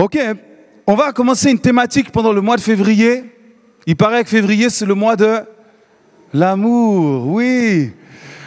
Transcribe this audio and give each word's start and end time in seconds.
Ok, 0.00 0.18
on 0.86 0.94
va 0.94 1.12
commencer 1.12 1.50
une 1.50 1.58
thématique 1.58 2.10
pendant 2.10 2.32
le 2.32 2.40
mois 2.40 2.56
de 2.56 2.62
février. 2.62 3.22
Il 3.86 3.96
paraît 3.96 4.24
que 4.24 4.30
février, 4.30 4.70
c'est 4.70 4.86
le 4.86 4.94
mois 4.94 5.14
de 5.14 5.40
l'amour, 6.32 7.26
oui. 7.26 7.92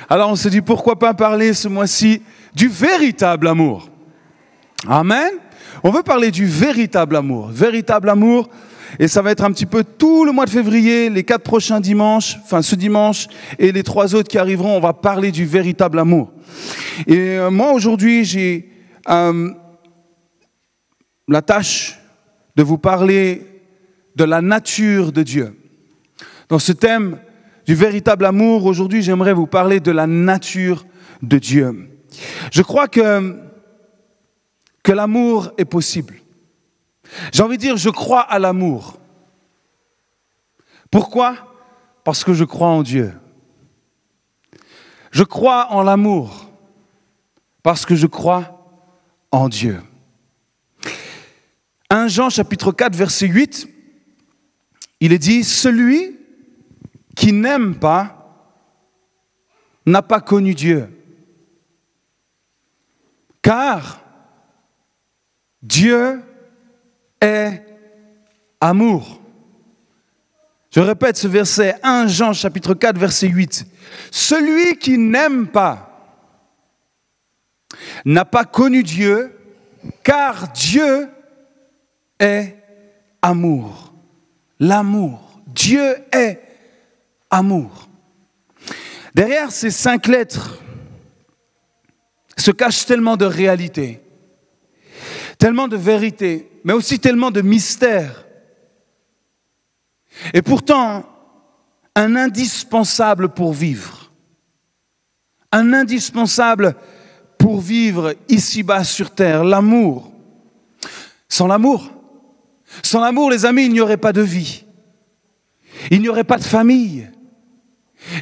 Alors 0.10 0.32
on 0.32 0.36
se 0.36 0.50
dit 0.50 0.62
pourquoi 0.62 0.98
pas 0.98 1.14
parler 1.14 1.54
ce 1.54 1.68
mois-ci 1.68 2.24
du 2.56 2.68
véritable 2.68 3.48
amour? 3.48 3.88
Amen. 4.88 5.30
On 5.84 5.92
veut 5.92 6.02
parler 6.02 6.32
du 6.32 6.48
véritable 6.48 7.18
amour. 7.18 7.50
Véritable 7.50 8.10
amour, 8.10 8.50
et 8.98 9.08
ça 9.08 9.22
va 9.22 9.30
être 9.30 9.44
un 9.44 9.52
petit 9.52 9.68
peu 9.68 9.84
tout 9.84 10.26
le 10.26 10.32
mois 10.32 10.46
de 10.46 10.50
février, 10.50 11.12
les 11.12 11.24
quatre 11.24 11.44
prochains 11.44 11.80
dimanches, 11.80 12.36
enfin 12.44 12.64
ce 12.64 12.74
dimanche 12.74 13.28
et 13.60 13.72
les 13.72 13.84
trois 13.84 14.16
autres 14.16 14.28
qui 14.28 14.40
arriveront, 14.40 14.76
on 14.76 14.80
va 14.80 14.94
parler 14.94 15.32
du 15.32 15.46
véritable 15.46 16.00
amour. 16.00 16.32
Et 17.06 17.38
euh, 17.38 17.52
moi 17.52 17.74
aujourd'hui, 17.74 18.26
j'ai 18.26 18.72
euh, 19.08 19.52
la 21.28 21.42
tâche 21.42 22.00
de 22.56 22.64
vous 22.64 22.78
parler 22.78 23.62
de 24.16 24.24
la 24.24 24.42
nature 24.42 25.12
de 25.12 25.24
Dieu. 25.24 25.58
Dans 26.50 26.60
ce 26.60 26.72
thème 26.72 27.20
du 27.66 27.76
véritable 27.76 28.26
amour, 28.26 28.66
aujourd'hui, 28.66 29.02
j'aimerais 29.02 29.34
vous 29.34 29.48
parler 29.48 29.80
de 29.80 29.92
la 29.92 30.08
nature 30.08 30.86
de 31.22 31.38
Dieu. 31.38 31.90
Je 32.52 32.62
crois 32.62 32.88
que, 32.88 33.40
l'amour 34.88 35.52
est 35.58 35.66
possible. 35.66 36.16
J'ai 37.32 37.42
envie 37.42 37.58
de 37.58 37.62
dire, 37.62 37.78
je 37.78 37.90
crois 37.90 38.22
à 38.22 38.38
l'amour. 38.38 39.00
Pourquoi? 40.92 41.36
Parce 42.04 42.24
que 42.24 42.34
je 42.34 42.44
crois 42.44 42.68
en 42.68 42.84
Dieu. 42.84 43.14
Je 45.12 45.24
crois 45.24 45.72
en 45.72 45.84
l'amour 45.84 46.52
parce 47.62 47.86
que 47.86 47.96
je 47.96 48.08
crois 48.08 48.68
en 49.32 49.48
Dieu. 49.48 49.80
1 51.94 52.08
Jean 52.08 52.32
chapitre 52.32 52.72
4 52.72 52.96
verset 52.96 53.28
8, 53.28 53.70
il 55.00 55.14
est 55.14 55.20
dit, 55.20 55.44
celui 55.44 56.18
qui 57.16 57.32
n'aime 57.32 57.76
pas 57.76 58.50
n'a 59.86 60.02
pas 60.02 60.20
connu 60.20 60.56
Dieu. 60.56 60.90
Car 63.44 64.04
Dieu 65.62 66.24
est 67.22 67.62
amour. 68.60 69.22
Je 70.72 70.80
répète 70.80 71.18
ce 71.18 71.28
verset 71.28 71.76
1 71.84 72.08
Jean 72.08 72.34
chapitre 72.34 72.74
4 72.74 72.98
verset 72.98 73.28
8. 73.28 73.68
Celui 74.10 74.80
qui 74.80 74.98
n'aime 74.98 75.46
pas 75.46 76.18
n'a 78.04 78.26
pas 78.26 78.46
connu 78.46 78.82
Dieu, 78.82 79.38
car 80.02 80.52
Dieu 80.54 81.08
est 82.20 82.56
amour. 83.22 83.94
L'amour. 84.60 85.42
Dieu 85.48 85.96
est 86.12 86.42
amour. 87.30 87.90
Derrière 89.14 89.52
ces 89.52 89.72
cinq 89.72 90.08
lettres 90.08 90.60
se 92.38 92.52
cache 92.52 92.86
tellement 92.86 93.16
de 93.16 93.26
réalité, 93.26 94.02
tellement 95.38 95.68
de 95.68 95.78
vérité, 95.78 96.50
mais 96.64 96.74
aussi 96.74 97.00
tellement 97.00 97.32
de 97.32 97.42
mystère. 97.42 98.26
Et 100.34 100.42
pourtant, 100.42 101.06
un 101.96 102.16
indispensable 102.16 103.30
pour 103.30 103.54
vivre. 103.54 104.12
Un 105.52 105.74
indispensable 105.74 106.76
pour 107.38 107.62
vivre 107.62 108.16
ici-bas 108.30 108.84
sur 108.84 109.12
terre, 109.12 109.44
l'amour. 109.44 110.12
Sans 111.30 111.48
l'amour, 111.48 111.92
sans 112.82 113.02
l'amour, 113.02 113.30
les 113.30 113.46
amis, 113.46 113.66
il 113.66 113.72
n'y 113.72 113.82
aurait 113.82 113.98
pas 113.98 114.14
de 114.14 114.22
vie. 114.22 114.66
Il 115.92 116.02
n'y 116.02 116.10
aurait 116.10 116.24
pas 116.24 116.38
de 116.38 116.44
famille. 116.44 117.10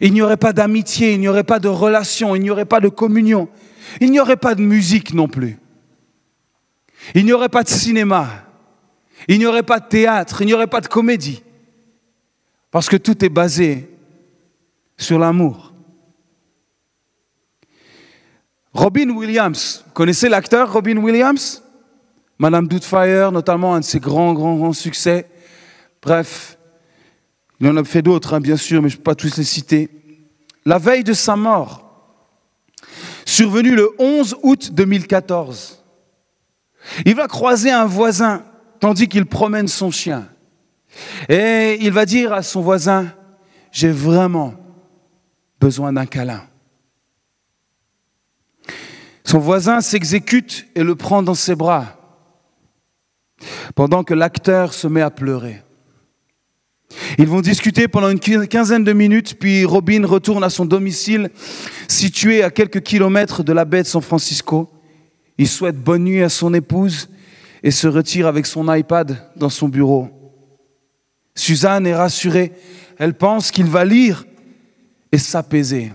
Il 0.01 0.13
n'y 0.13 0.21
aurait 0.21 0.37
pas 0.37 0.53
d'amitié, 0.53 1.13
il 1.13 1.19
n'y 1.19 1.27
aurait 1.27 1.43
pas 1.43 1.59
de 1.59 1.67
relation, 1.67 2.35
il 2.35 2.41
n'y 2.41 2.49
aurait 2.49 2.65
pas 2.65 2.79
de 2.79 2.89
communion. 2.89 3.49
Il 3.99 4.11
n'y 4.11 4.19
aurait 4.19 4.37
pas 4.37 4.55
de 4.55 4.61
musique 4.61 5.13
non 5.13 5.27
plus. 5.27 5.57
Il 7.15 7.25
n'y 7.25 7.33
aurait 7.33 7.49
pas 7.49 7.63
de 7.63 7.69
cinéma. 7.69 8.29
Il 9.27 9.39
n'y 9.39 9.45
aurait 9.45 9.63
pas 9.63 9.79
de 9.79 9.87
théâtre. 9.87 10.41
Il 10.41 10.45
n'y 10.45 10.53
aurait 10.53 10.67
pas 10.67 10.81
de 10.81 10.87
comédie. 10.87 11.43
Parce 12.69 12.87
que 12.87 12.95
tout 12.95 13.23
est 13.25 13.29
basé 13.29 13.89
sur 14.97 15.19
l'amour. 15.19 15.73
Robin 18.73 19.09
Williams, 19.09 19.83
connaissez 19.93 20.29
l'acteur 20.29 20.71
Robin 20.71 20.95
Williams? 20.97 21.61
Madame 22.41 22.67
Doubtfire, 22.67 23.31
notamment 23.31 23.75
un 23.75 23.81
de 23.81 23.85
ses 23.85 23.99
grands, 23.99 24.33
grands, 24.33 24.55
grands 24.55 24.73
succès. 24.73 25.29
Bref, 26.01 26.57
il 27.59 27.67
en 27.67 27.77
a 27.77 27.83
fait 27.83 28.01
d'autres, 28.01 28.33
hein, 28.33 28.39
bien 28.39 28.57
sûr, 28.57 28.81
mais 28.81 28.89
je 28.89 28.95
ne 28.95 28.97
peux 28.97 29.03
pas 29.03 29.13
tous 29.13 29.37
les 29.37 29.43
citer. 29.43 29.91
La 30.65 30.79
veille 30.79 31.03
de 31.03 31.13
sa 31.13 31.35
mort, 31.35 32.17
survenue 33.27 33.75
le 33.75 33.91
11 33.99 34.37
août 34.41 34.71
2014, 34.73 35.83
il 37.05 37.13
va 37.13 37.27
croiser 37.27 37.69
un 37.69 37.85
voisin 37.85 38.43
tandis 38.79 39.07
qu'il 39.07 39.27
promène 39.27 39.67
son 39.67 39.91
chien. 39.91 40.27
Et 41.29 41.77
il 41.79 41.91
va 41.91 42.07
dire 42.07 42.33
à 42.33 42.41
son 42.41 42.61
voisin, 42.61 43.13
j'ai 43.71 43.91
vraiment 43.91 44.55
besoin 45.59 45.93
d'un 45.93 46.07
câlin. 46.07 46.41
Son 49.25 49.37
voisin 49.37 49.79
s'exécute 49.79 50.65
et 50.73 50.81
le 50.81 50.95
prend 50.95 51.21
dans 51.21 51.35
ses 51.35 51.53
bras 51.53 52.00
pendant 53.75 54.03
que 54.03 54.13
l'acteur 54.13 54.73
se 54.73 54.87
met 54.87 55.01
à 55.01 55.09
pleurer. 55.09 55.61
Ils 57.17 57.27
vont 57.27 57.41
discuter 57.41 57.87
pendant 57.87 58.09
une 58.09 58.19
quinzaine 58.19 58.83
de 58.83 58.93
minutes, 58.93 59.39
puis 59.39 59.65
Robin 59.65 60.05
retourne 60.05 60.43
à 60.43 60.49
son 60.49 60.65
domicile 60.65 61.29
situé 61.87 62.43
à 62.43 62.51
quelques 62.51 62.81
kilomètres 62.81 63.43
de 63.43 63.53
la 63.53 63.65
baie 63.65 63.83
de 63.83 63.87
San 63.87 64.01
Francisco. 64.01 64.69
Il 65.37 65.47
souhaite 65.47 65.77
bonne 65.77 66.03
nuit 66.03 66.21
à 66.21 66.29
son 66.29 66.53
épouse 66.53 67.09
et 67.63 67.71
se 67.71 67.87
retire 67.87 68.27
avec 68.27 68.45
son 68.45 68.73
iPad 68.73 69.17
dans 69.35 69.49
son 69.49 69.69
bureau. 69.69 70.09
Suzanne 71.35 71.87
est 71.87 71.95
rassurée. 71.95 72.51
Elle 72.97 73.13
pense 73.13 73.51
qu'il 73.51 73.65
va 73.65 73.85
lire 73.85 74.25
et 75.11 75.17
s'apaiser. 75.17 75.91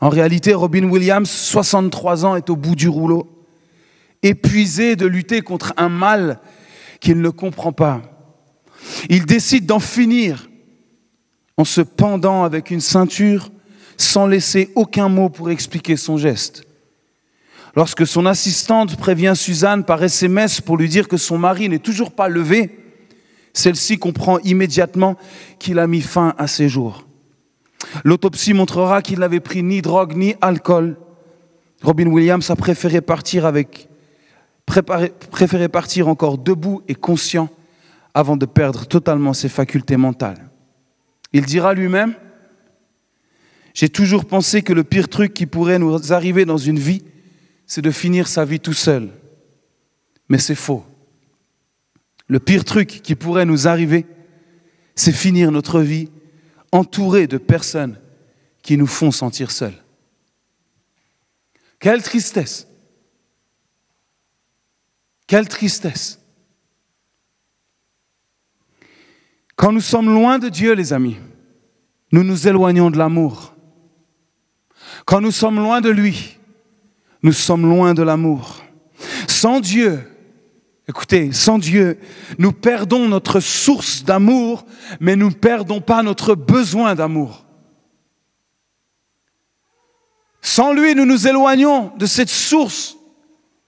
En 0.00 0.08
réalité, 0.08 0.52
Robin 0.52 0.84
Williams, 0.84 1.30
63 1.30 2.26
ans, 2.26 2.36
est 2.36 2.50
au 2.50 2.56
bout 2.56 2.74
du 2.74 2.88
rouleau 2.88 3.35
épuisé 4.22 4.96
de 4.96 5.06
lutter 5.06 5.42
contre 5.42 5.72
un 5.76 5.88
mal 5.88 6.40
qu'il 7.00 7.20
ne 7.20 7.30
comprend 7.30 7.72
pas. 7.72 8.02
Il 9.08 9.26
décide 9.26 9.66
d'en 9.66 9.80
finir 9.80 10.48
en 11.56 11.64
se 11.64 11.80
pendant 11.80 12.44
avec 12.44 12.70
une 12.70 12.80
ceinture 12.80 13.50
sans 13.96 14.26
laisser 14.26 14.70
aucun 14.74 15.08
mot 15.08 15.28
pour 15.28 15.50
expliquer 15.50 15.96
son 15.96 16.16
geste. 16.16 16.64
Lorsque 17.74 18.06
son 18.06 18.26
assistante 18.26 18.96
prévient 18.96 19.34
Suzanne 19.36 19.84
par 19.84 20.02
SMS 20.02 20.60
pour 20.60 20.76
lui 20.76 20.88
dire 20.88 21.08
que 21.08 21.16
son 21.16 21.38
mari 21.38 21.68
n'est 21.68 21.78
toujours 21.78 22.12
pas 22.12 22.28
levé, 22.28 22.78
celle-ci 23.52 23.98
comprend 23.98 24.38
immédiatement 24.40 25.16
qu'il 25.58 25.78
a 25.78 25.86
mis 25.86 26.00
fin 26.02 26.34
à 26.38 26.46
ses 26.46 26.68
jours. 26.68 27.06
L'autopsie 28.04 28.54
montrera 28.54 29.02
qu'il 29.02 29.18
n'avait 29.18 29.40
pris 29.40 29.62
ni 29.62 29.82
drogue 29.82 30.16
ni 30.16 30.34
alcool. 30.40 30.96
Robin 31.82 32.06
Williams 32.06 32.50
a 32.50 32.56
préféré 32.56 33.00
partir 33.00 33.46
avec 33.46 33.88
préférer 34.66 35.68
partir 35.68 36.08
encore 36.08 36.38
debout 36.38 36.82
et 36.88 36.94
conscient 36.94 37.48
avant 38.14 38.36
de 38.36 38.46
perdre 38.46 38.86
totalement 38.86 39.32
ses 39.32 39.48
facultés 39.48 39.96
mentales. 39.96 40.50
Il 41.32 41.44
dira 41.44 41.74
lui-même, 41.74 42.14
j'ai 43.74 43.88
toujours 43.88 44.24
pensé 44.24 44.62
que 44.62 44.72
le 44.72 44.84
pire 44.84 45.08
truc 45.08 45.34
qui 45.34 45.46
pourrait 45.46 45.78
nous 45.78 46.12
arriver 46.12 46.44
dans 46.44 46.56
une 46.56 46.78
vie, 46.78 47.02
c'est 47.66 47.82
de 47.82 47.90
finir 47.90 48.26
sa 48.26 48.44
vie 48.44 48.60
tout 48.60 48.72
seul. 48.72 49.10
Mais 50.28 50.38
c'est 50.38 50.54
faux. 50.54 50.84
Le 52.26 52.40
pire 52.40 52.64
truc 52.64 52.88
qui 53.02 53.14
pourrait 53.14 53.44
nous 53.44 53.68
arriver, 53.68 54.06
c'est 54.94 55.12
finir 55.12 55.52
notre 55.52 55.80
vie 55.80 56.08
entouré 56.72 57.26
de 57.26 57.38
personnes 57.38 58.00
qui 58.62 58.76
nous 58.76 58.86
font 58.86 59.10
sentir 59.10 59.50
seuls. 59.50 59.84
Quelle 61.78 62.02
tristesse 62.02 62.66
quelle 65.26 65.48
tristesse. 65.48 66.20
Quand 69.56 69.72
nous 69.72 69.80
sommes 69.80 70.12
loin 70.12 70.38
de 70.38 70.48
Dieu, 70.48 70.74
les 70.74 70.92
amis, 70.92 71.16
nous 72.12 72.22
nous 72.22 72.46
éloignons 72.46 72.90
de 72.90 72.98
l'amour. 72.98 73.54
Quand 75.04 75.20
nous 75.20 75.30
sommes 75.30 75.56
loin 75.56 75.80
de 75.80 75.90
lui, 75.90 76.38
nous 77.22 77.32
sommes 77.32 77.68
loin 77.68 77.94
de 77.94 78.02
l'amour. 78.02 78.62
Sans 79.26 79.60
Dieu, 79.60 80.00
écoutez, 80.86 81.32
sans 81.32 81.58
Dieu, 81.58 81.98
nous 82.38 82.52
perdons 82.52 83.08
notre 83.08 83.40
source 83.40 84.04
d'amour, 84.04 84.66
mais 85.00 85.16
nous 85.16 85.30
ne 85.30 85.34
perdons 85.34 85.80
pas 85.80 86.02
notre 86.02 86.34
besoin 86.34 86.94
d'amour. 86.94 87.44
Sans 90.42 90.72
lui, 90.72 90.94
nous 90.94 91.06
nous 91.06 91.26
éloignons 91.26 91.92
de 91.96 92.06
cette 92.06 92.30
source, 92.30 92.96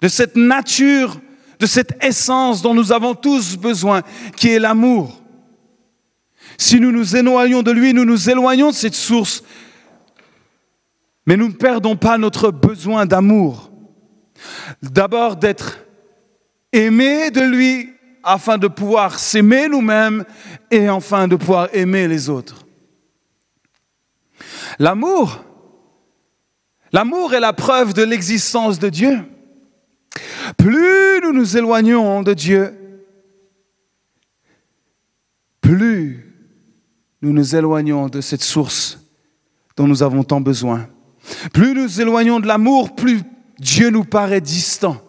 de 0.00 0.08
cette 0.08 0.36
nature 0.36 1.20
de 1.58 1.66
cette 1.66 2.02
essence 2.04 2.62
dont 2.62 2.74
nous 2.74 2.92
avons 2.92 3.14
tous 3.14 3.56
besoin, 3.56 4.02
qui 4.36 4.50
est 4.50 4.58
l'amour. 4.58 5.20
Si 6.56 6.80
nous 6.80 6.92
nous 6.92 7.16
éloignons 7.16 7.62
de 7.62 7.70
lui, 7.70 7.94
nous 7.94 8.04
nous 8.04 8.30
éloignons 8.30 8.70
de 8.70 8.74
cette 8.74 8.94
source, 8.94 9.42
mais 11.26 11.36
nous 11.36 11.48
ne 11.48 11.52
perdons 11.52 11.96
pas 11.96 12.18
notre 12.18 12.50
besoin 12.50 13.06
d'amour. 13.06 13.70
D'abord 14.82 15.36
d'être 15.36 15.78
aimés 16.72 17.30
de 17.30 17.40
lui 17.40 17.90
afin 18.22 18.58
de 18.58 18.68
pouvoir 18.68 19.18
s'aimer 19.18 19.68
nous-mêmes 19.68 20.24
et 20.70 20.88
enfin 20.88 21.28
de 21.28 21.36
pouvoir 21.36 21.68
aimer 21.72 22.08
les 22.08 22.28
autres. 22.28 22.66
L'amour, 24.78 25.44
l'amour 26.92 27.34
est 27.34 27.40
la 27.40 27.52
preuve 27.52 27.94
de 27.94 28.02
l'existence 28.02 28.78
de 28.78 28.88
Dieu. 28.88 29.24
Plus 30.58 31.20
nous 31.22 31.32
nous 31.32 31.56
éloignons 31.56 32.22
de 32.22 32.34
Dieu, 32.34 32.74
plus 35.60 36.34
nous 37.22 37.32
nous 37.32 37.56
éloignons 37.56 38.08
de 38.08 38.20
cette 38.20 38.42
source 38.42 38.98
dont 39.76 39.86
nous 39.86 40.02
avons 40.02 40.24
tant 40.24 40.40
besoin. 40.40 40.88
Plus 41.52 41.74
nous 41.74 42.00
éloignons 42.00 42.40
de 42.40 42.46
l'amour, 42.46 42.94
plus 42.94 43.22
Dieu 43.58 43.90
nous 43.90 44.04
paraît 44.04 44.40
distant. 44.40 45.00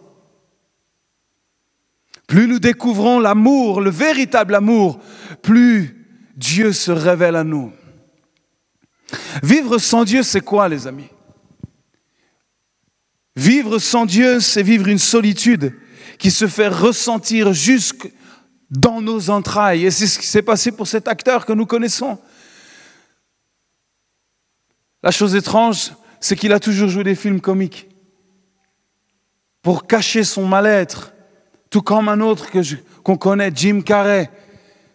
Plus 2.26 2.46
nous 2.46 2.60
découvrons 2.60 3.18
l'amour, 3.18 3.80
le 3.80 3.90
véritable 3.90 4.54
amour, 4.54 5.00
plus 5.42 6.06
Dieu 6.36 6.72
se 6.72 6.92
révèle 6.92 7.36
à 7.36 7.44
nous. 7.44 7.72
Vivre 9.42 9.78
sans 9.78 10.04
Dieu, 10.04 10.22
c'est 10.22 10.40
quoi, 10.40 10.68
les 10.68 10.86
amis? 10.86 11.08
Vivre 13.36 13.78
sans 13.78 14.06
Dieu, 14.06 14.40
c'est 14.40 14.62
vivre 14.62 14.88
une 14.88 14.98
solitude 14.98 15.74
qui 16.18 16.30
se 16.30 16.46
fait 16.46 16.68
ressentir 16.68 17.52
jusque 17.52 18.10
dans 18.70 19.00
nos 19.00 19.30
entrailles. 19.30 19.86
Et 19.86 19.90
c'est 19.90 20.06
ce 20.06 20.18
qui 20.18 20.26
s'est 20.26 20.42
passé 20.42 20.72
pour 20.72 20.86
cet 20.86 21.08
acteur 21.08 21.46
que 21.46 21.52
nous 21.52 21.66
connaissons. 21.66 22.18
La 25.02 25.10
chose 25.10 25.34
étrange, 25.34 25.92
c'est 26.20 26.36
qu'il 26.36 26.52
a 26.52 26.60
toujours 26.60 26.88
joué 26.88 27.04
des 27.04 27.14
films 27.14 27.40
comiques 27.40 27.88
pour 29.62 29.86
cacher 29.86 30.24
son 30.24 30.46
mal-être, 30.46 31.12
tout 31.70 31.82
comme 31.82 32.08
un 32.08 32.20
autre 32.20 32.46
qu'on 33.02 33.16
connaît, 33.16 33.52
Jim 33.54 33.82
Carrey, 33.82 34.30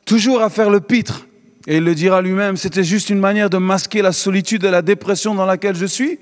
toujours 0.06 0.42
à 0.42 0.50
faire 0.50 0.70
le 0.70 0.82
pitre. 0.82 1.28
Et 1.68 1.78
il 1.78 1.84
le 1.84 1.96
dira 1.96 2.22
lui-même, 2.22 2.58
c'était 2.58 2.84
juste 2.84 3.10
une 3.10 3.20
manière 3.20 3.50
de 3.50 3.58
masquer 3.58 4.02
la 4.02 4.12
solitude 4.12 4.64
et 4.64 4.72
la 4.72 4.84
dépression 4.84 5.34
dans 5.34 5.46
laquelle 5.46 5.76
je 5.76 5.86
suis. 5.86 6.20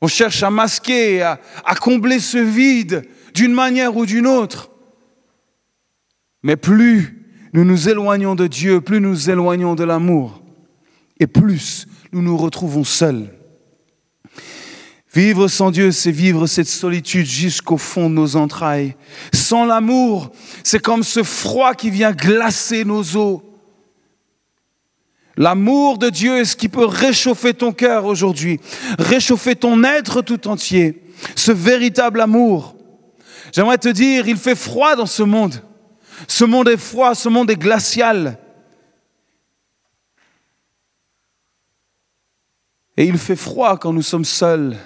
On 0.00 0.08
cherche 0.08 0.42
à 0.42 0.50
masquer, 0.50 1.22
à, 1.22 1.38
combler 1.80 2.20
ce 2.20 2.38
vide 2.38 3.02
d'une 3.34 3.52
manière 3.52 3.96
ou 3.96 4.06
d'une 4.06 4.26
autre. 4.26 4.70
Mais 6.42 6.56
plus 6.56 7.16
nous 7.52 7.64
nous 7.64 7.88
éloignons 7.88 8.34
de 8.34 8.46
Dieu, 8.46 8.80
plus 8.80 9.00
nous 9.00 9.10
nous 9.10 9.30
éloignons 9.30 9.74
de 9.74 9.84
l'amour, 9.84 10.42
et 11.18 11.26
plus 11.26 11.86
nous 12.12 12.22
nous 12.22 12.36
retrouvons 12.36 12.84
seuls. 12.84 13.34
Vivre 15.12 15.48
sans 15.48 15.72
Dieu, 15.72 15.90
c'est 15.90 16.12
vivre 16.12 16.46
cette 16.46 16.68
solitude 16.68 17.26
jusqu'au 17.26 17.76
fond 17.76 18.08
de 18.08 18.14
nos 18.14 18.36
entrailles. 18.36 18.94
Sans 19.32 19.64
l'amour, 19.64 20.30
c'est 20.62 20.80
comme 20.80 21.02
ce 21.02 21.24
froid 21.24 21.74
qui 21.74 21.90
vient 21.90 22.12
glacer 22.12 22.84
nos 22.84 23.16
os. 23.16 23.40
L'amour 25.40 25.96
de 25.96 26.10
Dieu 26.10 26.36
est 26.36 26.44
ce 26.44 26.54
qui 26.54 26.68
peut 26.68 26.84
réchauffer 26.84 27.54
ton 27.54 27.72
cœur 27.72 28.04
aujourd'hui, 28.04 28.60
réchauffer 28.98 29.56
ton 29.56 29.84
être 29.84 30.20
tout 30.20 30.48
entier. 30.48 31.02
Ce 31.34 31.50
véritable 31.50 32.20
amour. 32.20 32.76
J'aimerais 33.50 33.78
te 33.78 33.88
dire, 33.88 34.28
il 34.28 34.36
fait 34.36 34.54
froid 34.54 34.96
dans 34.96 35.06
ce 35.06 35.22
monde. 35.22 35.62
Ce 36.28 36.44
monde 36.44 36.68
est 36.68 36.76
froid, 36.76 37.14
ce 37.14 37.30
monde 37.30 37.50
est 37.50 37.56
glacial. 37.56 38.38
Et 42.98 43.06
il 43.06 43.16
fait 43.16 43.34
froid 43.34 43.78
quand 43.78 43.94
nous 43.94 44.02
sommes 44.02 44.26
seuls. 44.26 44.76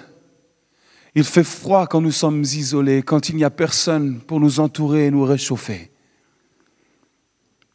Il 1.15 1.25
fait 1.25 1.43
froid 1.43 1.85
quand 1.85 1.99
nous 1.99 2.13
sommes 2.13 2.43
isolés, 2.43 3.03
quand 3.03 3.27
il 3.27 3.35
n'y 3.35 3.43
a 3.43 3.49
personne 3.49 4.21
pour 4.21 4.39
nous 4.39 4.61
entourer 4.61 5.07
et 5.07 5.11
nous 5.11 5.25
réchauffer. 5.25 5.91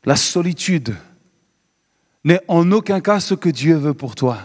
La 0.07 0.17
solitude 0.17 0.97
n'est 2.25 2.41
en 2.49 2.71
aucun 2.73 3.01
cas 3.01 3.21
ce 3.21 3.35
que 3.35 3.49
Dieu 3.49 3.77
veut 3.77 3.95
pour 3.95 4.15
toi. 4.15 4.39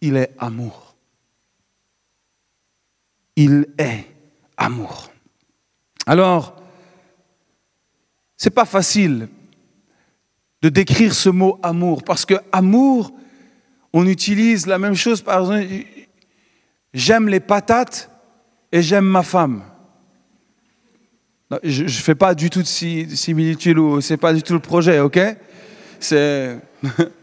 Il 0.00 0.16
est 0.16 0.30
amour. 0.38 0.96
Il 3.36 3.66
est 3.78 4.06
amour. 4.56 5.10
Alors, 6.06 6.60
c'est 8.36 8.50
pas 8.50 8.64
facile 8.64 9.28
de 10.62 10.68
décrire 10.68 11.14
ce 11.14 11.28
mot 11.28 11.58
amour 11.62 12.02
parce 12.02 12.24
que 12.24 12.34
amour, 12.50 13.12
on 13.92 14.06
utilise 14.06 14.66
la 14.66 14.78
même 14.78 14.94
chose 14.94 15.22
par 15.22 15.40
exemple 15.40 15.84
J'aime 16.94 17.28
les 17.28 17.40
patates 17.40 18.10
et 18.72 18.82
j'aime 18.82 19.04
ma 19.04 19.22
femme. 19.22 19.62
je 21.62 21.84
ne 21.84 21.88
fais 21.88 22.14
pas 22.14 22.34
du 22.34 22.50
tout 22.50 22.62
de 22.62 22.66
similitude 22.66 23.78
ou 23.78 24.00
c'est 24.00 24.16
pas 24.16 24.32
du 24.32 24.42
tout 24.42 24.54
le 24.54 24.60
projet, 24.60 24.98
ok? 25.00 25.18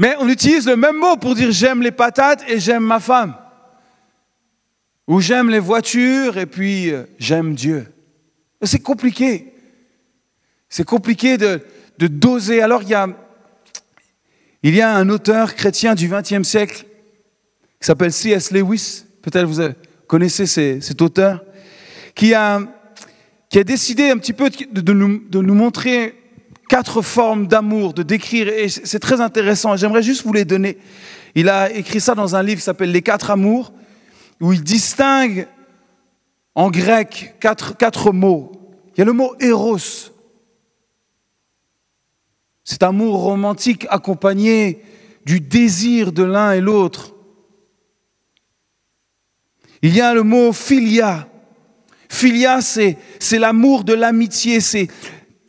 Mais 0.00 0.16
on 0.18 0.28
utilise 0.30 0.66
le 0.66 0.76
même 0.76 0.96
mot 0.96 1.18
pour 1.18 1.34
dire 1.34 1.50
j'aime 1.50 1.82
les 1.82 1.90
patates 1.90 2.42
et 2.48 2.58
j'aime 2.58 2.84
ma 2.84 3.00
femme. 3.00 3.34
Ou 5.06 5.20
j'aime 5.20 5.50
les 5.50 5.58
voitures 5.58 6.38
et 6.38 6.46
puis 6.46 6.90
euh, 6.90 7.02
j'aime 7.18 7.54
Dieu. 7.54 7.86
C'est 8.62 8.78
compliqué. 8.78 9.52
C'est 10.70 10.86
compliqué 10.86 11.36
de, 11.36 11.60
de, 11.98 12.06
doser. 12.06 12.62
Alors 12.62 12.82
il 12.82 12.88
y 12.88 12.94
a, 12.94 13.08
il 14.62 14.74
y 14.74 14.80
a 14.80 14.94
un 14.94 15.10
auteur 15.10 15.54
chrétien 15.54 15.94
du 15.94 16.08
XXe 16.08 16.48
siècle 16.48 16.86
qui 17.78 17.86
s'appelle 17.86 18.12
C.S. 18.12 18.52
Lewis, 18.52 19.04
peut-être 19.20 19.46
vous 19.46 19.60
connaissez 20.06 20.46
cet 20.80 21.02
auteur, 21.02 21.44
qui 22.14 22.32
a, 22.32 22.60
qui 23.50 23.58
a 23.58 23.64
décidé 23.64 24.08
un 24.10 24.16
petit 24.16 24.32
peu 24.32 24.48
de, 24.48 24.80
de 24.80 24.92
nous 24.92 25.54
montrer 25.54 26.19
quatre 26.70 27.02
formes 27.02 27.48
d'amour, 27.48 27.94
de 27.94 28.04
décrire, 28.04 28.46
et 28.46 28.68
c'est 28.68 29.00
très 29.00 29.20
intéressant, 29.20 29.76
j'aimerais 29.76 30.04
juste 30.04 30.24
vous 30.24 30.32
les 30.32 30.44
donner. 30.44 30.78
Il 31.34 31.48
a 31.48 31.68
écrit 31.68 32.00
ça 32.00 32.14
dans 32.14 32.36
un 32.36 32.44
livre 32.44 32.58
qui 32.58 32.64
s'appelle 32.64 32.92
Les 32.92 33.02
quatre 33.02 33.32
amours, 33.32 33.72
où 34.40 34.52
il 34.52 34.62
distingue 34.62 35.48
en 36.54 36.70
grec 36.70 37.34
quatre, 37.40 37.76
quatre 37.76 38.12
mots. 38.12 38.52
Il 38.94 39.00
y 39.00 39.02
a 39.02 39.04
le 39.04 39.12
mot 39.12 39.34
eros, 39.40 40.12
cet 42.62 42.84
amour 42.84 43.16
romantique 43.16 43.88
accompagné 43.90 44.80
du 45.26 45.40
désir 45.40 46.12
de 46.12 46.22
l'un 46.22 46.52
et 46.52 46.60
l'autre. 46.60 47.16
Il 49.82 49.92
y 49.92 50.00
a 50.00 50.14
le 50.14 50.22
mot 50.22 50.52
filia. 50.52 51.26
Filia, 52.08 52.60
c'est, 52.60 52.96
l'amour 53.32 53.82
de 53.82 53.92
l'amitié. 53.92 54.60
C'est 54.60 54.88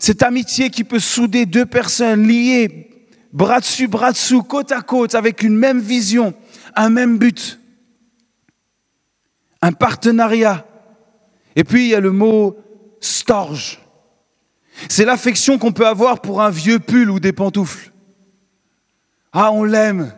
cette 0.02 0.24
amitié 0.24 0.72
qui 0.72 0.84
peut 0.84 0.98
souder 0.98 1.46
deux 1.46 1.68
personnes 1.68 2.28
liées, 2.28 2.90
bras 3.34 3.60
dessus, 3.60 3.88
bras 3.88 4.12
dessous, 4.12 4.42
côte 4.42 4.72
à 4.72 4.82
côte, 4.82 5.14
avec 5.14 5.44
une 5.44 5.56
même 5.56 5.80
vision, 5.80 6.34
un 6.76 6.90
même 6.90 7.20
but. 7.20 7.60
Un 9.62 9.74
partenariat. 9.74 10.66
Et 11.56 11.64
puis 11.64 11.84
il 11.84 11.90
y 11.90 11.94
a 11.96 12.00
le 12.00 12.12
mot 12.12 12.58
storge. 13.00 13.80
C'est 14.90 15.06
l'affection 15.06 15.60
qu'on 15.60 15.72
peut 15.72 15.86
avoir 15.86 16.20
pour 16.20 16.42
un 16.42 16.50
vieux 16.50 16.80
pull 16.80 17.12
ou 17.12 17.20
des 17.20 17.32
pantoufles. 17.32 17.92
Ah, 19.32 19.52
on 19.52 19.64
l'aime. 19.64 20.16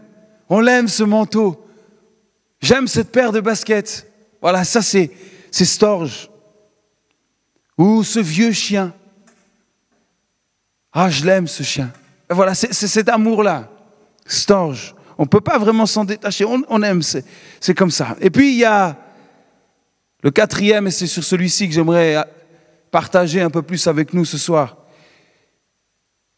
On 0.47 0.61
l'aime 0.61 0.87
ce 0.87 1.03
manteau. 1.03 1.67
J'aime 2.61 2.87
cette 2.87 3.11
paire 3.11 3.33
de 3.33 3.41
baskets. 3.41 4.09
Voilà, 4.41 4.63
ça 4.63 4.81
c'est, 4.81 5.11
Storge. 5.51 6.29
Ou 7.77 8.01
ce 8.05 8.21
vieux 8.21 8.53
chien. 8.53 8.93
Ah, 10.93 11.09
je 11.09 11.25
l'aime 11.25 11.47
ce 11.47 11.63
chien. 11.63 11.91
voilà, 12.29 12.53
c'est, 12.53 12.71
cet 12.73 13.09
amour-là. 13.09 13.69
Storge. 14.25 14.93
On 15.17 15.23
ne 15.23 15.27
peut 15.27 15.41
pas 15.41 15.57
vraiment 15.57 15.85
s'en 15.85 16.05
détacher. 16.05 16.45
On, 16.45 16.83
aime, 16.83 17.01
c'est, 17.01 17.73
comme 17.75 17.91
ça. 17.91 18.15
Et 18.21 18.29
puis 18.29 18.53
il 18.53 18.59
y 18.59 18.65
a 18.65 18.97
le 20.21 20.31
quatrième, 20.31 20.87
et 20.87 20.91
c'est 20.91 21.07
sur 21.07 21.23
celui-ci 21.23 21.67
que 21.67 21.73
j'aimerais 21.73 22.23
partager 22.91 23.41
un 23.41 23.49
peu 23.49 23.61
plus 23.61 23.87
avec 23.87 24.13
nous 24.13 24.23
ce 24.23 24.37
soir. 24.37 24.77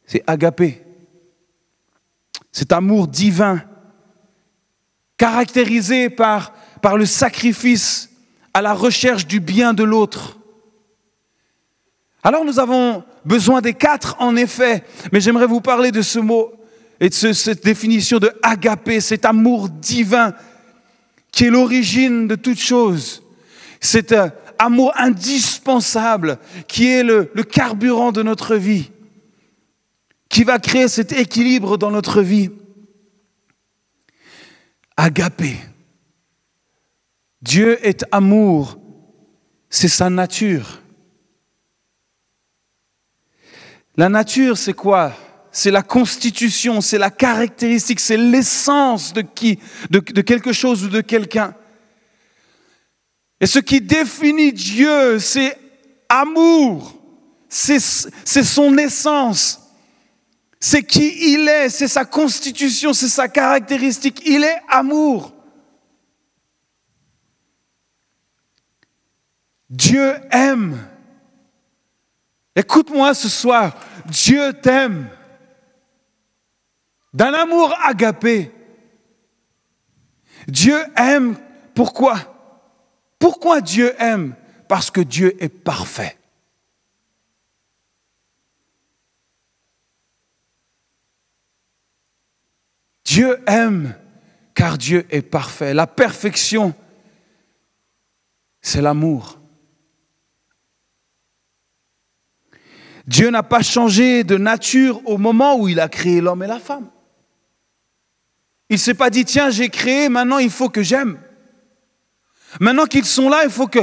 C'est 0.06 0.24
agapé. 0.26 0.84
Cet 2.52 2.72
amour 2.72 3.08
divin 3.08 3.62
caractérisé 5.18 6.10
par, 6.10 6.54
par 6.82 6.98
le 6.98 7.06
sacrifice 7.06 8.10
à 8.54 8.62
la 8.62 8.74
recherche 8.74 9.28
du 9.28 9.40
bien 9.40 9.74
de 9.74 9.84
l'autre. 9.84 10.38
Alors 12.24 12.46
nous 12.46 12.60
avons 12.60 13.04
besoin 13.26 13.62
des 13.62 13.74
quatre, 13.74 14.16
en 14.20 14.36
effet, 14.36 14.84
mais 15.12 15.20
j'aimerais 15.20 15.48
vous 15.48 15.62
parler 15.62 15.92
de 15.92 16.02
ce 16.02 16.20
mot 16.20 16.54
et 17.00 17.10
de 17.10 17.34
cette 17.34 17.64
définition 17.64 18.20
de 18.20 18.32
agapé, 18.42 19.02
cet 19.02 19.26
amour 19.26 19.70
divin 19.70 20.34
qui 21.32 21.44
est 21.44 21.50
l'origine 21.50 22.28
de 22.28 22.36
toute 22.36 22.60
chose. 22.60 23.22
C'est 23.82 24.14
euh, 24.14 24.30
amour 24.58 24.94
indispensable, 24.96 26.38
qui 26.68 26.88
est 26.88 27.04
le, 27.04 27.30
le 27.34 27.44
carburant 27.44 28.14
de 28.14 28.24
notre 28.24 28.56
vie, 28.56 28.90
qui 30.30 30.46
va 30.46 30.60
créer 30.60 30.88
cet 30.88 31.12
équilibre 31.12 31.78
dans 31.78 31.92
notre 31.92 32.22
vie. 32.22 32.52
Agapé. 34.96 35.58
Dieu 37.42 37.86
est 37.86 38.06
amour, 38.14 38.80
c'est 39.70 39.90
sa 39.90 40.10
nature. 40.10 40.82
La 43.98 44.10
nature, 44.10 44.58
c'est 44.58 44.74
quoi? 44.74 45.14
C'est 45.52 45.72
la 45.72 45.84
constitution, 45.84 46.82
c'est 46.82 46.98
la 46.98 47.10
caractéristique, 47.10 48.02
c'est 48.02 48.18
l'essence 48.18 49.14
de 49.14 49.22
qui 49.22 49.58
de, 49.90 50.00
quelque 50.00 50.52
chose 50.52 50.84
ou 50.84 50.90
de 50.90 51.00
quelqu'un. 51.00 51.56
Et 53.40 53.46
ce 53.46 53.60
qui 53.60 53.80
définit 53.80 54.52
Dieu, 54.52 55.18
c'est 55.20 55.58
amour, 56.10 56.94
c'est 57.48 57.80
son 57.80 58.78
essence, 58.78 59.62
c'est 60.60 60.84
qui 60.84 61.34
il 61.34 61.48
est, 61.48 61.70
c'est 61.70 61.88
sa 61.88 62.04
constitution, 62.04 62.92
c'est 62.92 63.08
sa 63.08 63.30
caractéristique. 63.30 64.22
Il 64.26 64.44
est 64.44 64.62
amour. 64.68 65.32
Dieu 69.70 70.16
aime. 70.32 70.86
Écoute-moi 72.56 73.14
ce 73.14 73.28
soir, 73.28 73.76
Dieu 74.06 74.54
t'aime. 74.54 75.10
D'un 77.14 77.34
amour 77.34 77.74
agapé. 77.84 78.52
Dieu 80.48 80.78
aime. 80.96 81.38
Pourquoi? 81.74 82.18
Pourquoi 83.20 83.62
Dieu 83.62 83.94
aime? 84.00 84.36
Parce 84.68 84.90
que 84.90 85.02
Dieu 85.02 85.36
est 85.44 85.50
parfait. 85.50 86.18
Dieu 93.04 93.42
aime 93.48 93.96
car 94.54 94.78
Dieu 94.78 95.06
est 95.10 95.22
parfait. 95.22 95.74
La 95.74 95.88
perfection, 95.88 96.74
c'est 98.62 98.82
l'amour. 98.82 99.40
Dieu 103.08 103.30
n'a 103.30 103.44
pas 103.44 103.62
changé 103.62 104.24
de 104.24 104.38
nature 104.38 105.02
au 105.06 105.18
moment 105.18 105.58
où 105.58 105.68
il 105.68 105.80
a 105.80 105.88
créé 105.88 106.22
l'homme 106.22 106.44
et 106.44 106.48
la 106.48 106.60
femme. 106.60 106.90
Il 108.70 108.74
ne 108.74 108.80
s'est 108.80 108.96
pas 108.96 109.12
dit, 109.12 109.26
tiens, 109.26 109.52
j'ai 109.52 109.70
créé, 109.70 110.10
maintenant 110.10 110.40
il 110.40 110.50
faut 110.50 110.70
que 110.70 110.82
j'aime. 110.82 111.20
Maintenant 112.60 112.86
qu'ils 112.86 113.06
sont 113.06 113.30
là, 113.30 113.44
il 113.44 113.52
faut 113.52 113.68
que, 113.68 113.80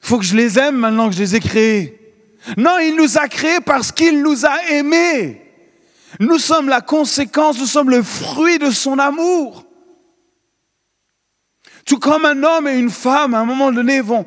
faut 0.00 0.18
que 0.18 0.24
je 0.24 0.36
les 0.36 0.58
aime 0.58 0.76
maintenant 0.76 1.08
que 1.08 1.14
je 1.14 1.20
les 1.20 1.36
ai 1.36 1.40
créés. 1.40 2.14
Non, 2.56 2.78
il 2.78 2.96
nous 2.96 3.18
a 3.18 3.28
créés 3.28 3.60
parce 3.60 3.92
qu'il 3.92 4.22
nous 4.22 4.46
a 4.46 4.62
aimés. 4.70 5.42
Nous 6.20 6.38
sommes 6.38 6.68
la 6.68 6.80
conséquence, 6.80 7.58
nous 7.58 7.66
sommes 7.66 7.90
le 7.90 8.02
fruit 8.02 8.58
de 8.58 8.70
son 8.70 8.98
amour. 8.98 9.66
Tout 11.84 11.98
comme 11.98 12.24
un 12.24 12.42
homme 12.42 12.68
et 12.68 12.78
une 12.78 12.90
femme, 12.90 13.34
à 13.34 13.40
un 13.40 13.44
moment 13.44 13.72
donné, 13.72 14.00
vont 14.00 14.26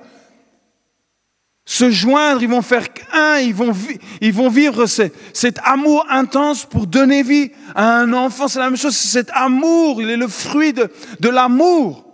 se 1.65 1.91
joindre, 1.91 2.41
ils 2.41 2.49
vont 2.49 2.61
faire 2.61 2.87
un, 3.13 3.37
ils 3.37 3.53
vont, 3.53 3.71
ils 4.19 4.33
vont 4.33 4.49
vivre 4.49 4.85
cet 4.87 5.59
amour 5.63 6.05
intense 6.09 6.65
pour 6.65 6.87
donner 6.87 7.23
vie 7.23 7.51
à 7.75 7.99
un 7.99 8.13
enfant. 8.13 8.47
C'est 8.47 8.59
la 8.59 8.65
même 8.65 8.77
chose, 8.77 8.95
cet 8.95 9.29
amour, 9.33 10.01
il 10.01 10.09
est 10.09 10.17
le 10.17 10.27
fruit 10.27 10.73
de, 10.73 11.29
l'amour, 11.29 12.05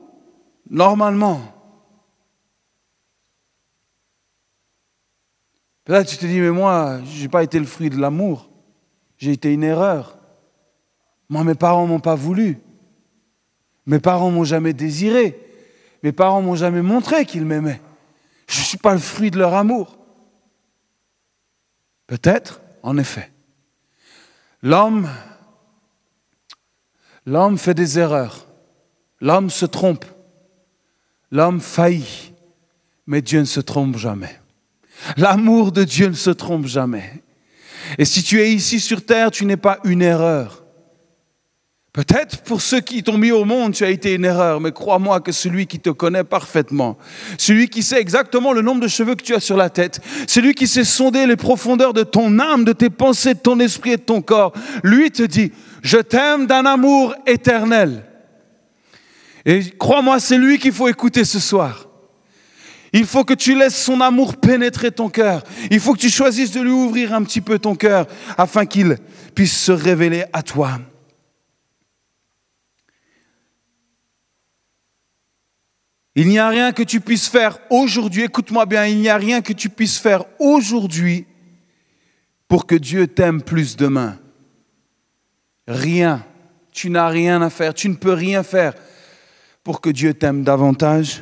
normalement. 0.69 1.41
Là, 5.87 6.03
tu 6.03 6.17
te 6.17 6.25
dis, 6.25 6.39
mais 6.39 6.51
moi, 6.51 6.99
je 7.05 7.21
n'ai 7.21 7.29
pas 7.29 7.43
été 7.43 7.57
le 7.57 7.65
fruit 7.65 7.89
de 7.89 7.97
l'amour. 7.97 8.49
J'ai 9.17 9.31
été 9.31 9.53
une 9.53 9.63
erreur. 9.63 10.17
Moi, 11.29 11.45
mes 11.45 11.55
parents 11.55 11.87
m'ont 11.87 12.01
pas 12.01 12.15
voulu. 12.15 12.59
Mes 13.85 13.99
parents 13.99 14.29
m'ont 14.29 14.43
jamais 14.43 14.73
désiré. 14.73 15.39
Mes 16.03 16.11
parents 16.11 16.41
m'ont 16.41 16.55
jamais 16.55 16.81
montré 16.81 17.25
qu'ils 17.25 17.45
m'aimaient. 17.45 17.79
Je 18.47 18.59
ne 18.59 18.65
suis 18.65 18.77
pas 18.77 18.93
le 18.93 18.99
fruit 18.99 19.31
de 19.31 19.37
leur 19.37 19.53
amour. 19.53 19.97
Peut-être, 22.07 22.61
en 22.83 22.97
effet. 22.97 23.31
L'homme, 24.63 25.09
l'homme 27.25 27.57
fait 27.57 27.73
des 27.73 27.99
erreurs. 27.99 28.47
L'homme 29.19 29.49
se 29.49 29.65
trompe. 29.65 30.05
L'homme 31.31 31.59
faillit. 31.59 32.33
Mais 33.05 33.21
Dieu 33.21 33.39
ne 33.39 33.45
se 33.45 33.59
trompe 33.59 33.97
jamais. 33.97 34.39
L'amour 35.17 35.71
de 35.71 35.83
Dieu 35.83 36.07
ne 36.07 36.13
se 36.13 36.29
trompe 36.29 36.65
jamais. 36.65 37.23
Et 37.97 38.05
si 38.05 38.23
tu 38.23 38.41
es 38.41 38.51
ici 38.51 38.79
sur 38.79 39.05
terre, 39.05 39.31
tu 39.31 39.45
n'es 39.45 39.57
pas 39.57 39.79
une 39.83 40.01
erreur. 40.01 40.63
Peut-être 41.97 42.43
pour 42.43 42.61
ceux 42.61 42.79
qui 42.79 43.01
t'ont 43.01 43.17
mis 43.17 43.31
au 43.31 43.43
monde, 43.43 43.73
tu 43.73 43.83
as 43.83 43.89
été 43.89 44.13
une 44.13 44.23
erreur, 44.23 44.61
mais 44.61 44.71
crois-moi 44.71 45.19
que 45.19 45.31
celui 45.31 45.65
qui 45.65 45.79
te 45.79 45.89
connaît 45.89 46.23
parfaitement, 46.23 46.95
celui 47.39 47.69
qui 47.69 47.81
sait 47.81 47.99
exactement 47.99 48.53
le 48.53 48.61
nombre 48.61 48.81
de 48.81 48.87
cheveux 48.87 49.15
que 49.15 49.23
tu 49.23 49.33
as 49.33 49.39
sur 49.39 49.57
la 49.57 49.71
tête, 49.71 49.99
celui 50.27 50.53
qui 50.53 50.67
sait 50.67 50.83
sonder 50.83 51.25
les 51.25 51.35
profondeurs 51.35 51.93
de 51.93 52.03
ton 52.03 52.37
âme, 52.37 52.65
de 52.65 52.71
tes 52.71 52.91
pensées, 52.91 53.33
de 53.33 53.39
ton 53.39 53.59
esprit 53.59 53.93
et 53.93 53.97
de 53.97 54.03
ton 54.03 54.21
corps, 54.21 54.53
lui 54.83 55.09
te 55.09 55.23
dit, 55.23 55.51
je 55.81 55.97
t'aime 55.97 56.45
d'un 56.45 56.67
amour 56.67 57.15
éternel. 57.25 58.05
Et 59.43 59.63
crois-moi, 59.79 60.19
c'est 60.19 60.37
lui 60.37 60.59
qu'il 60.59 60.73
faut 60.73 60.89
écouter 60.89 61.25
ce 61.25 61.39
soir. 61.39 61.87
Il 62.93 63.07
faut 63.07 63.23
que 63.23 63.33
tu 63.33 63.57
laisses 63.57 63.75
son 63.75 64.01
amour 64.01 64.35
pénétrer 64.37 64.91
ton 64.91 65.09
cœur. 65.09 65.41
Il 65.71 65.79
faut 65.79 65.93
que 65.93 66.01
tu 66.01 66.11
choisisses 66.11 66.51
de 66.51 66.61
lui 66.61 66.69
ouvrir 66.69 67.15
un 67.15 67.23
petit 67.23 67.41
peu 67.41 67.57
ton 67.57 67.73
cœur 67.73 68.05
afin 68.37 68.67
qu'il 68.67 68.97
puisse 69.33 69.57
se 69.57 69.71
révéler 69.71 70.25
à 70.31 70.43
toi. 70.43 70.77
Il 76.17 76.29
n'y 76.29 76.39
a 76.39 76.49
rien 76.49 76.71
que 76.71 76.81
tu 76.81 76.99
puisses 76.99 77.27
faire 77.27 77.59
aujourd'hui, 77.69 78.23
écoute-moi 78.23 78.65
bien, 78.65 78.87
il 78.87 78.97
n'y 78.97 79.07
a 79.07 79.17
rien 79.17 79.43
que 79.43 79.53
tu 79.53 79.69
puisses 79.69 79.99
faire 79.99 80.25
aujourd'hui 80.39 81.27
pour 82.47 82.65
que 82.65 82.73
Dieu 82.73 83.05
t'aime 83.05 83.43
plus 83.43 83.77
demain. 83.77 84.17
Rien. 85.67 86.25
Tu 86.71 86.89
n'as 86.89 87.07
rien 87.09 87.43
à 87.43 87.51
faire. 87.51 87.75
Tu 87.75 87.87
ne 87.87 87.93
peux 87.93 88.13
rien 88.13 88.41
faire 88.41 88.73
pour 89.63 89.79
que 89.79 89.91
Dieu 89.91 90.15
t'aime 90.15 90.43
davantage. 90.43 91.21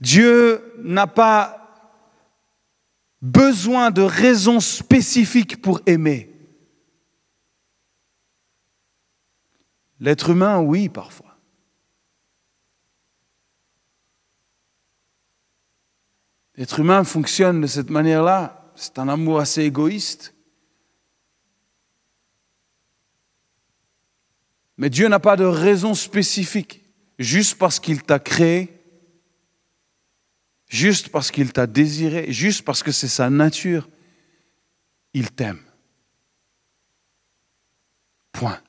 Dieu 0.00 0.72
n'a 0.78 1.06
pas 1.06 1.98
besoin 3.20 3.90
de 3.90 4.00
raisons 4.00 4.60
spécifiques 4.60 5.60
pour 5.60 5.82
aimer. 5.84 6.30
L'être 10.00 10.30
humain, 10.30 10.60
oui, 10.60 10.88
parfois. 10.88 11.31
L'être 16.56 16.80
humain 16.80 17.04
fonctionne 17.04 17.60
de 17.62 17.66
cette 17.66 17.90
manière-là. 17.90 18.70
C'est 18.74 18.98
un 18.98 19.08
amour 19.08 19.40
assez 19.40 19.62
égoïste. 19.62 20.34
Mais 24.76 24.90
Dieu 24.90 25.08
n'a 25.08 25.20
pas 25.20 25.36
de 25.36 25.44
raison 25.44 25.94
spécifique. 25.94 26.84
Juste 27.18 27.56
parce 27.58 27.78
qu'il 27.78 28.02
t'a 28.02 28.18
créé, 28.18 28.82
juste 30.66 31.10
parce 31.10 31.30
qu'il 31.30 31.52
t'a 31.52 31.66
désiré, 31.66 32.32
juste 32.32 32.62
parce 32.64 32.82
que 32.82 32.90
c'est 32.90 33.08
sa 33.08 33.30
nature, 33.30 33.88
il 35.14 35.30
t'aime. 35.30 35.60
Point. 38.32 38.60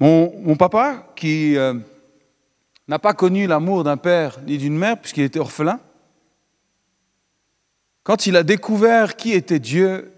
Mon, 0.00 0.56
papa, 0.56 1.12
qui... 1.14 1.56
Euh, 1.56 1.78
n'a 2.88 2.98
pas 2.98 3.14
connu 3.14 3.46
l'amour 3.46 3.84
d'un 3.84 3.96
père 3.96 4.40
ni 4.46 4.58
d'une 4.58 4.76
mère 4.76 5.00
puisqu'il 5.00 5.24
était 5.24 5.38
orphelin, 5.38 5.80
quand 8.02 8.26
il 8.26 8.36
a 8.36 8.42
découvert 8.42 9.16
qui 9.16 9.32
était 9.32 9.60
Dieu, 9.60 10.12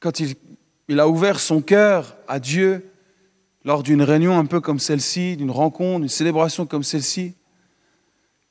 quand 0.00 0.20
il, 0.20 1.00
a 1.00 1.08
ouvert 1.08 1.40
son 1.40 1.62
cœur 1.62 2.16
à 2.28 2.38
Dieu 2.38 2.90
lors 3.64 3.82
d'une 3.82 4.02
réunion 4.02 4.38
un 4.38 4.44
peu 4.44 4.60
comme 4.60 4.78
celle-ci, 4.78 5.36
d'une 5.36 5.50
rencontre, 5.50 6.00
d'une 6.00 6.08
célébration 6.08 6.66
comme 6.66 6.82
celle-ci, 6.82 7.34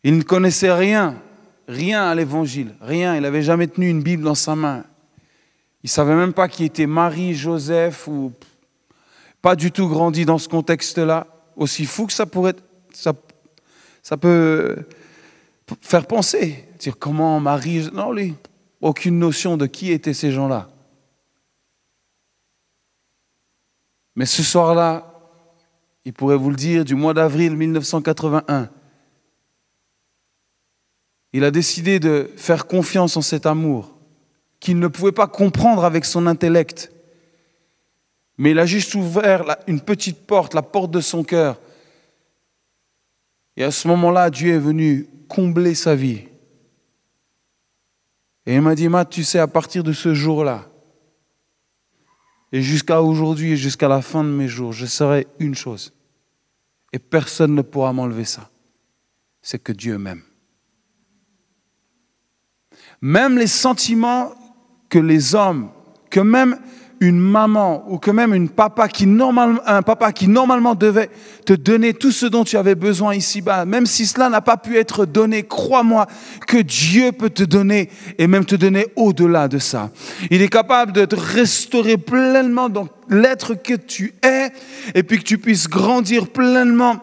il 0.03 0.17
ne 0.17 0.23
connaissait 0.23 0.73
rien, 0.73 1.21
rien 1.67 2.03
à 2.03 2.15
l'évangile, 2.15 2.73
rien. 2.81 3.15
Il 3.15 3.21
n'avait 3.21 3.43
jamais 3.43 3.67
tenu 3.67 3.88
une 3.88 4.01
Bible 4.01 4.23
dans 4.23 4.35
sa 4.35 4.55
main. 4.55 4.83
Il 5.83 5.88
ne 5.88 5.89
savait 5.89 6.15
même 6.15 6.33
pas 6.33 6.47
qui 6.47 6.63
était 6.63 6.88
Marie, 6.88 7.35
Joseph, 7.35 8.07
ou 8.07 8.31
pas 9.41 9.55
du 9.55 9.71
tout 9.71 9.88
grandi 9.88 10.25
dans 10.25 10.39
ce 10.39 10.50
contexte-là. 10.50 11.27
Aussi 11.55 11.85
fou 11.85 12.07
que 12.07 12.13
ça 12.13 12.25
pourrait 12.25 12.51
être 12.51 12.63
ça, 12.93 13.13
ça 14.03 14.17
peut 14.17 14.86
faire 15.81 16.05
penser. 16.05 16.65
Dire 16.79 16.98
comment 16.98 17.39
Marie. 17.39 17.89
Non, 17.93 18.12
lui, 18.12 18.36
aucune 18.81 19.19
notion 19.19 19.57
de 19.57 19.65
qui 19.65 19.91
étaient 19.91 20.13
ces 20.13 20.31
gens-là. 20.31 20.69
Mais 24.15 24.25
ce 24.25 24.43
soir-là, 24.43 25.07
il 26.03 26.13
pourrait 26.13 26.36
vous 26.36 26.50
le 26.50 26.55
dire, 26.55 26.83
du 26.83 26.95
mois 26.95 27.13
d'avril 27.13 27.55
1981. 27.55 28.69
Il 31.33 31.43
a 31.43 31.51
décidé 31.51 32.00
de 32.00 32.29
faire 32.36 32.67
confiance 32.67 33.15
en 33.15 33.21
cet 33.21 33.45
amour 33.45 33.95
qu'il 34.60 34.79
ne 34.79 34.88
pouvait 34.88 35.12
pas 35.12 35.27
comprendre 35.27 35.86
avec 35.86 36.05
son 36.05 36.27
intellect. 36.27 36.91
Mais 38.38 38.51
il 38.51 38.60
a 38.60 38.65
juste 38.65 38.95
ouvert 38.95 39.57
une 39.67 39.81
petite 39.81 40.25
porte, 40.25 40.53
la 40.53 40.62
porte 40.62 40.91
de 40.91 41.01
son 41.01 41.24
cœur. 41.24 41.60
Et 43.58 43.63
à 43.63 43.72
ce 43.72 43.88
moment-là, 43.88 44.29
Dieu 44.29 44.53
est 44.53 44.60
venu 44.60 45.08
combler 45.27 45.75
sa 45.75 45.96
vie. 45.96 46.24
Et 48.46 48.55
il 48.55 48.62
m'a 48.62 48.75
dit, 48.75 48.89
Matt, 48.89 49.10
tu 49.10 49.24
sais, 49.24 49.39
à 49.39 49.48
partir 49.48 49.84
de 49.84 49.93
ce 49.93 50.13
jour-là, 50.13 50.67
et 52.51 52.62
jusqu'à 52.62 53.01
aujourd'hui 53.01 53.51
et 53.53 53.58
jusqu'à 53.58 53.88
la 53.88 54.01
fin 54.01 54.24
de 54.24 54.29
mes 54.29 54.48
jours, 54.48 54.74
je 54.74 54.86
serai 54.86 55.27
une 55.39 55.55
chose. 55.55 55.93
Et 56.91 57.00
personne 57.00 57.55
ne 57.55 57.62
pourra 57.62 57.93
m'enlever 57.93 58.25
ça. 58.25 58.50
C'est 59.41 59.63
que 59.63 59.72
Dieu 59.72 59.98
m'aime. 59.98 60.24
Même 63.01 63.38
les 63.38 63.48
sentiments 63.48 64.34
que 64.89 65.00
les 65.00 65.34
hommes, 65.34 65.72
que 66.10 66.20
même 66.20 66.60
une 67.01 67.20
maman 67.20 67.84
ou 67.89 67.98
que 67.98 68.12
même 68.12 68.34
une 68.34 68.48
papa 68.48 68.88
qui 68.88 69.08
un 69.65 69.81
papa 69.81 70.12
qui 70.12 70.27
normalement 70.27 70.75
devait 70.75 71.10
te 71.46 71.53
donner 71.53 71.96
tout 71.96 72.12
ce 72.12 72.27
dont 72.27 72.43
tu 72.43 72.58
avais 72.58 72.75
besoin 72.75 73.15
ici-bas, 73.15 73.65
même 73.65 73.88
si 73.88 74.05
cela 74.05 74.29
n'a 74.29 74.39
pas 74.39 74.55
pu 74.55 74.77
être 74.77 75.08
donné, 75.08 75.43
crois-moi 75.43 76.05
que 76.48 76.58
Dieu 76.58 77.12
peut 77.12 77.31
te 77.31 77.43
donner 77.43 77.89
et 78.20 78.27
même 78.27 78.46
te 78.46 78.55
donner 78.55 78.86
au-delà 78.96 79.48
de 79.48 79.58
ça. 79.58 79.89
Il 80.29 80.43
est 80.43 80.48
capable 80.48 80.91
de 80.91 81.05
te 81.05 81.15
restaurer 81.15 81.98
pleinement 81.98 82.70
dans 82.70 82.88
l'être 83.10 83.55
que 83.55 83.74
tu 83.74 84.13
es 84.24 84.51
et 84.93 85.01
puis 85.01 85.17
que 85.17 85.24
tu 85.24 85.39
puisses 85.39 85.67
grandir 85.67 86.27
pleinement 86.27 86.98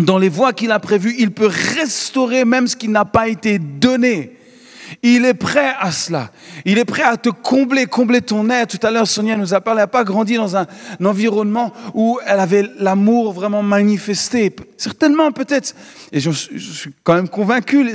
dans 0.00 0.16
les 0.16 0.30
voies 0.30 0.54
qu'il 0.54 0.72
a 0.72 0.78
prévues. 0.78 1.14
Il 1.18 1.32
peut 1.32 1.50
restaurer 1.78 2.46
même 2.46 2.66
ce 2.66 2.76
qui 2.76 2.88
n'a 2.88 3.04
pas 3.04 3.28
été 3.28 3.58
donné. 3.58 4.35
Il 5.02 5.24
est 5.24 5.34
prêt 5.34 5.74
à 5.78 5.90
cela. 5.90 6.30
Il 6.64 6.78
est 6.78 6.84
prêt 6.84 7.02
à 7.02 7.16
te 7.16 7.28
combler, 7.28 7.86
combler 7.86 8.20
ton 8.20 8.48
être. 8.50 8.78
Tout 8.78 8.86
à 8.86 8.90
l'heure, 8.90 9.06
Sonia 9.06 9.36
nous 9.36 9.54
a 9.54 9.60
parlé, 9.60 9.80
elle 9.80 9.84
n'a 9.84 9.88
pas 9.88 10.04
grandi 10.04 10.36
dans 10.36 10.56
un, 10.56 10.66
environnement 11.04 11.72
où 11.94 12.18
elle 12.26 12.40
avait 12.40 12.64
l'amour 12.78 13.32
vraiment 13.32 13.62
manifesté. 13.62 14.54
Certainement, 14.76 15.32
peut-être. 15.32 15.74
Et 16.12 16.20
je, 16.20 16.30
suis 16.30 16.92
quand 17.04 17.14
même 17.14 17.28
convaincu, 17.28 17.84
les, 17.84 17.94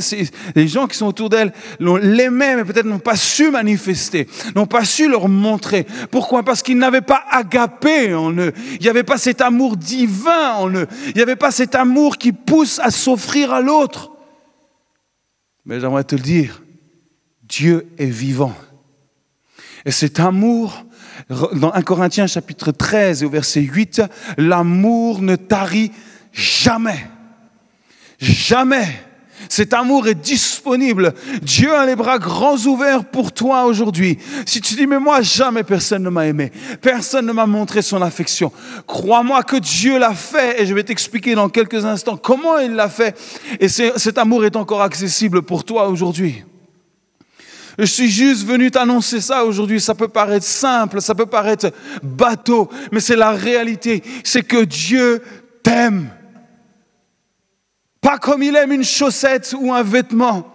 les 0.55 0.67
gens 0.67 0.88
qui 0.88 0.98
sont 0.98 1.07
autour 1.07 1.29
d'elle 1.29 1.53
l'aimaient, 1.79 2.55
mais 2.55 2.65
peut-être 2.65 2.86
n'ont 2.86 3.00
pas 3.00 3.15
su 3.15 3.51
manifester, 3.51 4.27
n'ont 4.55 4.65
pas 4.65 4.86
su 4.86 5.10
leur 5.10 5.27
montrer. 5.27 5.86
Pourquoi? 6.12 6.43
Parce 6.43 6.62
qu'ils 6.62 6.77
n'avaient 6.77 7.01
pas 7.01 7.24
agapé 7.29 8.13
en 8.13 8.31
eux. 8.33 8.53
Il 8.74 8.81
n'y 8.81 8.89
avait 8.89 9.03
pas 9.03 9.17
cet 9.17 9.41
amour 9.41 9.77
divin 9.77 10.53
en 10.55 10.69
eux. 10.69 10.88
Il 11.07 11.13
n'y 11.15 11.21
avait 11.21 11.36
pas 11.36 11.51
cet 11.51 11.75
amour 11.75 12.17
qui 12.17 12.31
pousse 12.31 12.79
à 12.79 12.91
s'offrir 12.91 13.53
à 13.53 13.62
l'autre. 13.62 14.12
Mais 15.65 15.79
j'aimerais 15.79 16.03
te 16.03 16.15
le 16.15 16.21
dire, 16.21 16.62
Dieu 17.51 17.88
est 17.98 18.05
vivant. 18.05 18.55
Et 19.86 19.91
cet 19.91 20.22
amour, 20.22 20.86
dans 21.29 21.74
1 21.74 21.81
Corinthiens 21.81 22.27
chapitre 22.27 22.72
13 22.72 23.25
au 23.25 23.29
verset 23.29 23.60
8, 23.60 24.01
l'amour 24.38 25.22
ne 25.22 25.36
tarit 25.36 25.91
jamais. 26.31 27.05
Jamais. 28.20 28.88
Cet 29.50 29.74
amour 29.74 30.08
est 30.08 30.15
disponible. 30.15 31.13
Dieu 31.41 31.74
a 31.74 31.86
les 31.86 31.98
bras 31.98 32.20
grands 32.20 32.58
ouverts 32.67 33.03
pour 33.03 33.34
toi 33.34 33.65
aujourd'hui. 33.65 34.17
Si 34.46 34.62
tu 34.62 34.75
dis, 34.75 34.88
mais 34.88 35.00
moi, 35.00 35.22
jamais 35.22 35.63
personne 35.63 36.03
ne 36.03 36.10
m'a 36.10 36.27
aimé. 36.27 36.53
Personne 36.81 37.25
ne 37.25 37.34
m'a 37.34 37.48
montré 37.48 37.81
son 37.81 38.01
affection. 38.01 38.53
Crois-moi 38.88 39.43
que 39.43 39.58
Dieu 39.58 40.00
l'a 40.00 40.13
fait 40.13 40.62
et 40.62 40.65
je 40.65 40.74
vais 40.74 40.84
t'expliquer 40.84 41.36
dans 41.36 41.50
quelques 41.50 41.84
instants 41.84 42.15
comment 42.15 42.60
il 42.60 42.75
l'a 42.75 42.88
fait. 42.88 43.17
Et 43.60 43.67
cet 43.67 44.17
amour 44.17 44.45
est 44.45 44.56
encore 44.56 44.84
accessible 44.84 45.41
pour 45.41 45.65
toi 45.65 45.89
aujourd'hui. 45.89 46.45
Je 47.77 47.86
suis 47.86 48.10
juste 48.10 48.45
venu 48.45 48.69
t'annoncer 48.71 49.21
ça 49.21 49.45
aujourd'hui. 49.45 49.79
Ça 49.79 49.95
peut 49.95 50.07
paraître 50.07 50.45
simple, 50.45 51.01
ça 51.01 51.15
peut 51.15 51.25
paraître 51.25 51.71
bateau, 52.03 52.69
mais 52.91 52.99
c'est 52.99 53.15
la 53.15 53.31
réalité. 53.31 54.03
C'est 54.23 54.43
que 54.43 54.63
Dieu 54.63 55.21
t'aime. 55.63 56.10
Pas 58.01 58.17
comme 58.17 58.43
il 58.43 58.55
aime 58.55 58.71
une 58.71 58.84
chaussette 58.84 59.55
ou 59.57 59.73
un 59.73 59.84
vêtement. 59.84 60.50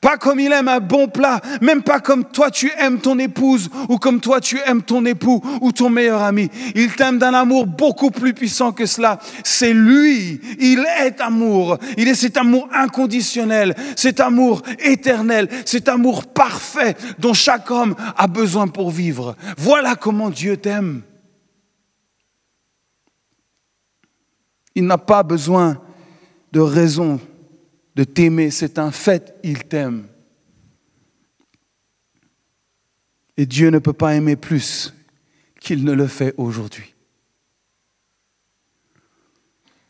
Pas 0.00 0.16
comme 0.16 0.40
il 0.40 0.52
aime 0.52 0.68
un 0.68 0.80
bon 0.80 1.08
plat, 1.08 1.40
même 1.60 1.82
pas 1.82 2.00
comme 2.00 2.24
toi 2.24 2.50
tu 2.50 2.70
aimes 2.78 2.98
ton 2.98 3.18
épouse 3.18 3.70
ou 3.88 3.98
comme 3.98 4.20
toi 4.20 4.40
tu 4.40 4.58
aimes 4.66 4.82
ton 4.82 5.04
époux 5.06 5.40
ou 5.60 5.72
ton 5.72 5.88
meilleur 5.88 6.22
ami. 6.22 6.50
Il 6.74 6.94
t'aime 6.94 7.18
d'un 7.18 7.32
amour 7.32 7.66
beaucoup 7.66 8.10
plus 8.10 8.34
puissant 8.34 8.72
que 8.72 8.86
cela. 8.86 9.18
C'est 9.44 9.72
lui, 9.72 10.40
il 10.58 10.84
est 11.00 11.20
amour. 11.20 11.78
Il 11.96 12.08
est 12.08 12.14
cet 12.14 12.36
amour 12.36 12.68
inconditionnel, 12.72 13.74
cet 13.96 14.20
amour 14.20 14.62
éternel, 14.80 15.48
cet 15.64 15.88
amour 15.88 16.26
parfait 16.26 16.96
dont 17.18 17.34
chaque 17.34 17.70
homme 17.70 17.94
a 18.16 18.26
besoin 18.26 18.66
pour 18.66 18.90
vivre. 18.90 19.36
Voilà 19.56 19.94
comment 19.94 20.30
Dieu 20.30 20.56
t'aime. 20.56 21.02
Il 24.74 24.86
n'a 24.86 24.98
pas 24.98 25.22
besoin 25.22 25.80
de 26.52 26.60
raison 26.60 27.20
de 27.98 28.04
t'aimer, 28.04 28.52
c'est 28.52 28.78
un 28.78 28.92
fait, 28.92 29.34
il 29.42 29.64
t'aime. 29.64 30.06
Et 33.36 33.44
Dieu 33.44 33.70
ne 33.70 33.80
peut 33.80 33.92
pas 33.92 34.14
aimer 34.14 34.36
plus 34.36 34.94
qu'il 35.58 35.82
ne 35.82 35.90
le 35.90 36.06
fait 36.06 36.32
aujourd'hui. 36.36 36.94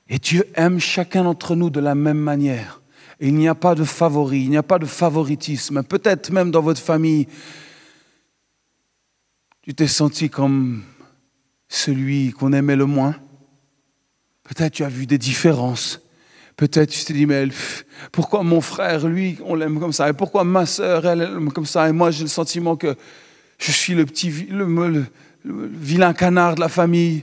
Et 0.08 0.18
Dieu 0.18 0.48
aime 0.54 0.80
chacun 0.80 1.24
d'entre 1.24 1.54
nous 1.54 1.68
de 1.68 1.80
la 1.80 1.94
même 1.94 2.16
manière. 2.16 2.80
Il 3.20 3.34
n'y 3.34 3.46
a 3.46 3.54
pas 3.54 3.74
de 3.74 3.84
favori, 3.84 4.40
il 4.40 4.48
n'y 4.48 4.56
a 4.56 4.62
pas 4.62 4.78
de 4.78 4.86
favoritisme. 4.86 5.82
Peut-être 5.82 6.30
même 6.30 6.50
dans 6.50 6.62
votre 6.62 6.80
famille, 6.80 7.28
tu 9.60 9.74
t'es 9.74 9.86
senti 9.86 10.30
comme 10.30 10.82
celui 11.68 12.32
qu'on 12.32 12.54
aimait 12.54 12.74
le 12.74 12.86
moins. 12.86 13.14
Peut-être 14.44 14.72
tu 14.72 14.84
as 14.84 14.88
vu 14.88 15.04
des 15.04 15.18
différences. 15.18 16.00
Peut-être 16.58 16.90
tu 16.90 17.04
te 17.04 17.12
dis, 17.12 17.24
mais 17.24 17.46
pourquoi 18.10 18.42
mon 18.42 18.60
frère, 18.60 19.06
lui, 19.06 19.38
on 19.44 19.54
l'aime 19.54 19.78
comme 19.78 19.92
ça? 19.92 20.08
Et 20.08 20.12
pourquoi 20.12 20.42
ma 20.42 20.66
sœur, 20.66 21.06
elle, 21.06 21.22
aime 21.22 21.52
comme 21.52 21.64
ça? 21.64 21.88
Et 21.88 21.92
moi, 21.92 22.10
j'ai 22.10 22.24
le 22.24 22.28
sentiment 22.28 22.74
que 22.74 22.96
je 23.60 23.70
suis 23.70 23.94
le 23.94 24.04
petit, 24.04 24.28
le, 24.50 25.04
vilain 25.44 26.12
canard 26.12 26.56
de 26.56 26.60
la 26.60 26.68
famille. 26.68 27.22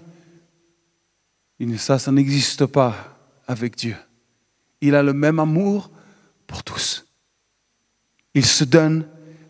Et 1.59 1.77
ça, 1.77 1.99
ça 1.99 2.13
n'existe 2.13 2.65
pas 2.65 3.17
avec 3.45 3.75
Dieu. 3.75 3.97
Il 4.79 4.95
a 4.95 5.03
le 5.03 5.11
même 5.11 5.39
amour 5.39 5.91
pour 6.47 6.63
tous. 6.63 7.05
Il 8.35 8.45
se 8.45 8.63
donne 8.63 9.05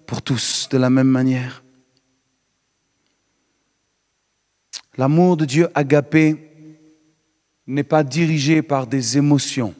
pour 0.07 0.23
tous 0.23 0.67
de 0.71 0.79
la 0.79 0.89
même 0.89 1.09
manière. 1.09 1.63
L'amour 4.97 5.37
de 5.37 5.45
Dieu 5.45 5.67
agapé 5.75 6.54
n'est 7.67 7.83
pas 7.83 8.03
dirigé 8.03 8.61
par 8.61 8.87
des 8.87 9.17
émotions, 9.17 9.73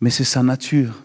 mais 0.00 0.10
c'est 0.10 0.24
sa 0.24 0.42
nature. 0.42 1.04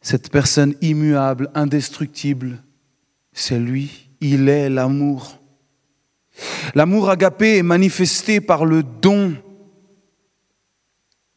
Cette 0.00 0.30
personne 0.30 0.74
immuable, 0.80 1.50
indestructible, 1.54 2.62
c'est 3.32 3.58
lui. 3.58 4.08
Il 4.20 4.48
est 4.48 4.70
l'amour. 4.70 5.38
L'amour 6.74 7.10
agapé 7.10 7.58
est 7.58 7.62
manifesté 7.62 8.40
par 8.40 8.64
le 8.64 8.82
don 8.82 9.36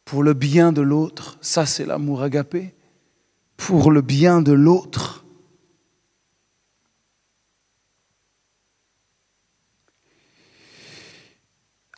pour 0.04 0.22
le 0.22 0.34
bien 0.34 0.72
de 0.72 0.82
l'autre. 0.82 1.38
Ça, 1.40 1.66
c'est 1.66 1.86
l'amour 1.86 2.22
agapé. 2.22 2.74
Pour 3.56 3.90
le 3.90 4.00
bien 4.00 4.42
de 4.42 4.52
l'autre. 4.52 5.23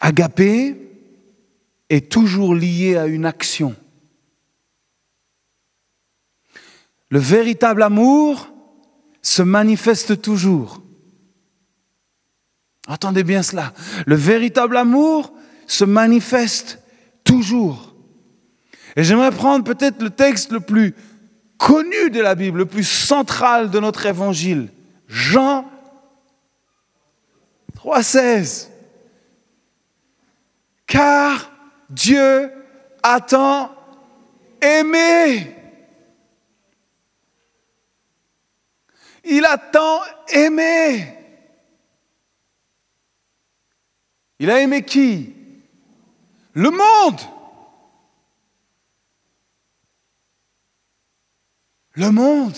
Agapé 0.06 0.76
est 1.90 2.12
toujours 2.12 2.54
lié 2.54 2.96
à 2.96 3.06
une 3.06 3.26
action. 3.26 3.74
Le 7.08 7.18
véritable 7.18 7.82
amour 7.82 8.48
se 9.20 9.42
manifeste 9.42 10.22
toujours. 10.22 10.80
Attendez 12.86 13.24
bien 13.24 13.42
cela. 13.42 13.72
Le 14.06 14.14
véritable 14.14 14.76
amour 14.76 15.32
se 15.66 15.84
manifeste 15.84 16.78
toujours. 17.24 17.96
Et 18.94 19.02
j'aimerais 19.02 19.32
prendre 19.32 19.64
peut-être 19.64 20.00
le 20.00 20.10
texte 20.10 20.52
le 20.52 20.60
plus 20.60 20.94
connu 21.58 22.10
de 22.10 22.20
la 22.20 22.36
Bible, 22.36 22.58
le 22.58 22.66
plus 22.66 22.88
central 22.88 23.72
de 23.72 23.80
notre 23.80 24.06
évangile. 24.06 24.68
Jean 25.08 25.68
3,16 27.76 28.75
car 30.86 31.50
Dieu 31.90 32.52
a 33.02 33.20
tant 33.20 33.74
aimé. 34.60 35.54
Il 39.24 39.44
a 39.44 39.58
tant 39.58 40.00
aimé. 40.28 41.12
Il 44.38 44.50
a 44.50 44.60
aimé 44.60 44.84
qui? 44.84 45.34
Le 46.52 46.70
monde. 46.70 47.20
Le 51.92 52.10
monde. 52.10 52.56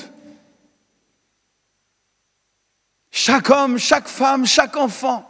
Chaque 3.11 3.51
homme, 3.51 3.79
chaque 3.79 4.09
femme, 4.09 4.47
chaque 4.47 4.77
enfant, 4.77 5.28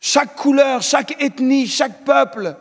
chaque 0.00 0.34
couleur, 0.34 0.82
chaque 0.82 1.20
ethnie, 1.22 1.66
chaque 1.66 2.04
peuple. 2.04 2.56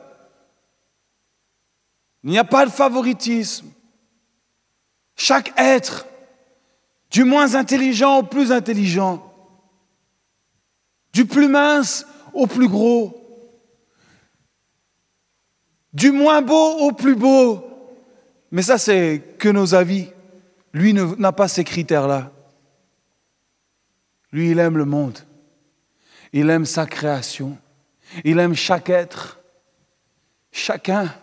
Il 2.23 2.31
n'y 2.31 2.37
a 2.37 2.43
pas 2.43 2.65
de 2.65 2.71
favoritisme. 2.71 3.67
Chaque 5.15 5.53
être, 5.57 6.05
du 7.09 7.23
moins 7.23 7.55
intelligent 7.55 8.19
au 8.19 8.23
plus 8.23 8.51
intelligent, 8.51 9.25
du 11.13 11.25
plus 11.25 11.47
mince 11.47 12.05
au 12.33 12.45
plus 12.47 12.67
gros, 12.67 13.15
du 15.93 16.11
moins 16.11 16.41
beau 16.41 16.77
au 16.79 16.91
plus 16.91 17.15
beau. 17.15 17.65
Mais 18.51 18.61
ça, 18.61 18.77
c'est 18.77 19.35
que 19.37 19.49
nos 19.49 19.73
avis. 19.73 20.07
Lui 20.71 20.93
n'a 20.93 21.31
pas 21.31 21.47
ces 21.47 21.63
critères-là. 21.63 22.31
Lui, 24.31 24.51
il 24.51 24.59
aime 24.59 24.77
le 24.77 24.85
monde. 24.85 25.17
Il 26.33 26.49
aime 26.49 26.65
sa 26.65 26.85
création. 26.85 27.57
Il 28.23 28.39
aime 28.39 28.55
chaque 28.55 28.89
être, 28.89 29.39
chacun. 30.51 31.13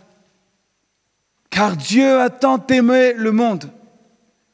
Car 1.50 1.76
Dieu 1.76 2.20
a 2.20 2.30
tant 2.30 2.64
aimé 2.66 3.12
le 3.14 3.32
monde. 3.32 3.70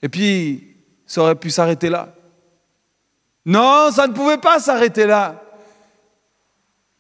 Et 0.03 0.09
puis, 0.09 0.77
ça 1.07 1.23
aurait 1.23 1.35
pu 1.35 1.51
s'arrêter 1.51 1.89
là. 1.89 2.15
Non, 3.45 3.91
ça 3.91 4.07
ne 4.07 4.13
pouvait 4.13 4.39
pas 4.39 4.61
s'arrêter 4.61 5.07
là. 5.07 5.43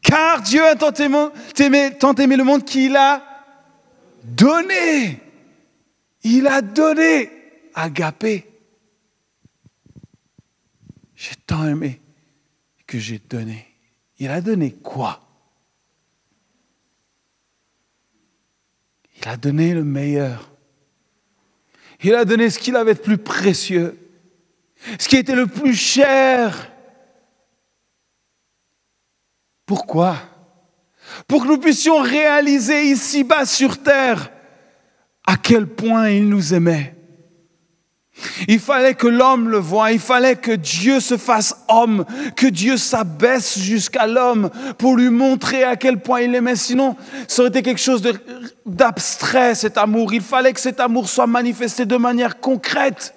Car 0.02 0.42
Dieu 0.42 0.64
a 0.64 0.74
tant 0.74 0.92
aimé, 0.92 2.36
le 2.36 2.42
monde 2.42 2.64
qu'il 2.64 2.96
a 2.96 3.22
donné. 4.24 5.20
Il 6.24 6.46
a 6.46 6.60
donné 6.60 7.30
agapé. 7.74 8.48
J'ai 11.14 11.36
tant 11.46 11.66
aimé 11.66 12.01
j'ai 12.98 13.18
donné. 13.18 13.66
Il 14.18 14.30
a 14.30 14.40
donné 14.40 14.72
quoi? 14.72 15.20
Il 19.16 19.28
a 19.28 19.36
donné 19.36 19.74
le 19.74 19.84
meilleur. 19.84 20.50
Il 22.02 22.14
a 22.14 22.24
donné 22.24 22.50
ce 22.50 22.58
qu'il 22.58 22.76
avait 22.76 22.94
de 22.94 23.00
plus 23.00 23.18
précieux, 23.18 23.98
ce 24.98 25.08
qui 25.08 25.16
était 25.16 25.36
le 25.36 25.46
plus 25.46 25.74
cher. 25.74 26.70
Pourquoi? 29.64 30.16
Pour 31.28 31.42
que 31.42 31.48
nous 31.48 31.58
puissions 31.58 32.00
réaliser 32.00 32.90
ici-bas 32.90 33.46
sur 33.46 33.82
terre 33.82 34.32
à 35.24 35.36
quel 35.36 35.66
point 35.66 36.10
il 36.10 36.28
nous 36.28 36.54
aimait. 36.54 36.96
Il 38.46 38.60
fallait 38.60 38.94
que 38.94 39.06
l'homme 39.06 39.48
le 39.48 39.58
voie, 39.58 39.92
il 39.92 39.98
fallait 39.98 40.36
que 40.36 40.52
Dieu 40.52 41.00
se 41.00 41.16
fasse 41.16 41.56
homme, 41.68 42.04
que 42.36 42.46
Dieu 42.46 42.76
s'abaisse 42.76 43.58
jusqu'à 43.58 44.06
l'homme 44.06 44.50
pour 44.78 44.96
lui 44.96 45.08
montrer 45.08 45.64
à 45.64 45.76
quel 45.76 45.98
point 45.98 46.20
il 46.20 46.34
aimait. 46.34 46.56
Sinon, 46.56 46.96
ça 47.26 47.42
aurait 47.42 47.48
été 47.48 47.62
quelque 47.62 47.80
chose 47.80 48.02
d'abstrait, 48.66 49.54
cet 49.54 49.78
amour. 49.78 50.12
Il 50.12 50.20
fallait 50.20 50.52
que 50.52 50.60
cet 50.60 50.80
amour 50.80 51.08
soit 51.08 51.26
manifesté 51.26 51.86
de 51.86 51.96
manière 51.96 52.38
concrète. 52.38 53.14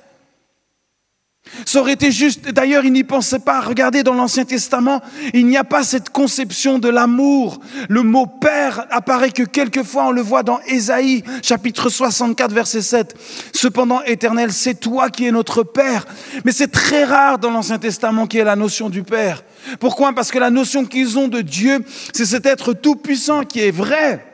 Ça 1.64 1.80
aurait 1.80 1.94
été 1.94 2.12
juste, 2.12 2.50
d'ailleurs, 2.50 2.86
il 2.86 2.94
n'y 2.94 3.04
pensait 3.04 3.40
pas. 3.40 3.62
Regardez 3.62 4.04
dans 4.04 4.14
l'Ancien 4.14 4.46
Testament, 4.46 5.02
il 5.34 5.48
n'y 5.48 5.58
a 5.58 5.64
pas 5.64 5.84
cette 5.84 6.10
conception 6.10 6.80
de 6.80 6.90
l'amour. 6.90 7.60
Le 7.90 8.04
mot 8.04 8.26
père 8.26 8.86
apparaît 8.90 9.32
que 9.32 9.44
quelquefois 9.44 10.08
on 10.08 10.12
le 10.12 10.22
voit 10.22 10.44
dans 10.44 10.60
Ésaïe, 10.68 11.24
chapitre 11.42 11.90
64, 11.90 12.52
verset 12.52 12.82
7. 12.82 13.16
Cependant, 13.54 14.02
éternel, 14.04 14.52
c'est 14.52 14.76
toi 14.76 15.10
qui 15.10 15.26
es 15.26 15.32
notre 15.32 15.64
père. 15.64 16.06
Mais 16.44 16.52
c'est 16.52 16.72
très 16.72 17.04
rare 17.04 17.40
dans 17.40 17.52
l'Ancien 17.52 17.78
Testament 17.78 18.28
qu'il 18.28 18.40
y 18.40 18.42
ait 18.42 18.46
la 18.46 18.56
notion 18.56 18.90
du 18.90 19.04
père. 19.04 19.44
Pourquoi? 19.80 20.14
Parce 20.14 20.32
que 20.32 20.40
la 20.40 20.50
notion 20.50 20.86
qu'ils 20.86 21.18
ont 21.18 21.28
de 21.28 21.42
Dieu, 21.42 21.84
c'est 22.14 22.26
cet 22.26 22.46
être 22.46 22.74
tout 22.74 22.96
puissant 22.96 23.44
qui 23.44 23.62
est 23.62 23.72
vrai. 23.72 24.26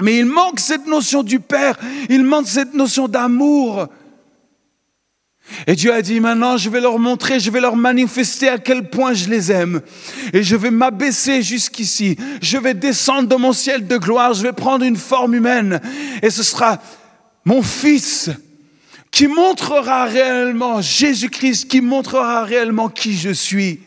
Mais 0.00 0.18
il 0.18 0.26
manque 0.26 0.60
cette 0.60 0.86
notion 0.86 1.22
du 1.22 1.40
père. 1.40 1.78
Il 2.08 2.24
manque 2.24 2.46
cette 2.46 2.74
notion 2.74 3.08
d'amour. 3.08 3.88
Et 5.66 5.74
Dieu 5.74 5.92
a 5.92 6.02
dit, 6.02 6.20
maintenant 6.20 6.56
je 6.56 6.70
vais 6.70 6.80
leur 6.80 6.98
montrer, 6.98 7.40
je 7.40 7.50
vais 7.50 7.60
leur 7.60 7.76
manifester 7.76 8.48
à 8.48 8.58
quel 8.58 8.90
point 8.90 9.14
je 9.14 9.28
les 9.28 9.50
aime. 9.50 9.80
Et 10.32 10.42
je 10.42 10.56
vais 10.56 10.70
m'abaisser 10.70 11.42
jusqu'ici. 11.42 12.16
Je 12.42 12.58
vais 12.58 12.74
descendre 12.74 13.28
dans 13.28 13.38
mon 13.38 13.52
ciel 13.52 13.86
de 13.86 13.96
gloire. 13.96 14.34
Je 14.34 14.42
vais 14.42 14.52
prendre 14.52 14.84
une 14.84 14.96
forme 14.96 15.34
humaine. 15.34 15.80
Et 16.22 16.30
ce 16.30 16.42
sera 16.42 16.80
mon 17.44 17.62
fils 17.62 18.30
qui 19.10 19.26
montrera 19.26 20.04
réellement, 20.04 20.82
Jésus-Christ 20.82 21.68
qui 21.68 21.80
montrera 21.80 22.44
réellement 22.44 22.88
qui 22.88 23.16
je 23.16 23.30
suis. 23.30 23.80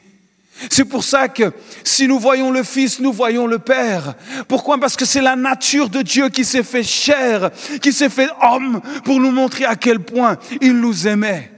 C'est 0.70 0.86
pour 0.86 1.04
ça 1.04 1.28
que 1.28 1.52
si 1.84 2.08
nous 2.08 2.20
voyons 2.20 2.52
le 2.52 2.64
Fils, 2.64 3.00
nous 3.00 3.12
voyons 3.12 3.48
le 3.48 3.60
Père. 3.60 4.14
Pourquoi? 4.48 4.78
Parce 4.80 4.96
que 4.96 5.06
c'est 5.06 5.22
la 5.22 5.36
nature 5.36 5.90
de 5.90 6.02
Dieu 6.02 6.30
qui 6.30 6.46
s'est 6.46 6.64
fait 6.64 6.84
chair, 6.84 7.50
qui 7.82 7.92
s'est 7.92 8.10
fait 8.10 8.30
homme 8.42 8.82
pour 9.04 9.20
nous 9.20 9.32
montrer 9.32 9.66
à 9.66 9.76
quel 9.76 10.00
point 10.00 10.38
il 10.62 10.74
nous 10.74 11.08
aimait. 11.08 11.51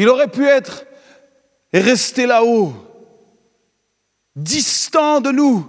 Il 0.00 0.08
aurait 0.08 0.30
pu 0.30 0.46
être 0.46 0.86
et 1.72 1.80
rester 1.80 2.26
là-haut, 2.26 2.72
distant 4.36 5.20
de 5.20 5.32
nous. 5.32 5.68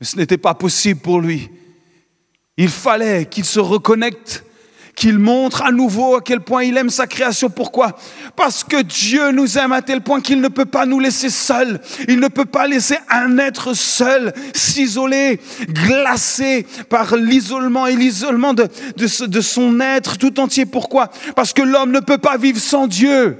Mais 0.00 0.06
ce 0.06 0.16
n'était 0.16 0.38
pas 0.38 0.54
possible 0.54 0.98
pour 0.98 1.20
lui. 1.20 1.50
Il 2.56 2.70
fallait 2.70 3.26
qu'il 3.26 3.44
se 3.44 3.60
reconnecte 3.60 4.46
qu'il 4.94 5.18
montre 5.18 5.62
à 5.62 5.72
nouveau 5.72 6.16
à 6.16 6.20
quel 6.20 6.40
point 6.40 6.64
il 6.64 6.76
aime 6.76 6.90
sa 6.90 7.06
création. 7.06 7.48
Pourquoi? 7.48 7.96
Parce 8.36 8.62
que 8.62 8.82
Dieu 8.82 9.30
nous 9.30 9.58
aime 9.58 9.72
à 9.72 9.82
tel 9.82 10.02
point 10.02 10.20
qu'il 10.20 10.40
ne 10.40 10.48
peut 10.48 10.66
pas 10.66 10.86
nous 10.86 11.00
laisser 11.00 11.30
seuls. 11.30 11.80
Il 12.08 12.20
ne 12.20 12.28
peut 12.28 12.44
pas 12.44 12.66
laisser 12.66 12.98
un 13.08 13.38
être 13.38 13.74
seul 13.74 14.32
s'isoler, 14.54 15.40
glacé 15.68 16.66
par 16.88 17.16
l'isolement 17.16 17.86
et 17.86 17.96
l'isolement 17.96 18.54
de, 18.54 18.68
de, 18.96 19.26
de 19.26 19.40
son 19.40 19.80
être 19.80 20.18
tout 20.18 20.38
entier. 20.40 20.66
Pourquoi? 20.66 21.10
Parce 21.34 21.52
que 21.52 21.62
l'homme 21.62 21.92
ne 21.92 22.00
peut 22.00 22.18
pas 22.18 22.36
vivre 22.36 22.60
sans 22.60 22.86
Dieu. 22.86 23.38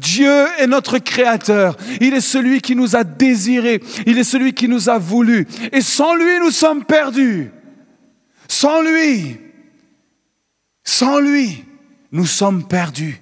Dieu 0.00 0.46
est 0.58 0.66
notre 0.66 0.98
créateur. 0.98 1.76
Il 2.00 2.12
est 2.14 2.20
celui 2.20 2.60
qui 2.60 2.76
nous 2.76 2.96
a 2.96 3.04
désirés. 3.04 3.80
Il 4.06 4.18
est 4.18 4.24
celui 4.24 4.52
qui 4.52 4.68
nous 4.68 4.88
a 4.88 4.98
voulu. 4.98 5.46
Et 5.72 5.80
sans 5.80 6.14
lui, 6.14 6.38
nous 6.40 6.50
sommes 6.50 6.84
perdus. 6.84 7.50
Sans 8.48 8.82
lui, 8.82 9.38
sans 10.84 11.20
lui, 11.20 11.64
nous 12.10 12.26
sommes 12.26 12.66
perdus. 12.66 13.20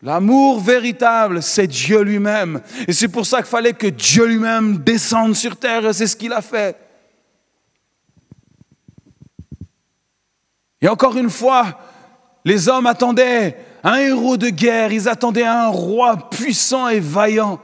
L'amour 0.00 0.60
véritable, 0.60 1.42
c'est 1.42 1.66
Dieu 1.66 2.02
lui-même. 2.02 2.60
Et 2.86 2.92
c'est 2.92 3.08
pour 3.08 3.26
ça 3.26 3.38
qu'il 3.38 3.46
fallait 3.46 3.72
que 3.72 3.88
Dieu 3.88 4.26
lui-même 4.26 4.78
descende 4.78 5.34
sur 5.34 5.56
terre, 5.56 5.92
c'est 5.92 6.06
ce 6.06 6.16
qu'il 6.16 6.32
a 6.32 6.42
fait. 6.42 6.76
Et 10.80 10.88
encore 10.88 11.16
une 11.16 11.30
fois, 11.30 11.80
les 12.44 12.68
hommes 12.68 12.86
attendaient 12.86 13.58
un 13.82 13.96
héros 13.96 14.36
de 14.36 14.48
guerre, 14.48 14.92
ils 14.92 15.08
attendaient 15.08 15.44
un 15.44 15.68
roi 15.68 16.30
puissant 16.30 16.88
et 16.88 17.00
vaillant. 17.00 17.60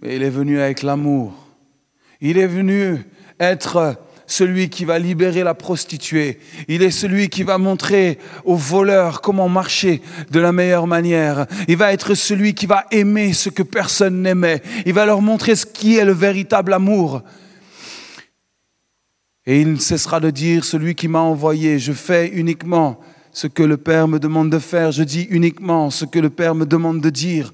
Mais 0.00 0.16
il 0.16 0.22
est 0.22 0.30
venu 0.30 0.60
avec 0.60 0.82
l'amour. 0.82 1.34
Il 2.20 2.38
est 2.38 2.46
venu 2.46 3.04
être 3.40 3.96
celui 4.34 4.68
qui 4.68 4.84
va 4.84 4.98
libérer 4.98 5.44
la 5.44 5.54
prostituée. 5.54 6.40
Il 6.66 6.82
est 6.82 6.90
celui 6.90 7.28
qui 7.28 7.44
va 7.44 7.56
montrer 7.56 8.18
aux 8.44 8.56
voleurs 8.56 9.20
comment 9.20 9.48
marcher 9.48 10.02
de 10.32 10.40
la 10.40 10.50
meilleure 10.50 10.88
manière. 10.88 11.46
Il 11.68 11.76
va 11.76 11.92
être 11.92 12.14
celui 12.14 12.52
qui 12.54 12.66
va 12.66 12.84
aimer 12.90 13.32
ce 13.32 13.48
que 13.48 13.62
personne 13.62 14.22
n'aimait. 14.22 14.60
Il 14.86 14.92
va 14.92 15.06
leur 15.06 15.22
montrer 15.22 15.54
ce 15.54 15.66
qui 15.66 15.96
est 15.96 16.04
le 16.04 16.12
véritable 16.12 16.72
amour. 16.72 17.22
Et 19.46 19.60
il 19.60 19.72
ne 19.72 19.78
cessera 19.78 20.18
de 20.18 20.30
dire, 20.30 20.64
celui 20.64 20.96
qui 20.96 21.06
m'a 21.06 21.20
envoyé, 21.20 21.78
je 21.78 21.92
fais 21.92 22.28
uniquement 22.28 22.98
ce 23.30 23.46
que 23.46 23.62
le 23.62 23.76
Père 23.76 24.08
me 24.08 24.18
demande 24.18 24.50
de 24.50 24.58
faire, 24.58 24.90
je 24.90 25.04
dis 25.04 25.28
uniquement 25.30 25.90
ce 25.90 26.04
que 26.04 26.18
le 26.18 26.30
Père 26.30 26.56
me 26.56 26.66
demande 26.66 27.00
de 27.00 27.10
dire. 27.10 27.52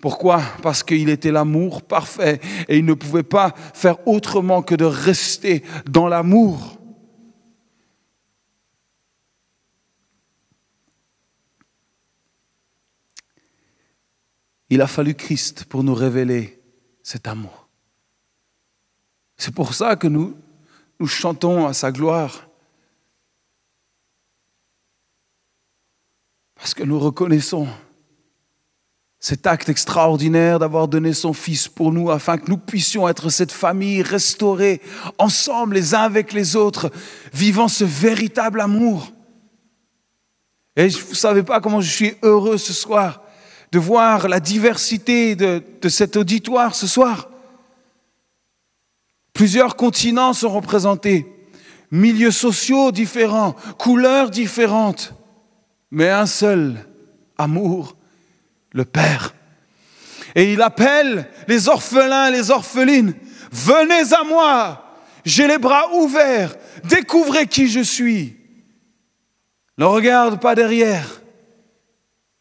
Pourquoi? 0.00 0.40
Parce 0.62 0.82
qu'il 0.82 1.10
était 1.10 1.30
l'amour 1.30 1.82
parfait 1.82 2.40
et 2.68 2.78
il 2.78 2.84
ne 2.84 2.94
pouvait 2.94 3.22
pas 3.22 3.54
faire 3.74 4.06
autrement 4.08 4.62
que 4.62 4.74
de 4.74 4.84
rester 4.84 5.62
dans 5.86 6.08
l'amour. 6.08 6.78
Il 14.70 14.80
a 14.80 14.86
fallu 14.86 15.14
Christ 15.14 15.64
pour 15.64 15.82
nous 15.82 15.94
révéler 15.94 16.62
cet 17.02 17.26
amour. 17.26 17.68
C'est 19.36 19.54
pour 19.54 19.74
ça 19.74 19.96
que 19.96 20.06
nous, 20.06 20.36
chantons 21.06 21.66
à 21.66 21.72
sa 21.74 21.90
gloire. 21.90 22.46
Parce 26.54 26.72
que 26.72 26.84
nous 26.84 26.98
reconnaissons 26.98 27.66
cet 29.20 29.46
acte 29.46 29.68
extraordinaire 29.68 30.58
d'avoir 30.58 30.88
donné 30.88 31.12
son 31.12 31.34
Fils 31.34 31.68
pour 31.68 31.92
nous 31.92 32.10
afin 32.10 32.38
que 32.38 32.50
nous 32.50 32.56
puissions 32.56 33.06
être 33.06 33.28
cette 33.28 33.52
famille 33.52 34.00
restaurée 34.00 34.80
ensemble 35.18 35.74
les 35.74 35.94
uns 35.94 36.00
avec 36.00 36.32
les 36.32 36.56
autres, 36.56 36.90
vivant 37.34 37.68
ce 37.68 37.84
véritable 37.84 38.62
amour. 38.62 39.12
Et 40.74 40.88
vous 40.88 41.10
ne 41.10 41.14
savez 41.14 41.42
pas 41.42 41.60
comment 41.60 41.82
je 41.82 41.90
suis 41.90 42.14
heureux 42.22 42.56
ce 42.56 42.72
soir 42.72 43.22
de 43.72 43.78
voir 43.78 44.26
la 44.26 44.40
diversité 44.40 45.36
de, 45.36 45.62
de 45.82 45.88
cet 45.90 46.16
auditoire 46.16 46.74
ce 46.74 46.86
soir. 46.86 47.28
Plusieurs 49.34 49.76
continents 49.76 50.32
sont 50.32 50.48
représentés, 50.48 51.26
milieux 51.90 52.30
sociaux 52.30 52.90
différents, 52.90 53.54
couleurs 53.78 54.30
différentes, 54.30 55.12
mais 55.90 56.08
un 56.08 56.26
seul 56.26 56.86
amour 57.36 57.96
le 58.72 58.84
Père. 58.84 59.34
Et 60.34 60.52
il 60.52 60.62
appelle 60.62 61.28
les 61.48 61.68
orphelins, 61.68 62.30
les 62.30 62.50
orphelines, 62.50 63.14
venez 63.50 64.14
à 64.14 64.22
moi, 64.24 64.96
j'ai 65.24 65.46
les 65.46 65.58
bras 65.58 65.92
ouverts, 65.94 66.54
découvrez 66.84 67.46
qui 67.46 67.68
je 67.68 67.80
suis. 67.80 68.36
Ne 69.76 69.84
regarde 69.84 70.40
pas 70.40 70.54
derrière, 70.54 71.19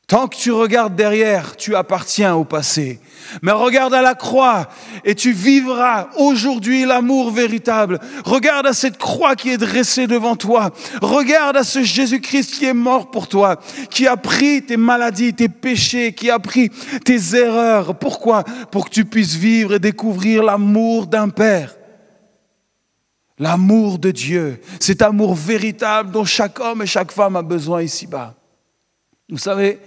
Tant 0.10 0.28
que 0.28 0.36
tu 0.36 0.52
regardes 0.52 0.96
derrière, 0.96 1.56
tu 1.56 1.76
appartiens 1.76 2.34
au 2.34 2.44
passé. 2.44 3.00
Mais 3.44 3.52
regarde 3.52 3.94
à 3.94 4.02
la 4.02 4.16
croix 4.16 4.68
et 5.06 5.14
tu 5.14 5.32
vivras 5.32 6.10
aujourd'hui 6.18 6.84
l'amour 6.84 7.30
véritable. 7.30 8.00
Regarde 8.26 8.66
à 8.66 8.74
cette 8.74 8.98
croix 8.98 9.36
qui 9.36 9.52
est 9.52 9.60
dressée 9.60 10.08
devant 10.08 10.36
toi. 10.36 10.72
Regarde 11.04 11.58
à 11.58 11.64
ce 11.64 11.84
Jésus-Christ 11.84 12.56
qui 12.56 12.66
est 12.66 12.74
mort 12.74 13.12
pour 13.12 13.28
toi, 13.28 13.58
qui 13.92 14.08
a 14.08 14.18
pris 14.18 14.66
tes 14.66 14.78
maladies, 14.78 15.36
tes 15.36 15.48
péchés, 15.48 16.12
qui 16.14 16.32
a 16.32 16.40
pris 16.40 16.72
tes 17.06 17.36
erreurs. 17.36 17.94
Pourquoi? 17.94 18.44
Pour 18.72 18.86
que 18.86 18.90
tu 18.96 19.06
puisses 19.06 19.36
vivre 19.36 19.76
et 19.76 19.80
découvrir 19.80 20.42
l'amour 20.42 21.06
d'un 21.06 21.30
Père. 21.30 21.76
L'amour 23.38 24.00
de 24.00 24.10
Dieu, 24.10 24.60
cet 24.80 25.04
amour 25.04 25.36
véritable 25.36 26.10
dont 26.10 26.26
chaque 26.26 26.60
homme 26.60 26.82
et 26.82 26.88
chaque 26.88 27.12
femme 27.12 27.36
a 27.36 27.44
besoin 27.44 27.84
ici-bas. 27.84 28.34
Vous 29.30 29.38
savez, 29.38 29.80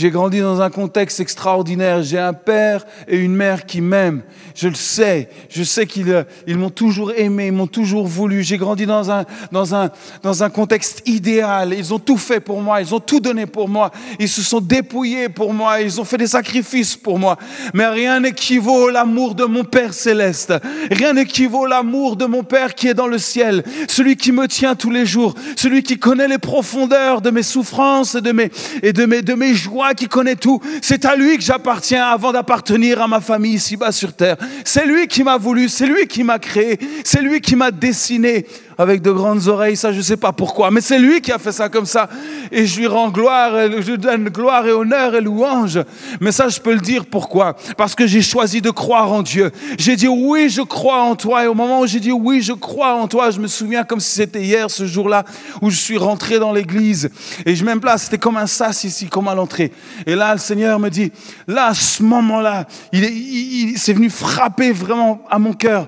j'ai 0.00 0.08
grandi 0.08 0.40
dans 0.40 0.62
un 0.62 0.70
contexte 0.70 1.20
extraordinaire. 1.20 2.02
J'ai 2.02 2.18
un 2.18 2.32
père 2.32 2.86
et 3.06 3.18
une 3.18 3.36
mère 3.36 3.66
qui 3.66 3.82
m'aiment. 3.82 4.22
Je 4.54 4.68
le 4.68 4.74
sais. 4.74 5.28
Je 5.50 5.62
sais 5.62 5.86
qu'ils 5.86 6.10
euh, 6.10 6.24
m'ont 6.48 6.70
toujours 6.70 7.12
aimé, 7.12 7.48
ils 7.48 7.52
m'ont 7.52 7.66
toujours 7.66 8.06
voulu. 8.06 8.42
J'ai 8.42 8.56
grandi 8.56 8.86
dans 8.86 9.10
un, 9.10 9.26
dans, 9.52 9.74
un, 9.74 9.90
dans 10.22 10.42
un 10.42 10.48
contexte 10.48 11.02
idéal. 11.06 11.74
Ils 11.76 11.92
ont 11.92 11.98
tout 11.98 12.16
fait 12.16 12.40
pour 12.40 12.62
moi. 12.62 12.80
Ils 12.80 12.94
ont 12.94 13.00
tout 13.00 13.20
donné 13.20 13.44
pour 13.44 13.68
moi. 13.68 13.90
Ils 14.18 14.30
se 14.30 14.40
sont 14.40 14.62
dépouillés 14.62 15.28
pour 15.28 15.52
moi. 15.52 15.82
Ils 15.82 16.00
ont 16.00 16.04
fait 16.04 16.16
des 16.16 16.28
sacrifices 16.28 16.96
pour 16.96 17.18
moi. 17.18 17.36
Mais 17.74 17.86
rien 17.86 18.20
n'équivaut 18.20 18.88
l'amour 18.88 19.34
de 19.34 19.44
mon 19.44 19.64
Père 19.64 19.92
céleste. 19.92 20.54
Rien 20.90 21.12
n'équivaut 21.12 21.66
l'amour 21.66 22.16
de 22.16 22.24
mon 22.24 22.42
Père 22.42 22.74
qui 22.74 22.88
est 22.88 22.94
dans 22.94 23.06
le 23.06 23.18
ciel. 23.18 23.64
Celui 23.86 24.16
qui 24.16 24.32
me 24.32 24.48
tient 24.48 24.74
tous 24.74 24.90
les 24.90 25.04
jours. 25.04 25.34
Celui 25.56 25.82
qui 25.82 25.98
connaît 25.98 26.28
les 26.28 26.38
profondeurs 26.38 27.20
de 27.20 27.28
mes 27.28 27.42
souffrances 27.42 28.14
et 28.14 28.22
de 28.22 28.32
mes, 28.32 28.50
et 28.82 28.94
de 28.94 29.04
mes, 29.04 29.20
de 29.20 29.34
mes 29.34 29.52
joies 29.52 29.89
qui 29.94 30.08
connaît 30.08 30.36
tout. 30.36 30.60
C'est 30.82 31.04
à 31.04 31.16
lui 31.16 31.36
que 31.36 31.42
j'appartiens 31.42 32.06
avant 32.06 32.32
d'appartenir 32.32 33.00
à 33.02 33.08
ma 33.08 33.20
famille 33.20 33.54
ici-bas 33.54 33.92
sur 33.92 34.12
terre. 34.12 34.36
C'est 34.64 34.86
lui 34.86 35.06
qui 35.06 35.22
m'a 35.22 35.36
voulu, 35.36 35.68
c'est 35.68 35.86
lui 35.86 36.06
qui 36.06 36.24
m'a 36.24 36.38
créé, 36.38 36.78
c'est 37.04 37.22
lui 37.22 37.40
qui 37.40 37.56
m'a 37.56 37.70
dessiné 37.70 38.46
avec 38.80 39.02
de 39.02 39.12
grandes 39.12 39.46
oreilles, 39.46 39.76
ça 39.76 39.92
je 39.92 39.98
ne 39.98 40.02
sais 40.02 40.16
pas 40.16 40.32
pourquoi, 40.32 40.70
mais 40.70 40.80
c'est 40.80 40.98
lui 40.98 41.20
qui 41.20 41.32
a 41.32 41.38
fait 41.38 41.52
ça 41.52 41.68
comme 41.68 41.84
ça. 41.84 42.08
Et 42.50 42.64
je 42.64 42.80
lui 42.80 42.86
rends 42.86 43.10
gloire, 43.10 43.52
je 43.78 43.90
lui 43.90 43.98
donne 43.98 44.30
gloire 44.30 44.66
et 44.66 44.72
honneur 44.72 45.14
et 45.14 45.20
louange. 45.20 45.78
Mais 46.18 46.32
ça 46.32 46.48
je 46.48 46.58
peux 46.60 46.72
le 46.72 46.80
dire 46.80 47.04
pourquoi? 47.04 47.56
Parce 47.76 47.94
que 47.94 48.06
j'ai 48.06 48.22
choisi 48.22 48.62
de 48.62 48.70
croire 48.70 49.12
en 49.12 49.20
Dieu. 49.20 49.50
J'ai 49.78 49.96
dit 49.96 50.08
oui, 50.08 50.48
je 50.48 50.62
crois 50.62 51.02
en 51.02 51.14
toi. 51.14 51.44
Et 51.44 51.46
au 51.46 51.52
moment 51.52 51.80
où 51.80 51.86
j'ai 51.86 52.00
dit 52.00 52.10
oui, 52.10 52.40
je 52.40 52.54
crois 52.54 52.94
en 52.94 53.06
toi, 53.06 53.30
je 53.30 53.38
me 53.38 53.48
souviens 53.48 53.84
comme 53.84 54.00
si 54.00 54.12
c'était 54.12 54.42
hier, 54.42 54.70
ce 54.70 54.86
jour-là, 54.86 55.26
où 55.60 55.68
je 55.68 55.76
suis 55.76 55.98
rentré 55.98 56.38
dans 56.38 56.54
l'église. 56.54 57.10
Et 57.44 57.54
je 57.54 57.66
m'aime 57.66 57.80
place, 57.80 58.04
c'était 58.04 58.16
comme 58.16 58.38
un 58.38 58.46
sas 58.46 58.84
ici, 58.84 59.08
comme 59.10 59.28
à 59.28 59.34
l'entrée. 59.34 59.72
Et 60.06 60.14
là, 60.14 60.32
le 60.32 60.40
Seigneur 60.40 60.78
me 60.78 60.88
dit, 60.88 61.12
là, 61.46 61.66
à 61.66 61.74
ce 61.74 62.02
moment-là, 62.02 62.66
il, 62.92 63.04
il, 63.04 63.70
il 63.72 63.78
c'est 63.78 63.92
venu 63.92 64.08
frapper 64.08 64.72
vraiment 64.72 65.22
à 65.28 65.38
mon 65.38 65.52
cœur. 65.52 65.86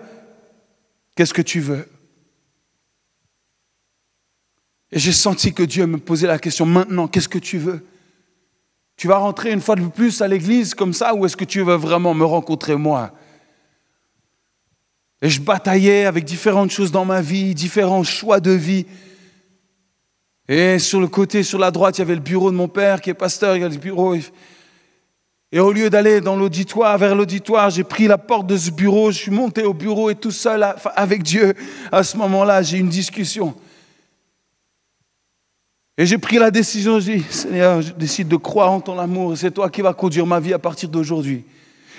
Qu'est-ce 1.16 1.32
que 1.32 1.40
tu 1.40 1.60
veux? 1.60 1.86
Et 4.92 4.98
j'ai 4.98 5.12
senti 5.12 5.54
que 5.54 5.62
Dieu 5.62 5.86
me 5.86 5.96
posait 5.96 6.26
la 6.26 6.38
question, 6.38 6.66
maintenant, 6.66 7.08
qu'est-ce 7.08 7.28
que 7.28 7.38
tu 7.38 7.56
veux? 7.56 7.82
Tu 8.96 9.08
vas 9.08 9.16
rentrer 9.16 9.50
une 9.50 9.62
fois 9.62 9.74
de 9.74 9.86
plus 9.86 10.20
à 10.20 10.28
l'église 10.28 10.74
comme 10.74 10.92
ça 10.92 11.14
ou 11.14 11.24
est-ce 11.24 11.36
que 11.36 11.46
tu 11.46 11.62
veux 11.62 11.74
vraiment 11.74 12.12
me 12.12 12.26
rencontrer 12.26 12.76
moi? 12.76 13.10
Et 15.22 15.30
je 15.30 15.40
bataillais 15.40 16.04
avec 16.04 16.24
différentes 16.24 16.70
choses 16.70 16.92
dans 16.92 17.06
ma 17.06 17.22
vie, 17.22 17.54
différents 17.54 18.02
choix 18.02 18.38
de 18.38 18.50
vie. 18.50 18.84
Et 20.46 20.78
sur 20.78 21.00
le 21.00 21.08
côté, 21.08 21.42
sur 21.42 21.58
la 21.58 21.70
droite, 21.70 21.96
il 21.96 22.00
y 22.00 22.02
avait 22.02 22.14
le 22.14 22.20
bureau 22.20 22.50
de 22.50 22.56
mon 22.56 22.68
père 22.68 23.00
qui 23.00 23.08
est 23.08 23.14
pasteur, 23.14 23.56
il 23.56 23.62
y 23.62 23.64
a 23.64 23.68
le 23.68 23.76
bureau. 23.76 24.14
Et 25.52 25.60
au 25.60 25.72
lieu 25.72 25.88
d'aller 25.88 26.20
dans 26.20 26.36
l'auditoire, 26.36 26.98
vers 26.98 27.14
l'auditoire, 27.14 27.70
j'ai 27.70 27.84
pris 27.84 28.08
la 28.08 28.18
porte 28.18 28.46
de 28.46 28.56
ce 28.58 28.70
bureau, 28.70 29.10
je 29.10 29.18
suis 29.18 29.30
monté 29.30 29.62
au 29.62 29.72
bureau 29.72 30.10
et 30.10 30.16
tout 30.16 30.30
seul 30.30 30.66
avec 30.96 31.22
Dieu. 31.22 31.54
À 31.90 32.02
ce 32.02 32.16
moment-là, 32.18 32.62
j'ai 32.62 32.76
eu 32.76 32.80
une 32.80 32.88
discussion. 32.88 33.54
Et 35.98 36.06
j'ai 36.06 36.16
pris 36.16 36.38
la 36.38 36.50
décision, 36.50 37.00
j'ai 37.00 37.16
dit, 37.16 37.24
Seigneur, 37.28 37.82
je 37.82 37.92
décide 37.92 38.26
de 38.26 38.36
croire 38.36 38.70
en 38.70 38.80
ton 38.80 38.98
amour, 38.98 39.36
c'est 39.36 39.50
toi 39.50 39.68
qui 39.68 39.82
vas 39.82 39.92
conduire 39.92 40.26
ma 40.26 40.40
vie 40.40 40.54
à 40.54 40.58
partir 40.58 40.88
d'aujourd'hui. 40.88 41.44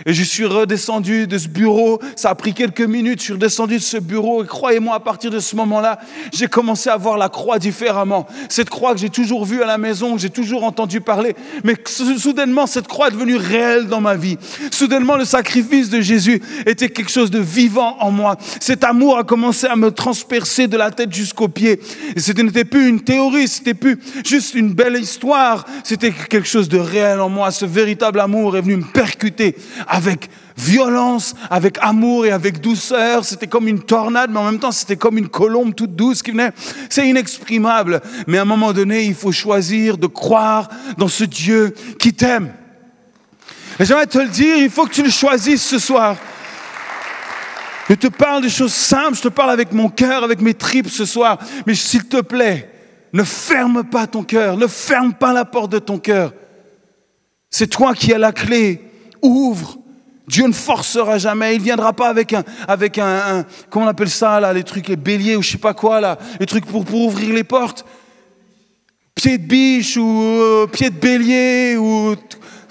Et 0.06 0.14
je 0.14 0.24
suis 0.24 0.46
redescendu 0.46 1.28
de 1.28 1.38
ce 1.38 1.48
bureau. 1.48 2.00
Ça 2.16 2.30
a 2.30 2.36
pris 2.36 2.54
quelques 2.54 2.82
minutes. 2.82 3.20
Je 3.20 3.26
suis 3.26 3.34
redescendu 3.34 3.78
de 3.78 3.82
ce 3.82 3.98
bureau. 3.98 4.44
Et 4.44 4.48
croyez-moi, 4.48 4.96
à 4.96 5.00
partir 5.00 5.32
de 5.32 5.40
ce 5.40 5.56
moment-là, 5.56 6.00
j'ai 6.34 6.48
commencé 6.48 6.90
à 6.90 6.98
voir 6.98 7.18
la 7.18 7.30
croix 7.30 7.60
différemment. 7.60 8.28
Cette 8.50 8.70
croix 8.70 8.94
que 8.94 9.00
j'ai 9.00 9.10
toujours 9.10 9.46
vue 9.46 9.62
à 9.62 9.66
la 9.66 9.78
maison, 9.78 10.16
que 10.16 10.22
j'ai 10.22 10.30
toujours 10.30 10.64
entendu 10.64 11.02
parler. 11.02 11.36
Mais 11.64 11.76
soudainement, 11.86 12.68
cette 12.68 12.88
croix 12.88 13.08
est 13.08 13.12
devenue 13.12 13.36
réelle 13.36 13.88
dans 13.88 14.02
ma 14.02 14.16
vie. 14.16 14.38
Soudainement, 14.72 15.16
le 15.16 15.26
sacrifice 15.26 15.90
de 15.90 16.02
Jésus 16.02 16.42
était 16.66 16.90
quelque 16.90 17.12
chose 17.12 17.32
de 17.32 17.40
vivant 17.40 17.98
en 18.00 18.12
moi. 18.12 18.38
Cet 18.60 18.84
amour 18.84 19.18
a 19.18 19.24
commencé 19.24 19.68
à 19.68 19.76
me 19.76 19.92
transpercer 19.92 20.68
de 20.68 20.78
la 20.78 20.92
tête 20.92 21.14
jusqu'aux 21.14 21.48
pieds. 21.48 21.80
Et 22.16 22.20
ce 22.20 22.32
n'était 22.32 22.66
plus 22.66 22.88
une 22.88 23.02
théorie, 23.02 23.48
c'était 23.48 23.74
plus 23.74 24.00
juste 24.26 24.56
une 24.56 24.74
belle 24.74 24.96
histoire. 24.96 25.66
C'était 25.84 26.12
quelque 26.12 26.48
chose 26.48 26.70
de 26.70 26.78
réel 26.78 27.20
en 27.22 27.30
moi. 27.30 27.52
Ce 27.52 27.66
véritable 27.66 28.20
amour 28.20 28.58
est 28.58 28.62
venu 28.62 28.78
me 28.78 28.84
percuter 28.84 29.56
avec 29.88 30.30
violence, 30.58 31.36
avec 31.50 31.78
amour 31.82 32.26
et 32.26 32.32
avec 32.32 32.62
douceur. 32.62 33.26
C'était 33.26 33.48
comme 33.48 33.68
une 33.68 33.82
tornade, 33.82 34.30
mais 34.32 34.40
en 34.40 34.46
même 34.46 34.60
temps, 34.60 34.72
c'était 34.72 34.96
comme 34.96 35.18
une 35.18 35.30
colombe 35.30 35.76
toute 35.76 35.96
douce 35.96 36.22
qui 36.22 36.32
venait. 36.32 36.52
C'est 36.90 37.08
inexprimable. 37.08 38.02
Mais 38.28 38.38
à 38.38 38.44
un 38.44 38.46
moment 38.46 38.74
donné, 38.74 39.04
il 39.04 39.16
faut 39.16 39.32
choisir 39.32 39.98
de 39.98 40.08
croire 40.08 40.70
dans 40.98 41.08
ce 41.08 41.24
Dieu 41.24 41.74
qui 42.00 42.14
t'aime. 42.14 42.54
Et 43.80 43.86
j'aimerais 43.86 44.08
te 44.08 44.20
le 44.20 44.28
dire, 44.28 44.58
il 44.58 44.70
faut 44.70 44.86
que 44.86 44.94
tu 44.94 45.04
le 45.04 45.10
choisisses 45.10 45.64
ce 45.64 45.80
soir. 45.80 46.16
Je 47.90 47.96
te 47.96 48.08
parle 48.08 48.44
de 48.44 48.50
choses 48.50 48.74
simples, 48.74 49.16
je 49.16 49.24
te 49.24 49.28
parle 49.28 49.50
avec 49.50 49.74
mon 49.74 49.90
cœur, 49.90 50.24
avec 50.24 50.42
mes 50.42 50.54
tripes 50.54 50.90
ce 50.90 51.06
soir. 51.06 51.38
Mais 51.68 51.76
s'il 51.76 52.06
te 52.06 52.22
plaît, 52.22 52.70
ne 53.12 53.24
ferme 53.24 53.84
pas 53.84 54.08
ton 54.08 54.24
cœur, 54.24 54.58
ne 54.58 54.68
ferme 54.68 55.14
pas 55.14 55.34
la 55.34 55.46
porte 55.46 55.72
de 55.72 55.80
ton 55.80 56.00
cœur. 56.00 56.34
C'est 57.50 57.68
toi 57.68 57.94
qui 57.94 58.14
as 58.14 58.18
la 58.18 58.32
clé 58.32 58.82
ouvre. 59.24 59.78
Dieu 60.28 60.48
ne 60.48 60.54
forcera 60.54 61.18
jamais. 61.18 61.56
Il 61.56 61.60
ne 61.60 61.64
viendra 61.64 61.94
pas 61.94 62.08
avec 62.08 62.34
un, 62.34 62.44
avec 62.68 62.98
un, 62.98 63.46
comment 63.70 63.86
on 63.86 63.90
appelle 63.90 64.10
ça 64.10 64.40
là, 64.40 64.54
les 64.54 64.64
trucs, 64.64 64.88
les 64.88 64.96
béliers 64.96 65.36
ou 65.36 65.42
je 65.42 65.52
sais 65.52 65.58
pas 65.58 65.74
quoi 65.74 66.00
là, 66.00 66.18
les 66.40 66.46
trucs 66.46 66.66
pour, 66.66 66.86
ouvrir 66.94 67.34
les 67.34 67.44
portes. 67.44 67.86
Pied 69.16 69.38
de 69.38 69.46
biche 69.46 69.98
ou 69.98 70.22
euh, 70.22 70.68
pied 70.68 70.90
de 70.90 71.00
bélier 71.00 71.78
ou 71.78 72.16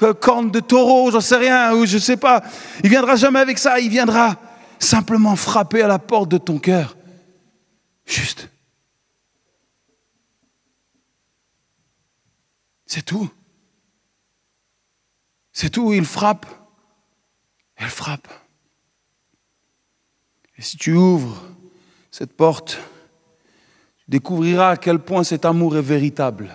euh, 0.03 0.15
corne 0.15 0.51
de 0.51 0.61
taureau, 0.61 1.11
j'en 1.11 1.21
sais 1.21 1.37
rien, 1.37 1.75
ou 1.75 1.87
je 1.87 1.99
sais 1.99 2.17
pas. 2.17 2.43
Il 2.83 2.91
viendra 2.91 3.17
jamais 3.17 3.41
avec 3.41 3.59
ça. 3.59 3.79
Il 3.79 3.91
viendra 3.91 4.37
simplement 4.79 5.37
frapper 5.37 5.83
à 5.83 5.89
la 5.89 5.99
porte 5.99 6.29
de 6.29 6.39
ton 6.39 6.59
cœur. 6.59 6.97
Juste. 8.05 8.49
C'est 12.87 13.05
tout. 13.05 13.31
C'est 15.63 15.71
tout, 15.71 15.93
il 15.93 16.05
frappe. 16.05 16.45
Elle 17.77 17.87
frappe. 17.87 18.27
Et 20.59 20.63
si 20.63 20.77
tu 20.77 20.93
ouvres 20.95 21.41
cette 22.11 22.33
porte, 22.33 22.81
tu 23.99 24.05
découvriras 24.09 24.71
à 24.71 24.77
quel 24.77 24.99
point 24.99 25.23
cet 25.23 25.45
amour 25.45 25.77
est 25.77 25.83
véritable. 25.83 26.53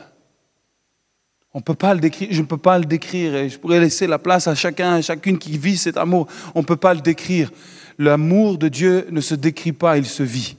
On 1.54 1.62
peut 1.62 1.74
pas 1.74 1.94
le 1.94 2.02
décrire, 2.02 2.28
je 2.32 2.42
ne 2.42 2.48
peux 2.48 2.58
pas 2.58 2.78
le 2.78 2.84
décrire 2.84 3.34
et 3.34 3.48
je 3.48 3.58
pourrais 3.58 3.80
laisser 3.80 4.08
la 4.08 4.20
place 4.20 4.46
à 4.46 4.56
chacun 4.56 4.96
à 4.96 5.02
chacune 5.02 5.40
qui 5.40 5.58
vit 5.58 5.78
cet 5.78 5.96
amour. 5.96 6.28
On 6.54 6.60
ne 6.60 6.66
peut 6.66 6.76
pas 6.76 6.94
le 6.94 7.00
décrire. 7.00 7.50
L'amour 7.98 8.58
de 8.58 8.68
Dieu 8.68 9.08
ne 9.10 9.22
se 9.22 9.36
décrit 9.36 9.72
pas, 9.72 9.98
il 9.98 10.06
se 10.06 10.24
vit. 10.24 10.58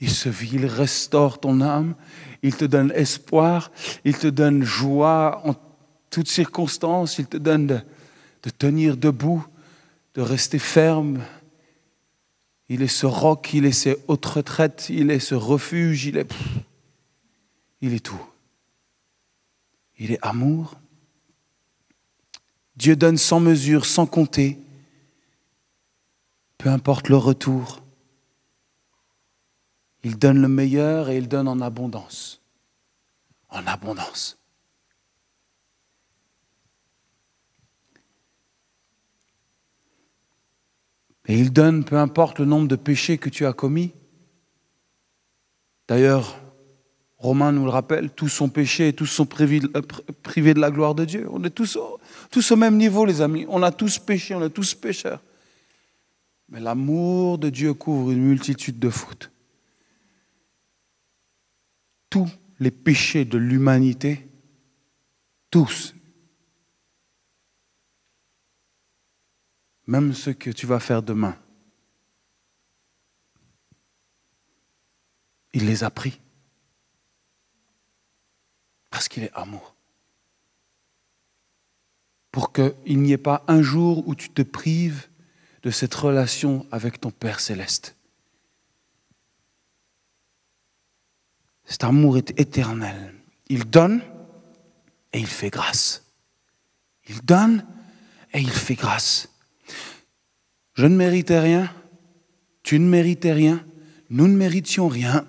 Il 0.00 0.10
se 0.10 0.28
vit, 0.28 0.50
il 0.54 0.66
restaure 0.66 1.38
ton 1.38 1.60
âme, 1.60 1.94
il 2.42 2.56
te 2.56 2.64
donne 2.64 2.90
espoir, 2.96 3.70
il 4.04 4.18
te 4.18 4.26
donne 4.26 4.64
joie 4.64 5.40
en 5.44 5.54
toutes 6.10 6.28
circonstances, 6.28 7.18
il 7.18 7.26
te 7.26 7.36
donne 7.36 7.66
de, 7.66 7.80
de 8.42 8.50
tenir 8.50 8.96
debout, 8.96 9.46
de 10.14 10.22
rester 10.22 10.58
ferme. 10.58 11.22
Il 12.68 12.82
est 12.82 12.88
ce 12.88 13.06
roc, 13.06 13.52
il 13.54 13.64
est 13.64 13.72
cette 13.72 14.04
haute 14.08 14.26
retraite, 14.26 14.86
il 14.90 15.10
est 15.10 15.20
ce 15.20 15.34
refuge, 15.34 16.06
il 16.06 16.16
est, 16.18 16.30
il 17.80 17.94
est 17.94 18.04
tout. 18.04 18.22
Il 19.98 20.12
est 20.12 20.18
amour. 20.22 20.74
Dieu 22.76 22.94
donne 22.94 23.18
sans 23.18 23.40
mesure, 23.40 23.84
sans 23.84 24.06
compter, 24.06 24.58
peu 26.58 26.68
importe 26.68 27.08
le 27.08 27.16
retour. 27.16 27.82
Il 30.04 30.16
donne 30.18 30.40
le 30.40 30.48
meilleur 30.48 31.10
et 31.10 31.18
il 31.18 31.28
donne 31.28 31.48
en 31.48 31.60
abondance. 31.60 32.40
En 33.50 33.66
abondance. 33.66 34.37
Et 41.28 41.38
il 41.38 41.52
donne 41.52 41.84
peu 41.84 41.96
importe 41.96 42.38
le 42.38 42.46
nombre 42.46 42.68
de 42.68 42.76
péchés 42.76 43.18
que 43.18 43.28
tu 43.28 43.46
as 43.46 43.52
commis. 43.52 43.92
D'ailleurs, 45.86 46.40
Romain 47.18 47.52
nous 47.52 47.64
le 47.64 47.70
rappelle, 47.70 48.10
tous 48.10 48.28
sont 48.28 48.48
péchés 48.48 48.88
et 48.88 48.92
tous 48.92 49.06
sont 49.06 49.26
privés 49.26 49.60
de 49.60 50.60
la 50.60 50.70
gloire 50.70 50.94
de 50.94 51.04
Dieu. 51.04 51.26
On 51.30 51.42
est 51.44 51.50
tous 51.50 51.76
au, 51.76 51.98
tous 52.30 52.50
au 52.52 52.56
même 52.56 52.76
niveau, 52.76 53.04
les 53.04 53.20
amis. 53.20 53.44
On 53.48 53.62
a 53.62 53.72
tous 53.72 53.98
péché, 53.98 54.34
on 54.34 54.42
est 54.42 54.50
tous 54.50 54.74
pécheurs. 54.74 55.20
Mais 56.48 56.60
l'amour 56.60 57.38
de 57.38 57.50
Dieu 57.50 57.74
couvre 57.74 58.12
une 58.12 58.22
multitude 58.22 58.78
de 58.78 58.88
fautes. 58.88 59.30
Tous 62.08 62.30
les 62.60 62.70
péchés 62.70 63.24
de 63.24 63.36
l'humanité, 63.36 64.28
tous, 65.50 65.94
même 69.88 70.12
ce 70.12 70.30
que 70.30 70.50
tu 70.50 70.66
vas 70.66 70.80
faire 70.80 71.02
demain. 71.02 71.36
Il 75.54 75.66
les 75.66 75.82
a 75.82 75.90
pris. 75.90 76.20
Parce 78.90 79.08
qu'il 79.08 79.24
est 79.24 79.32
amour. 79.34 79.74
Pour 82.30 82.52
qu'il 82.52 83.00
n'y 83.00 83.12
ait 83.12 83.18
pas 83.18 83.42
un 83.48 83.62
jour 83.62 84.06
où 84.06 84.14
tu 84.14 84.28
te 84.28 84.42
prives 84.42 85.08
de 85.62 85.70
cette 85.70 85.94
relation 85.94 86.66
avec 86.70 87.00
ton 87.00 87.10
Père 87.10 87.40
céleste. 87.40 87.96
Cet 91.64 91.82
amour 91.84 92.18
est 92.18 92.38
éternel. 92.38 93.14
Il 93.48 93.64
donne 93.64 94.02
et 95.14 95.18
il 95.18 95.26
fait 95.26 95.50
grâce. 95.50 96.04
Il 97.08 97.24
donne 97.24 97.66
et 98.34 98.40
il 98.40 98.50
fait 98.50 98.74
grâce. 98.74 99.30
Je 100.78 100.86
ne 100.86 100.94
méritais 100.94 101.40
rien, 101.40 101.68
tu 102.62 102.78
ne 102.78 102.88
méritais 102.88 103.32
rien, 103.32 103.66
nous 104.10 104.28
ne 104.28 104.36
méritions 104.36 104.86
rien. 104.86 105.26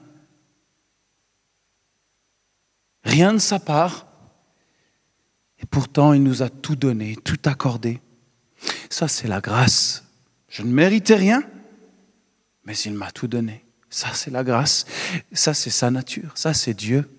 Rien 3.03 3.33
de 3.33 3.39
sa 3.39 3.57
part. 3.57 4.05
Et 5.57 5.65
pourtant, 5.65 6.13
il 6.13 6.21
nous 6.21 6.43
a 6.43 6.49
tout 6.49 6.75
donné, 6.75 7.15
tout 7.15 7.39
accordé. 7.45 7.99
Ça, 8.91 9.07
c'est 9.07 9.27
la 9.27 9.41
grâce. 9.41 10.03
Je 10.49 10.62
ne 10.62 10.71
méritais 10.71 11.15
rien, 11.15 11.41
mais 12.63 12.77
il 12.77 12.93
m'a 12.93 13.09
tout 13.09 13.27
donné. 13.27 13.65
Ça, 13.89 14.09
c'est 14.13 14.29
la 14.29 14.43
grâce. 14.43 14.85
Ça, 15.31 15.55
c'est 15.55 15.71
sa 15.71 15.89
nature. 15.89 16.31
Ça, 16.35 16.53
c'est 16.53 16.75
Dieu. 16.75 17.09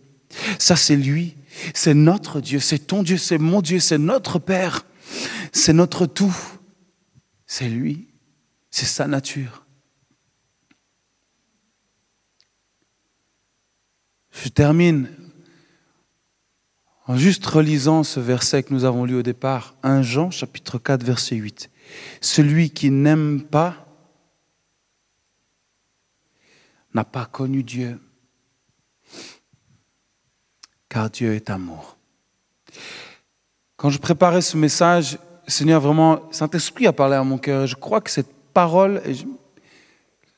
Ça, 0.60 0.76
c'est 0.76 0.94
lui. 0.94 1.36
C'est 1.74 1.94
notre 1.94 2.40
Dieu. 2.40 2.60
C'est 2.60 2.78
ton 2.78 3.02
Dieu. 3.02 3.18
C'est 3.18 3.38
mon 3.38 3.60
Dieu. 3.60 3.80
C'est 3.80 3.98
notre 3.98 4.38
Père. 4.38 4.86
C'est 5.52 5.72
notre 5.72 6.06
tout. 6.06 6.36
C'est 7.44 7.68
lui. 7.68 8.06
C'est 8.70 8.87
sa 8.87 9.06
nature. 9.06 9.64
Je 14.30 14.48
termine 14.48 15.11
en 17.06 17.16
juste 17.16 17.44
relisant 17.44 18.04
ce 18.04 18.20
verset 18.20 18.62
que 18.62 18.72
nous 18.72 18.85
avons 18.85 19.04
lu 19.04 19.16
au 19.16 19.22
départ, 19.22 19.74
1 19.83 20.02
Jean 20.02 20.30
chapitre 20.30 20.78
4 20.78 21.02
verset 21.02 21.37
8. 21.37 21.68
Celui 22.20 22.70
qui 22.70 22.90
n'aime 22.90 23.42
pas 23.42 23.87
n'a 26.94 27.04
pas 27.04 27.26
connu 27.26 27.62
Dieu, 27.62 28.00
car 30.88 31.11
Dieu 31.11 31.35
est 31.35 31.50
amour. 31.50 31.96
Quand 33.76 33.90
je 33.90 33.98
préparais 33.98 34.42
ce 34.42 34.56
message, 34.56 35.18
Seigneur, 35.46 35.80
vraiment, 35.80 36.30
Saint-Esprit 36.33 36.87
a 36.87 36.92
parlé 36.92 37.16
à 37.16 37.24
mon 37.24 37.38
cœur. 37.38 37.66
Je 37.66 37.74
crois 37.74 38.00
que 38.00 38.11
cette 38.11 38.39
parole 38.52 39.02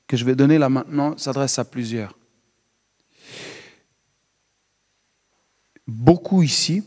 que 0.07 0.17
je 0.17 0.25
vais 0.25 0.35
donner 0.35 0.59
là 0.59 0.69
maintenant 0.69 1.17
s'adresse 1.17 1.59
à 1.59 1.65
plusieurs. 1.65 2.17
Beaucoup 5.87 6.43
ici, 6.43 6.85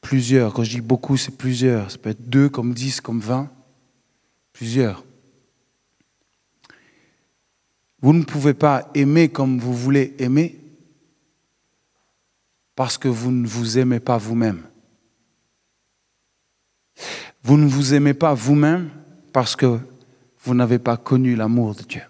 plusieurs, 0.00 0.52
quand 0.52 0.64
je 0.64 0.70
dis 0.70 0.80
beaucoup, 0.80 1.16
c'est 1.16 1.36
plusieurs, 1.36 1.90
ça 1.90 1.98
peut 1.98 2.10
être 2.10 2.28
deux 2.28 2.48
comme 2.48 2.74
dix, 2.74 3.00
comme 3.00 3.20
vingt, 3.20 3.50
plusieurs. 4.52 5.04
Vous 8.00 8.12
ne 8.12 8.22
pouvez 8.22 8.54
pas 8.54 8.90
aimer 8.94 9.28
comme 9.28 9.58
vous 9.58 9.74
voulez 9.74 10.14
aimer 10.18 10.58
parce 12.74 12.96
que 12.96 13.08
vous 13.08 13.32
ne 13.32 13.46
vous 13.46 13.78
aimez 13.78 13.98
pas 13.98 14.18
vous-même. 14.18 14.62
Vous 17.42 17.56
ne 17.56 17.66
vous 17.66 17.94
aimez 17.94 18.14
pas 18.14 18.34
vous-même 18.34 18.90
parce 19.32 19.56
que 19.56 19.80
vous 20.48 20.54
n'avez 20.54 20.78
pas 20.78 20.96
connu 20.96 21.36
l'amour 21.36 21.74
de 21.74 21.82
Dieu. 21.82 22.00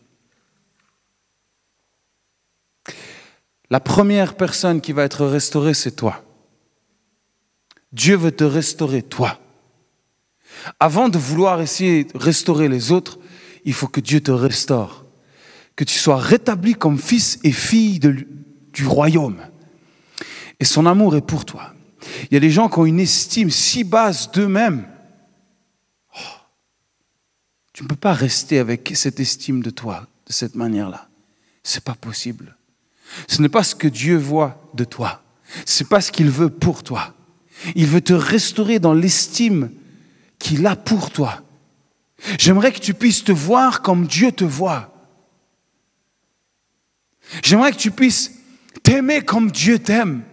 La 3.69 3.81
première 3.81 4.37
personne 4.37 4.81
qui 4.81 4.93
va 4.93 5.03
être 5.03 5.27
restaurée, 5.27 5.75
c'est 5.75 5.97
toi. 5.97 6.23
Dieu 7.93 8.17
veut 8.17 8.31
te 8.31 8.45
restaurer, 8.45 9.03
toi. 9.03 9.41
Avant 10.79 11.09
de 11.09 11.19
vouloir 11.19 11.61
essayer 11.61 12.05
de 12.05 12.17
restaurer 12.17 12.69
les 12.69 12.93
autres, 12.93 13.19
il 13.65 13.73
faut 13.73 13.89
que 13.89 14.01
Dieu 14.01 14.21
te 14.21 14.31
restaure, 14.31 15.05
que 15.75 15.83
tu 15.83 15.99
sois 15.99 16.19
rétabli 16.19 16.75
comme 16.75 16.97
fils 16.97 17.41
et 17.43 17.51
fille 17.51 17.99
du 17.99 18.87
royaume. 18.87 19.41
Et 20.61 20.65
son 20.65 20.87
amour 20.87 21.17
est 21.17 21.27
pour 21.27 21.45
toi. 21.45 21.75
Il 22.31 22.35
y 22.35 22.37
a 22.37 22.41
des 22.41 22.51
gens 22.51 22.69
qui 22.69 22.79
ont 22.79 22.87
une 22.87 23.01
estime 23.01 23.51
si 23.51 23.83
basse 23.83 24.31
d'eux-mêmes 24.31 24.87
tu 27.79 27.85
ne 27.85 27.89
peux 27.89 27.95
pas 27.95 28.13
rester 28.13 28.59
avec 28.59 28.91
cette 28.95 29.21
estime 29.21 29.63
de 29.63 29.71
toi 29.71 30.09
de 30.27 30.33
cette 30.33 30.57
manière-là. 30.57 31.09
C'est 31.63 31.85
pas 31.85 31.95
possible. 31.95 32.57
Ce 33.29 33.41
n'est 33.41 33.49
pas 33.49 33.63
ce 33.63 33.77
que 33.77 33.87
Dieu 33.87 34.17
voit 34.17 34.69
de 34.75 34.83
toi. 34.83 35.23
C'est 35.65 35.89
pas 35.89 36.01
ce 36.01 36.11
qu'il 36.11 36.29
veut 36.29 36.51
pour 36.51 36.83
toi. 36.83 37.15
Il 37.77 37.87
veut 37.87 38.01
te 38.01 38.15
restaurer 38.15 38.81
dans 38.81 38.95
l'estime 38.95 39.71
qu'il 40.41 40.67
a 40.67 40.75
pour 40.75 41.13
toi. 41.13 41.41
J'aimerais 42.37 42.73
que 42.73 42.81
tu 42.81 42.95
puisses 42.95 43.23
te 43.23 43.31
voir 43.31 43.81
comme 43.81 44.09
Dieu 44.09 44.33
te 44.33 44.43
voit. 44.43 44.93
J'aimerais 47.45 47.71
que 47.71 47.77
tu 47.77 47.93
puisses 47.93 48.33
t'aimer 48.83 49.21
comme 49.21 49.53
Dieu 49.53 49.79
t'aime. 49.79 50.25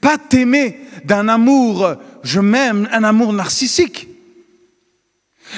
Pas 0.00 0.16
t'aimer 0.16 0.80
d'un 1.04 1.28
amour, 1.28 1.96
je 2.22 2.40
m'aime, 2.40 2.88
un 2.92 3.04
amour 3.04 3.34
narcissique. 3.34 4.08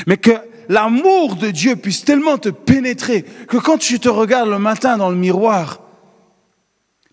Mais 0.08 0.16
que 0.16 0.49
l'amour 0.70 1.34
de 1.34 1.50
Dieu 1.50 1.74
puisse 1.74 2.04
tellement 2.04 2.38
te 2.38 2.48
pénétrer 2.48 3.24
que 3.24 3.56
quand 3.56 3.76
tu 3.76 3.98
te 3.98 4.08
regardes 4.08 4.48
le 4.48 4.60
matin 4.60 4.96
dans 4.96 5.10
le 5.10 5.16
miroir, 5.16 5.80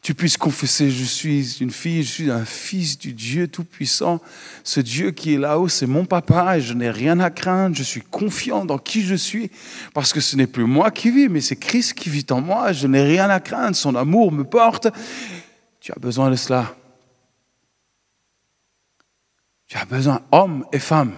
tu 0.04 0.14
puisses 0.14 0.38
confesser, 0.38 0.92
je 0.92 1.04
suis 1.04 1.58
une 1.60 1.72
fille, 1.72 2.04
je 2.04 2.12
suis 2.12 2.32
un 2.32 2.46
fils 2.46 3.00
du 3.00 3.14
Dieu 3.14 3.48
Tout-Puissant. 3.48 4.22
Ce 4.64 4.80
Dieu 4.80 5.10
qui 5.10 5.34
est 5.34 5.38
là-haut, 5.40 5.68
c'est 5.68 5.88
mon 5.88 6.06
papa 6.06 6.60
et 6.60 6.62
je 6.62 6.74
n'ai 6.74 6.92
rien 6.92 7.20
à 7.20 7.32
craindre. 7.32 7.76
Je 7.76 7.82
suis 7.82 8.02
confiant 8.02 8.64
dans 8.64 8.78
qui 8.78 9.02
je 9.02 9.16
suis 9.16 9.50
parce 9.96 10.14
que 10.14 10.22
ce 10.22 10.36
n'est 10.36 10.48
plus 10.48 10.66
moi 10.66 10.92
qui 10.92 11.10
vis, 11.10 11.28
mais 11.28 11.42
c'est 11.42 11.56
Christ 11.56 11.96
qui 11.96 12.12
vit 12.12 12.28
en 12.30 12.42
moi. 12.42 12.74
Je 12.74 12.86
n'ai 12.86 13.02
rien 13.02 13.28
à 13.30 13.40
craindre. 13.40 13.76
Son 13.76 13.96
amour 13.96 14.32
me 14.32 14.44
porte. 14.44 14.88
Tu 15.82 15.92
as 15.92 16.00
besoin 16.00 16.30
de 16.30 16.36
cela. 16.36 16.76
Tu 19.66 19.78
as 19.78 19.86
besoin, 19.86 20.22
homme 20.32 20.64
et 20.72 20.80
femme. 20.80 21.14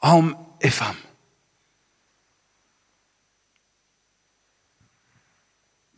Homme 0.00 0.34
et 0.60 0.70
femmes. 0.70 0.96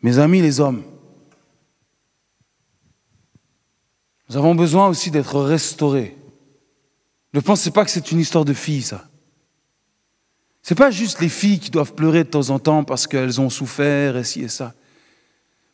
Mes 0.03 0.19
amis 0.19 0.41
les 0.41 0.61
hommes, 0.61 0.83
nous 4.29 4.37
avons 4.37 4.55
besoin 4.55 4.89
aussi 4.89 5.11
d'être 5.11 5.41
restaurés. 5.41 6.17
Ne 7.35 7.41
pensez 7.41 7.71
pas 7.71 7.85
que 7.85 7.91
c'est 7.91 8.13
une 8.13 8.19
histoire 8.19 8.45
de 8.45 8.53
filles, 8.53 8.83
ça. 8.83 9.09
Ce 10.63 10.73
n'est 10.73 10.79
pas 10.79 10.91
juste 10.91 11.21
les 11.21 11.29
filles 11.29 11.59
qui 11.59 11.71
doivent 11.71 11.95
pleurer 11.95 12.25
de 12.25 12.29
temps 12.31 12.51
en 12.51 12.59
temps 12.59 12.85
parce 12.85 13.07
qu'elles 13.07 13.41
ont 13.41 13.51
souffert 13.51 14.17
et 14.17 14.25
ci 14.25 14.43
et 14.43 14.49
ça. 14.49 14.75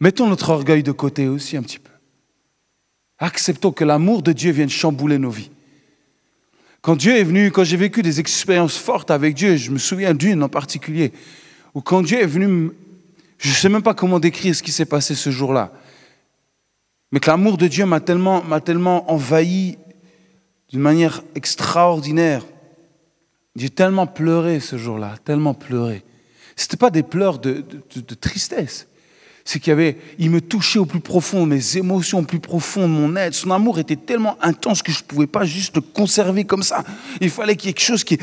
Mettons 0.00 0.26
notre 0.26 0.50
orgueil 0.50 0.82
de 0.82 0.92
côté 0.92 1.28
aussi 1.28 1.56
un 1.56 1.62
petit 1.62 1.78
peu. 1.78 1.90
Acceptons 3.18 3.72
que 3.72 3.84
l'amour 3.84 4.22
de 4.22 4.32
Dieu 4.32 4.52
vienne 4.52 4.70
chambouler 4.70 5.18
nos 5.18 5.30
vies. 5.30 5.50
Quand 6.88 6.96
Dieu 6.96 7.18
est 7.18 7.24
venu, 7.24 7.50
quand 7.50 7.64
j'ai 7.64 7.76
vécu 7.76 8.00
des 8.00 8.18
expériences 8.18 8.78
fortes 8.78 9.10
avec 9.10 9.34
Dieu, 9.34 9.56
je 9.56 9.70
me 9.70 9.76
souviens 9.76 10.14
d'une 10.14 10.42
en 10.42 10.48
particulier, 10.48 11.12
où 11.74 11.82
quand 11.82 12.00
Dieu 12.00 12.18
est 12.18 12.26
venu, 12.26 12.70
je 13.36 13.50
ne 13.50 13.54
sais 13.54 13.68
même 13.68 13.82
pas 13.82 13.92
comment 13.92 14.18
décrire 14.18 14.56
ce 14.56 14.62
qui 14.62 14.72
s'est 14.72 14.86
passé 14.86 15.14
ce 15.14 15.28
jour-là, 15.28 15.70
mais 17.12 17.20
que 17.20 17.28
l'amour 17.28 17.58
de 17.58 17.66
Dieu 17.66 17.84
m'a 17.84 18.00
tellement, 18.00 18.40
tellement 18.60 19.12
envahi 19.12 19.76
d'une 20.70 20.80
manière 20.80 21.22
extraordinaire. 21.34 22.42
J'ai 23.54 23.68
tellement 23.68 24.06
pleuré 24.06 24.58
ce 24.58 24.78
jour-là, 24.78 25.16
tellement 25.26 25.52
pleuré. 25.52 26.02
Ce 26.56 26.64
n'était 26.64 26.78
pas 26.78 26.88
des 26.88 27.02
pleurs 27.02 27.38
de 27.38 27.60
tristesse, 28.18 28.87
c'est 29.48 29.60
qu'il 29.60 29.72
avait, 29.72 29.96
il 30.18 30.30
me 30.30 30.42
touchait 30.42 30.78
au 30.78 30.84
plus 30.84 31.00
profond, 31.00 31.46
mes 31.46 31.78
émotions 31.78 32.18
au 32.18 32.22
plus 32.22 32.38
profond, 32.38 32.86
mon 32.86 33.16
être. 33.16 33.32
Son 33.32 33.50
amour 33.50 33.78
était 33.78 33.96
tellement 33.96 34.36
intense 34.42 34.82
que 34.82 34.92
je 34.92 34.98
ne 34.98 35.04
pouvais 35.04 35.26
pas 35.26 35.46
juste 35.46 35.76
le 35.76 35.80
conserver 35.80 36.44
comme 36.44 36.62
ça. 36.62 36.84
Il 37.22 37.30
fallait 37.30 37.56
qu'il 37.56 37.68
y 37.68 37.70
ait 37.70 37.72
quelque 37.72 37.86
chose 37.86 38.04
qui, 38.04 38.18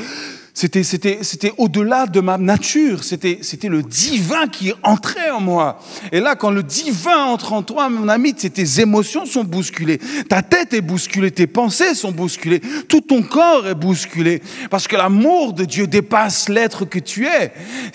c'était, 0.57 0.83
c'était, 0.83 1.19
c'était 1.21 1.51
au-delà 1.57 2.05
de 2.05 2.21
ma 2.21 2.37
nature. 2.37 3.03
C'était, 3.03 3.39
c'était 3.41 3.67
le 3.67 3.83
divin 3.83 4.47
qui 4.47 4.71
entrait 4.83 5.29
en 5.29 5.41
moi. 5.41 5.79
Et 6.13 6.21
là, 6.21 6.35
quand 6.35 6.49
le 6.49 6.63
divin 6.63 7.25
entre 7.25 7.51
en 7.51 7.61
toi, 7.61 7.89
mon 7.89 8.07
ami, 8.07 8.33
tes 8.33 8.79
émotions 8.79 9.25
sont 9.25 9.43
bousculées. 9.43 9.99
Ta 10.29 10.41
tête 10.41 10.73
est 10.73 10.79
bousculée. 10.79 11.31
Tes 11.31 11.45
pensées 11.45 11.93
sont 11.93 12.13
bousculées. 12.13 12.61
Tout 12.87 13.01
ton 13.01 13.21
corps 13.21 13.67
est 13.67 13.75
bousculé. 13.75 14.41
Parce 14.69 14.87
que 14.87 14.95
l'amour 14.95 15.51
de 15.51 15.65
Dieu 15.65 15.87
dépasse 15.87 16.47
l'être 16.47 16.85
que 16.85 16.99
tu 16.99 17.27
es. 17.27 17.51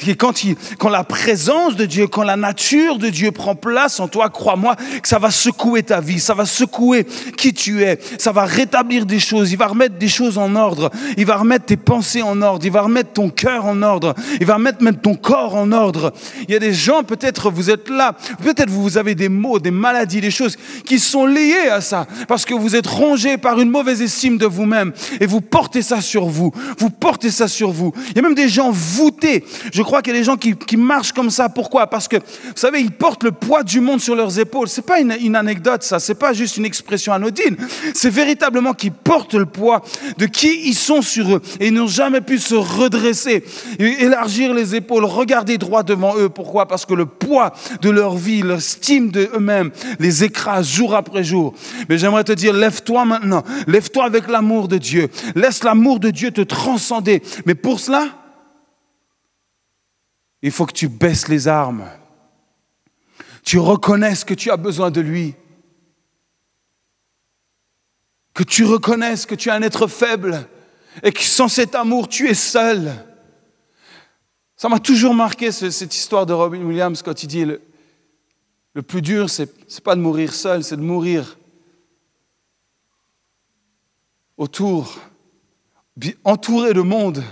Et 0.06 0.14
quand, 0.14 0.44
il, 0.44 0.54
quand 0.78 0.90
la 0.90 1.04
présence 1.04 1.76
de 1.76 1.86
Dieu, 1.86 2.08
quand 2.08 2.24
la 2.24 2.36
nature 2.36 2.98
de 2.98 3.08
Dieu 3.08 3.32
prend 3.32 3.54
place 3.54 4.00
en 4.00 4.08
toi, 4.08 4.28
crois-moi 4.28 4.76
que 5.00 5.08
ça 5.08 5.18
va 5.18 5.30
secouer 5.30 5.82
ta 5.82 6.02
vie. 6.02 6.20
Ça 6.20 6.34
va 6.34 6.44
secouer 6.44 7.06
qui 7.38 7.54
tu 7.54 7.84
es. 7.84 7.98
Ça 8.18 8.32
va 8.32 8.44
rétablir 8.44 9.06
des 9.06 9.18
choses. 9.18 9.50
Il 9.50 9.56
va 9.56 9.68
remettre 9.68 9.96
des 9.96 10.08
choses 10.08 10.36
en 10.36 10.54
ordre. 10.56 10.90
Il 11.16 11.24
va 11.24 11.36
remettre 11.36 11.64
tes 11.64 11.78
pensées 11.78 12.20
en 12.20 12.42
ordre 12.42 12.49
il 12.62 12.70
va 12.70 12.82
remettre 12.82 13.12
ton 13.12 13.28
cœur 13.28 13.66
en 13.66 13.82
ordre, 13.82 14.14
il 14.40 14.46
va 14.46 14.54
remettre 14.54 14.82
même 14.82 14.96
ton 14.96 15.14
corps 15.14 15.54
en 15.54 15.72
ordre. 15.72 16.12
Il 16.48 16.52
y 16.52 16.56
a 16.56 16.58
des 16.58 16.72
gens, 16.72 17.02
peut-être 17.02 17.50
vous 17.50 17.70
êtes 17.70 17.88
là, 17.88 18.16
peut-être 18.42 18.70
vous 18.70 18.98
avez 18.98 19.14
des 19.14 19.28
maux, 19.28 19.58
des 19.58 19.70
maladies, 19.70 20.20
des 20.20 20.30
choses 20.30 20.56
qui 20.84 20.98
sont 20.98 21.26
liées 21.26 21.68
à 21.70 21.80
ça, 21.80 22.06
parce 22.28 22.44
que 22.44 22.54
vous 22.54 22.76
êtes 22.76 22.86
rongé 22.86 23.38
par 23.38 23.60
une 23.60 23.70
mauvaise 23.70 24.02
estime 24.02 24.38
de 24.38 24.46
vous-même 24.46 24.92
et 25.20 25.26
vous 25.26 25.40
portez 25.40 25.82
ça 25.82 26.00
sur 26.00 26.26
vous, 26.26 26.52
vous 26.78 26.90
portez 26.90 27.30
ça 27.30 27.48
sur 27.48 27.70
vous. 27.70 27.92
Il 28.10 28.16
y 28.16 28.18
a 28.18 28.22
même 28.22 28.34
des 28.34 28.48
gens 28.48 28.70
voûtés. 28.70 29.44
Je 29.72 29.82
crois 29.82 30.02
qu'il 30.02 30.12
y 30.12 30.16
a 30.16 30.20
des 30.20 30.24
gens 30.24 30.36
qui, 30.36 30.76
marchent 30.76 31.12
comme 31.12 31.30
ça. 31.30 31.48
Pourquoi? 31.48 31.88
Parce 31.88 32.08
que, 32.08 32.16
vous 32.16 32.52
savez, 32.54 32.80
ils 32.80 32.90
portent 32.90 33.24
le 33.24 33.32
poids 33.32 33.62
du 33.62 33.80
monde 33.80 34.00
sur 34.00 34.16
leurs 34.16 34.38
épaules. 34.38 34.68
C'est 34.68 34.84
pas 34.84 35.00
une, 35.00 35.36
anecdote, 35.36 35.82
ça. 35.82 35.98
C'est 35.98 36.14
pas 36.14 36.32
juste 36.32 36.56
une 36.56 36.64
expression 36.64 37.12
anodine. 37.12 37.56
C'est 37.94 38.10
véritablement 38.10 38.72
qu'ils 38.72 38.92
portent 38.92 39.34
le 39.34 39.46
poids 39.46 39.82
de 40.18 40.26
qui 40.26 40.68
ils 40.68 40.74
sont 40.74 41.02
sur 41.02 41.36
eux 41.36 41.42
et 41.58 41.68
ils 41.68 41.74
n'ont 41.74 41.86
jamais 41.86 42.20
pu 42.20 42.38
se 42.40 42.54
redresser, 42.54 43.44
élargir 43.78 44.54
les 44.54 44.74
épaules, 44.74 45.04
regarder 45.04 45.58
droit 45.58 45.82
devant 45.82 46.16
eux. 46.16 46.28
Pourquoi? 46.28 46.66
Parce 46.66 46.86
que 46.86 46.94
le 46.94 47.06
poids 47.06 47.52
de 47.80 47.90
leur 47.90 48.16
vie, 48.16 48.42
l'estime 48.42 49.10
d'eux-mêmes 49.10 49.70
les 49.98 50.24
écrase 50.24 50.68
jour 50.68 50.94
après 50.94 51.24
jour. 51.24 51.54
Mais 51.88 51.98
j'aimerais 51.98 52.24
te 52.24 52.32
dire, 52.32 52.52
lève-toi 52.52 53.04
maintenant, 53.04 53.44
lève-toi 53.66 54.04
avec 54.04 54.28
l'amour 54.28 54.68
de 54.68 54.78
Dieu. 54.78 55.08
Laisse 55.34 55.62
l'amour 55.64 56.00
de 56.00 56.10
Dieu 56.10 56.30
te 56.30 56.40
transcender. 56.40 57.22
Mais 57.46 57.54
pour 57.54 57.80
cela, 57.80 58.08
il 60.42 60.50
faut 60.50 60.66
que 60.66 60.72
tu 60.72 60.88
baisses 60.88 61.28
les 61.28 61.48
armes. 61.48 61.84
Tu 63.44 63.58
reconnaisses 63.58 64.24
que 64.24 64.34
tu 64.34 64.50
as 64.50 64.56
besoin 64.56 64.90
de 64.90 65.00
lui. 65.00 65.34
Que 68.34 68.42
tu 68.42 68.64
reconnaisses 68.64 69.26
que 69.26 69.34
tu 69.34 69.48
es 69.48 69.52
un 69.52 69.62
être 69.62 69.86
faible 69.86 70.46
et 71.02 71.12
que 71.12 71.22
sans 71.22 71.48
cet 71.48 71.74
amour, 71.74 72.08
tu 72.08 72.28
es 72.28 72.34
seul. 72.34 72.92
Ça 74.56 74.68
m'a 74.68 74.78
toujours 74.78 75.14
marqué 75.14 75.52
cette 75.52 75.94
histoire 75.94 76.26
de 76.26 76.32
Robin 76.32 76.62
Williams 76.62 77.02
quand 77.02 77.22
il 77.22 77.26
dit 77.26 77.44
le, 77.44 77.62
le 78.74 78.82
plus 78.82 79.02
dur, 79.02 79.30
ce 79.30 79.42
n'est 79.42 79.48
pas 79.82 79.94
de 79.94 80.00
mourir 80.00 80.34
seul, 80.34 80.62
c'est 80.62 80.76
de 80.76 80.82
mourir 80.82 81.38
autour, 84.36 84.98
entouré 86.24 86.72
de 86.72 86.80
monde, 86.80 87.22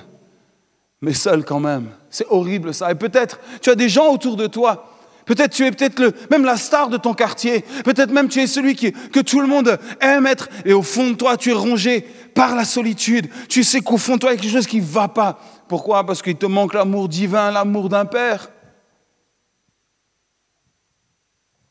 mais 1.01 1.15
seul 1.15 1.45
quand 1.45 1.61
même. 1.61 1.91
C'est 2.11 2.27
horrible 2.29 2.75
ça. 2.75 2.91
Et 2.91 2.95
peut-être 2.95 3.41
tu 3.63 3.71
as 3.71 3.75
des 3.75 3.89
gens 3.89 4.13
autour 4.13 4.37
de 4.37 4.47
toi 4.47 4.98
Peut-être 5.29 5.53
tu 5.53 5.67
es 5.67 5.71
peut-être 5.71 6.31
même 6.31 6.47
la 6.47 6.57
star 6.57 6.89
de 6.89 6.97
ton 6.97 7.13
quartier. 7.13 7.61
Peut-être 7.85 8.11
même 8.11 8.29
tu 8.29 8.41
es 8.41 8.47
celui 8.47 8.75
qui, 8.75 8.93
que 8.93 9.21
tout 9.21 9.43
le 9.43 9.47
monde 9.47 9.79
aime 10.01 10.27
être. 10.27 10.49
Et 10.65 10.73
au 10.73 10.81
fond 10.81 11.11
de 11.11 11.17
toi, 11.17 11.37
tu 11.37 11.51
es 11.51 11.53
rongé 11.53 12.01
par 12.35 12.57
la 12.57 12.65
solitude. 12.65 13.29
Tu 13.47 13.63
sais 13.63 13.83
qu'au 13.83 13.99
fond 13.99 14.15
de 14.15 14.21
toi, 14.21 14.31
il 14.31 14.37
y 14.37 14.39
a 14.39 14.41
quelque 14.41 14.53
chose 14.55 14.67
qui 14.67 14.81
ne 14.81 14.87
va 14.87 15.07
pas. 15.09 15.39
Pourquoi? 15.69 16.07
Parce 16.07 16.23
qu'il 16.23 16.37
te 16.37 16.47
manque 16.47 16.73
l'amour 16.73 17.11
divin, 17.11 17.51
l'amour 17.51 17.91
d'un 17.91 18.07
père. 18.07 18.49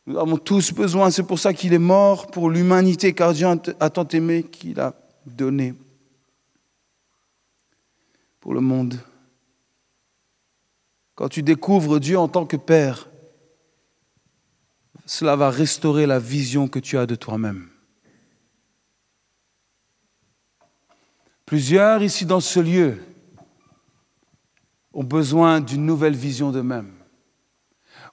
Nous 0.05 0.19
avons 0.19 0.37
tous 0.37 0.71
besoin. 0.71 1.09
C'est 1.09 1.23
pour 1.23 1.39
ça 1.39 1.51
qu'il 1.51 1.73
est 1.73 1.79
mort 1.79 2.27
pour 2.27 2.51
l'humanité, 2.51 3.11
car 3.13 3.33
Dieu 3.33 3.47
a 3.79 3.89
tant 3.89 4.07
aimé 4.09 4.43
qu'il 4.43 4.79
a 4.79 4.93
donné 5.25 5.73
pour 8.39 8.53
le 8.53 8.61
monde. 8.61 8.99
Quand 11.15 11.27
tu 11.27 11.41
découvres 11.41 11.99
Dieu 11.99 12.19
en 12.19 12.27
tant 12.27 12.45
que 12.45 12.55
Père, 12.55 13.09
cela 15.07 15.37
va 15.37 15.49
restaurer 15.49 16.05
la 16.05 16.19
vision 16.19 16.67
que 16.67 16.79
tu 16.79 16.97
as 16.97 17.05
de 17.05 17.15
toi-même. 17.15 17.69
Plusieurs 21.45 22.03
ici 22.03 22.25
dans 22.25 22.41
ce 22.41 22.59
lieu 22.59 22.97
ont 24.93 25.05
besoin 25.05 25.61
d'une 25.61 25.85
nouvelle 25.85 26.15
vision 26.15 26.51
d'eux-mêmes. 26.51 26.91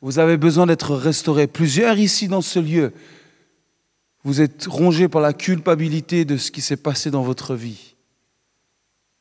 Vous 0.02 0.20
avez 0.20 0.36
besoin 0.36 0.66
d'être 0.66 0.94
restaurés. 0.94 1.48
Plusieurs 1.48 1.98
ici 1.98 2.28
dans 2.28 2.42
ce 2.42 2.60
lieu, 2.60 2.92
vous 4.22 4.40
êtes 4.40 4.66
rongés 4.66 5.08
par 5.08 5.20
la 5.20 5.32
culpabilité 5.32 6.24
de 6.24 6.36
ce 6.36 6.52
qui 6.52 6.60
s'est 6.60 6.76
passé 6.76 7.10
dans 7.10 7.22
votre 7.22 7.56
vie. 7.56 7.96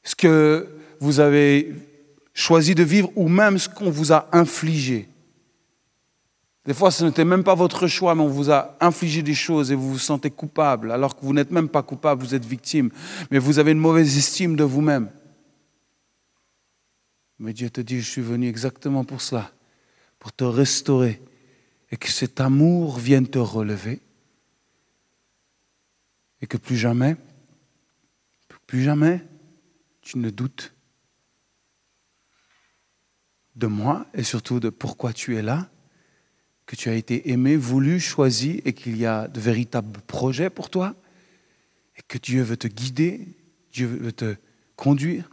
Ce 0.04 0.16
que 0.16 0.70
vous 1.00 1.20
avez 1.20 1.74
choisi 2.36 2.76
de 2.76 2.84
vivre 2.84 3.12
ou 3.16 3.28
même 3.28 3.58
ce 3.58 3.68
qu'on 3.68 3.90
vous 3.90 4.14
a 4.14 4.30
infligé. 4.32 5.08
Des 6.66 6.74
fois, 6.74 6.92
ce 6.92 7.04
n'était 7.04 7.26
même 7.26 7.44
pas 7.44 7.56
votre 7.56 7.88
choix, 7.88 8.16
mais 8.16 8.22
on 8.22 8.30
vous 8.30 8.50
a 8.50 8.78
infligé 8.80 9.22
des 9.22 9.34
choses 9.34 9.72
et 9.72 9.76
vous 9.76 9.92
vous 9.92 10.00
sentez 10.00 10.32
coupable, 10.32 10.92
alors 10.92 11.16
que 11.16 11.26
vous 11.26 11.34
n'êtes 11.34 11.52
même 11.52 11.68
pas 11.68 11.84
coupable, 11.84 12.24
vous 12.24 12.36
êtes 12.36 12.46
victime, 12.46 12.90
mais 13.32 13.40
vous 13.40 13.60
avez 13.60 13.74
une 13.74 13.80
mauvaise 13.80 14.18
estime 14.18 14.56
de 14.56 14.64
vous-même. 14.64 15.12
Mais 17.40 17.52
Dieu 17.52 17.70
te 17.70 17.82
dit, 17.82 18.00
je 18.00 18.10
suis 18.10 18.22
venu 18.22 18.48
exactement 18.48 19.04
pour 19.04 19.22
cela, 19.22 19.52
pour 20.20 20.32
te 20.32 20.46
restaurer 20.46 21.22
et 21.92 21.98
que 21.98 22.08
cet 22.08 22.40
amour 22.40 22.98
vienne 22.98 23.28
te 23.28 23.40
relever. 23.40 24.02
Et 26.42 26.48
que 26.48 26.58
plus 26.58 26.78
jamais, 26.78 27.16
plus 28.66 28.84
jamais, 28.84 29.24
tu 30.02 30.18
ne 30.18 30.30
doutes 30.30 30.74
de 33.56 33.68
moi 33.68 34.06
et 34.14 34.24
surtout 34.24 34.60
de 34.60 34.70
pourquoi 34.70 35.14
tu 35.14 35.38
es 35.38 35.42
là 35.42 35.70
que 36.66 36.76
tu 36.76 36.90
as 36.90 36.96
été 36.96 37.32
aimé, 37.32 37.56
voulu, 37.56 38.00
choisi 38.00 38.62
et 38.66 38.74
qu'il 38.74 38.98
y 38.98 39.06
a 39.06 39.28
de 39.28 39.40
véritables 39.40 40.00
projets 40.02 40.50
pour 40.50 40.70
toi 40.70 40.96
et 41.98 42.02
que 42.08 42.18
Dieu 42.18 42.42
veut 42.42 42.58
te 42.58 42.68
guider, 42.68 43.28
Dieu 43.72 43.88
veut 43.88 44.12
te 44.12 44.36
conduire. 44.76 45.30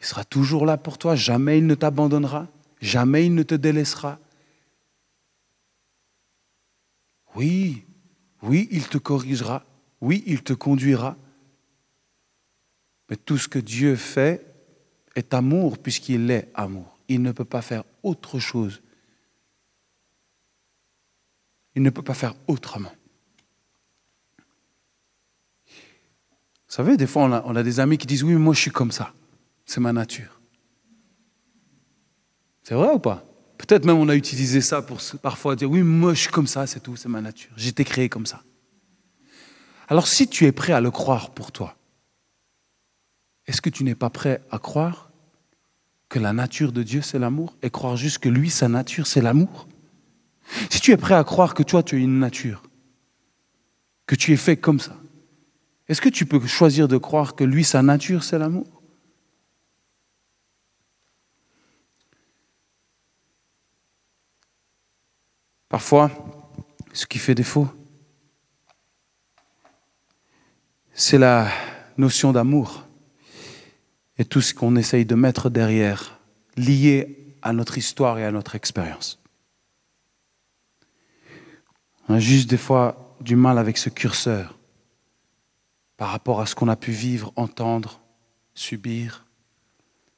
Il 0.00 0.06
sera 0.06 0.24
toujours 0.24 0.66
là 0.66 0.76
pour 0.76 0.98
toi, 0.98 1.16
jamais 1.16 1.58
il 1.58 1.66
ne 1.66 1.74
t'abandonnera, 1.74 2.48
jamais 2.80 3.26
il 3.26 3.34
ne 3.34 3.42
te 3.42 3.54
délaissera. 3.54 4.18
Oui, 7.34 7.84
oui, 8.42 8.68
il 8.70 8.88
te 8.88 8.98
corrigera, 8.98 9.64
oui, 10.00 10.22
il 10.26 10.42
te 10.42 10.52
conduira. 10.52 11.16
Mais 13.10 13.16
tout 13.16 13.38
ce 13.38 13.48
que 13.48 13.58
Dieu 13.58 13.96
fait 13.96 14.44
est 15.14 15.34
amour 15.34 15.78
puisqu'il 15.78 16.30
est 16.30 16.50
amour 16.54 16.98
il 17.08 17.22
ne 17.22 17.32
peut 17.32 17.44
pas 17.44 17.62
faire 17.62 17.84
autre 18.02 18.38
chose. 18.38 18.82
Il 21.74 21.82
ne 21.82 21.90
peut 21.90 22.02
pas 22.02 22.14
faire 22.14 22.34
autrement. 22.46 22.92
Vous 25.66 26.74
savez, 26.74 26.96
des 26.96 27.06
fois, 27.06 27.22
on 27.22 27.56
a, 27.56 27.62
des 27.62 27.80
amis 27.80 27.96
qui 27.96 28.06
disent, 28.06 28.24
oui, 28.24 28.34
moi 28.34 28.52
je 28.52 28.60
suis 28.60 28.70
comme 28.70 28.92
ça. 28.92 29.14
C'est 29.64 29.80
ma 29.80 29.92
nature. 29.92 30.40
C'est 32.62 32.74
vrai 32.74 32.92
ou 32.92 32.98
pas? 32.98 33.24
Peut-être 33.56 33.86
même 33.86 33.96
on 33.96 34.08
a 34.08 34.14
utilisé 34.14 34.60
ça 34.60 34.82
pour 34.82 35.00
parfois 35.22 35.56
dire, 35.56 35.70
oui, 35.70 35.82
moi 35.82 36.14
je 36.14 36.20
suis 36.20 36.30
comme 36.30 36.46
ça, 36.46 36.66
c'est 36.66 36.80
tout, 36.80 36.96
c'est 36.96 37.08
ma 37.08 37.20
nature. 37.20 37.50
J'ai 37.56 37.70
été 37.70 37.84
créé 37.84 38.08
comme 38.08 38.26
ça. 38.26 38.42
Alors 39.88 40.06
si 40.06 40.28
tu 40.28 40.44
es 40.44 40.52
prêt 40.52 40.74
à 40.74 40.80
le 40.80 40.90
croire 40.90 41.30
pour 41.30 41.50
toi, 41.50 41.76
est-ce 43.46 43.62
que 43.62 43.70
tu 43.70 43.82
n'es 43.82 43.94
pas 43.94 44.10
prêt 44.10 44.42
à 44.50 44.58
croire? 44.58 45.07
Que 46.08 46.18
la 46.18 46.32
nature 46.32 46.72
de 46.72 46.82
Dieu, 46.82 47.02
c'est 47.02 47.18
l'amour, 47.18 47.56
et 47.62 47.70
croire 47.70 47.96
juste 47.96 48.18
que 48.18 48.28
lui, 48.28 48.50
sa 48.50 48.68
nature, 48.68 49.06
c'est 49.06 49.20
l'amour. 49.20 49.68
Si 50.70 50.80
tu 50.80 50.92
es 50.92 50.96
prêt 50.96 51.14
à 51.14 51.24
croire 51.24 51.54
que 51.54 51.62
toi, 51.62 51.82
tu 51.82 51.96
as 51.96 51.98
une 51.98 52.18
nature, 52.18 52.62
que 54.06 54.14
tu 54.14 54.32
es 54.32 54.36
fait 54.36 54.56
comme 54.56 54.80
ça, 54.80 54.96
est-ce 55.86 56.00
que 56.00 56.08
tu 56.08 56.26
peux 56.26 56.44
choisir 56.46 56.88
de 56.88 56.96
croire 56.96 57.34
que 57.34 57.44
lui, 57.44 57.64
sa 57.64 57.82
nature, 57.82 58.24
c'est 58.24 58.38
l'amour? 58.38 58.66
Parfois, 65.68 66.10
ce 66.94 67.06
qui 67.06 67.18
fait 67.18 67.34
défaut, 67.34 67.68
c'est 70.94 71.18
la 71.18 71.48
notion 71.98 72.32
d'amour 72.32 72.87
et 74.18 74.24
tout 74.24 74.40
ce 74.40 74.52
qu'on 74.52 74.76
essaye 74.76 75.06
de 75.06 75.14
mettre 75.14 75.48
derrière, 75.48 76.18
lié 76.56 77.36
à 77.42 77.52
notre 77.52 77.78
histoire 77.78 78.18
et 78.18 78.24
à 78.24 78.32
notre 78.32 78.56
expérience. 78.56 79.22
Juste 82.16 82.50
des 82.50 82.56
fois 82.56 83.16
du 83.20 83.36
mal 83.36 83.58
avec 83.58 83.78
ce 83.78 83.90
curseur 83.90 84.58
par 85.96 86.10
rapport 86.10 86.40
à 86.40 86.46
ce 86.46 86.54
qu'on 86.54 86.68
a 86.68 86.76
pu 86.76 86.92
vivre, 86.92 87.32
entendre, 87.36 88.00
subir. 88.54 89.26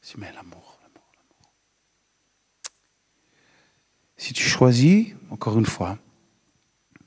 Si, 0.02 0.16
l'amour. 0.18 0.78
Si 4.16 4.32
tu 4.32 4.42
choisis, 4.42 5.08
encore 5.30 5.58
une 5.58 5.66
fois, 5.66 5.98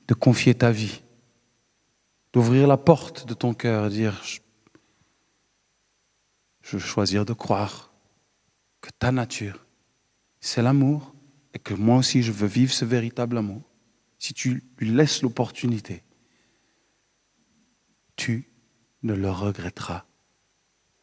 de 0.08 0.14
confier 0.14 0.54
ta 0.54 0.70
vie, 0.70 1.02
d'ouvrir 2.32 2.66
la 2.66 2.76
porte 2.76 3.26
de 3.26 3.34
ton 3.34 3.54
cœur 3.54 3.86
et 3.86 3.90
dire, 3.90 4.20
je 6.64 6.78
veux 6.78 6.82
choisir 6.82 7.26
de 7.26 7.34
croire 7.34 7.92
que 8.80 8.88
ta 8.98 9.12
nature, 9.12 9.66
c'est 10.40 10.62
l'amour 10.62 11.14
et 11.52 11.58
que 11.58 11.74
moi 11.74 11.98
aussi 11.98 12.22
je 12.22 12.32
veux 12.32 12.48
vivre 12.48 12.72
ce 12.72 12.86
véritable 12.86 13.36
amour. 13.36 13.62
Si 14.18 14.32
tu 14.32 14.64
lui 14.78 14.90
laisses 14.90 15.20
l'opportunité, 15.22 16.02
tu 18.16 18.48
ne 19.02 19.12
le 19.12 19.30
regretteras 19.30 20.06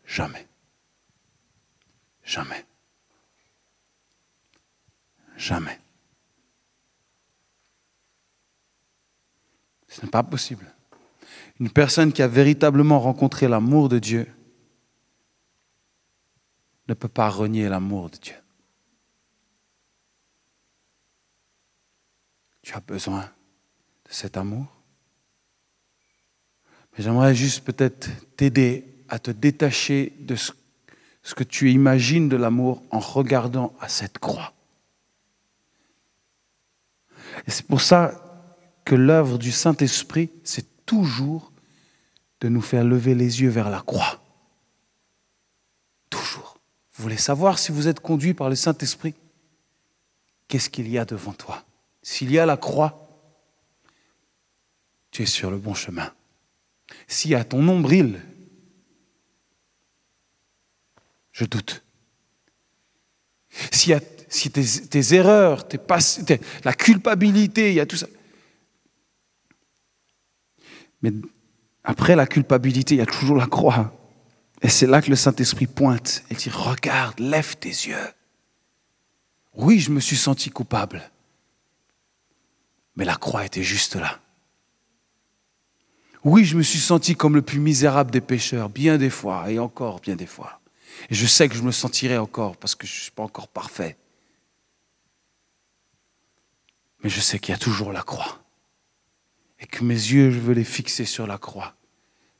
jamais. 0.03 0.47
Jamais. 2.24 2.66
Jamais. 5.38 5.80
Ce 9.88 10.01
n'est 10.01 10.12
pas 10.12 10.24
possible. 10.24 10.74
Une 11.59 11.70
personne 11.70 12.14
qui 12.14 12.24
a 12.24 12.28
véritablement 12.28 12.99
rencontré 12.99 13.47
l'amour 13.47 13.89
de 13.89 13.99
Dieu 13.99 14.28
ne 16.92 16.96
peut 16.96 17.08
pas 17.08 17.30
renier 17.30 17.70
l'amour 17.70 18.10
de 18.10 18.18
Dieu. 18.18 18.36
Tu 22.62 22.74
as 22.74 22.82
besoin 22.82 23.22
de 23.22 24.12
cet 24.12 24.36
amour? 24.36 24.66
Mais 26.92 27.04
j'aimerais 27.04 27.34
juste 27.34 27.64
peut-être 27.64 28.10
t'aider 28.36 28.86
à 29.08 29.20
te 29.20 29.32
détacher 29.32 30.14
de 30.20 30.36
ce, 30.36 30.52
que 31.34 31.46
tu 31.46 31.72
imagines 31.72 32.28
de 32.28 32.36
l'amour 32.36 32.84
en 32.92 33.00
regardant 33.00 33.74
à 33.80 33.88
cette 33.88 34.20
croix. 34.20 34.54
Et 37.48 37.52
c'est 37.52 37.66
pour 37.66 37.80
ça 37.80 38.22
que 38.84 38.96
l'œuvre 38.96 39.38
du 39.38 39.52
Saint-Esprit, 39.52 40.30
c'est 40.44 40.86
toujours 40.86 41.54
de 42.42 42.50
nous 42.50 42.62
faire 42.62 42.84
lever 42.84 43.16
les 43.16 43.42
yeux 43.42 43.50
vers 43.50 43.70
la 43.70 43.80
croix. 43.80 44.20
Vous 46.94 47.04
voulez 47.04 47.18
savoir 47.18 47.60
si 47.60 47.72
vous 47.72 47.88
êtes 47.88 48.00
conduit 48.00 48.34
par 48.34 48.50
le 48.50 48.56
Saint-Esprit? 48.56 49.16
Qu'est-ce 50.48 50.70
qu'il 50.70 50.89
y 50.89 50.98
a 50.98 51.06
devant 51.06 51.34
toi? 51.34 51.64
S'il 52.02 52.32
y 52.32 52.39
a 52.39 52.46
la 52.46 52.58
croix, 52.58 53.08
tu 55.12 55.24
es 55.24 55.26
sur 55.26 55.52
le 55.52 55.58
bon 55.58 55.74
chemin. 55.74 56.14
S'il 57.08 57.32
y 57.32 57.36
a 57.36 57.44
ton 57.44 57.62
nombril, 57.62 58.22
je 61.32 61.46
doute. 61.46 61.84
S'il 63.72 63.92
y 63.92 63.94
a 63.94 64.02
si 64.32 64.50
tes, 64.50 65.14
erreurs, 65.14 65.68
tes, 65.68 65.78
la 66.64 66.74
culpabilité, 66.74 67.72
il 67.72 67.76
y 67.76 67.80
a 67.82 67.86
tout 67.86 67.98
ça. 67.98 68.08
Mais 71.02 71.12
après 71.84 72.16
la 72.16 72.26
culpabilité, 72.26 72.96
il 72.96 73.00
y 73.00 73.02
a 73.02 73.06
toujours 73.06 73.36
la 73.36 73.48
croix. 73.48 73.94
Et 74.62 74.70
c'est 74.70 74.88
là 74.88 75.01
que 75.01 75.09
le 75.09 75.16
Saint-Esprit 75.16 75.68
pointe 75.68 76.24
et 76.30 76.36
dit, 76.36 76.49
regarde, 76.49 77.20
lève 77.20 77.57
tes 77.57 77.70
yeux. 77.70 78.14
Oui, 79.53 79.80
je 79.80 79.91
me 79.91 79.99
suis 79.99 80.18
senti 80.18 80.49
coupable. 80.49 81.09
Mais 82.95 83.05
la 83.05 83.16
croix 83.16 83.45
était 83.45 83.64
juste 83.64 83.95
là. 83.95 84.20
Oui, 86.24 86.45
je 86.45 86.55
me 86.55 86.62
suis 86.62 86.80
senti 86.80 87.16
comme 87.16 87.36
le 87.36 87.41
plus 87.41 87.59
misérable 87.59 88.12
des 88.12 88.22
pécheurs, 88.22 88.70
bien 88.70 88.97
des 88.97 89.09
fois, 89.09 89.49
et 89.49 89.57
encore 89.57 89.99
bien 89.99 90.16
des 90.16 90.28
fois. 90.28 90.62
Et 91.09 91.16
je 91.16 91.26
sais 91.26 91.49
que 91.49 91.55
je 91.55 91.64
me 91.64 91.72
sentirai 91.72 92.18
encore 92.18 92.57
parce 92.57 92.76
que 92.76 92.86
je 92.86 92.93
ne 92.93 93.01
suis 93.01 93.12
pas 93.12 93.24
encore 93.24 93.47
parfait. 93.47 93.97
Mais 97.03 97.09
je 97.09 97.20
sais 97.20 97.39
qu'il 97.39 97.53
y 97.53 97.55
a 97.55 97.59
toujours 97.59 97.91
la 97.91 98.03
croix 98.03 98.41
et 99.59 99.66
que 99.66 99.84
mes 99.84 99.93
yeux, 99.93 100.32
je 100.32 100.39
veux 100.39 100.53
les 100.53 100.64
fixer 100.64 101.05
sur 101.05 101.26
la 101.26 101.38
croix. 101.38 101.76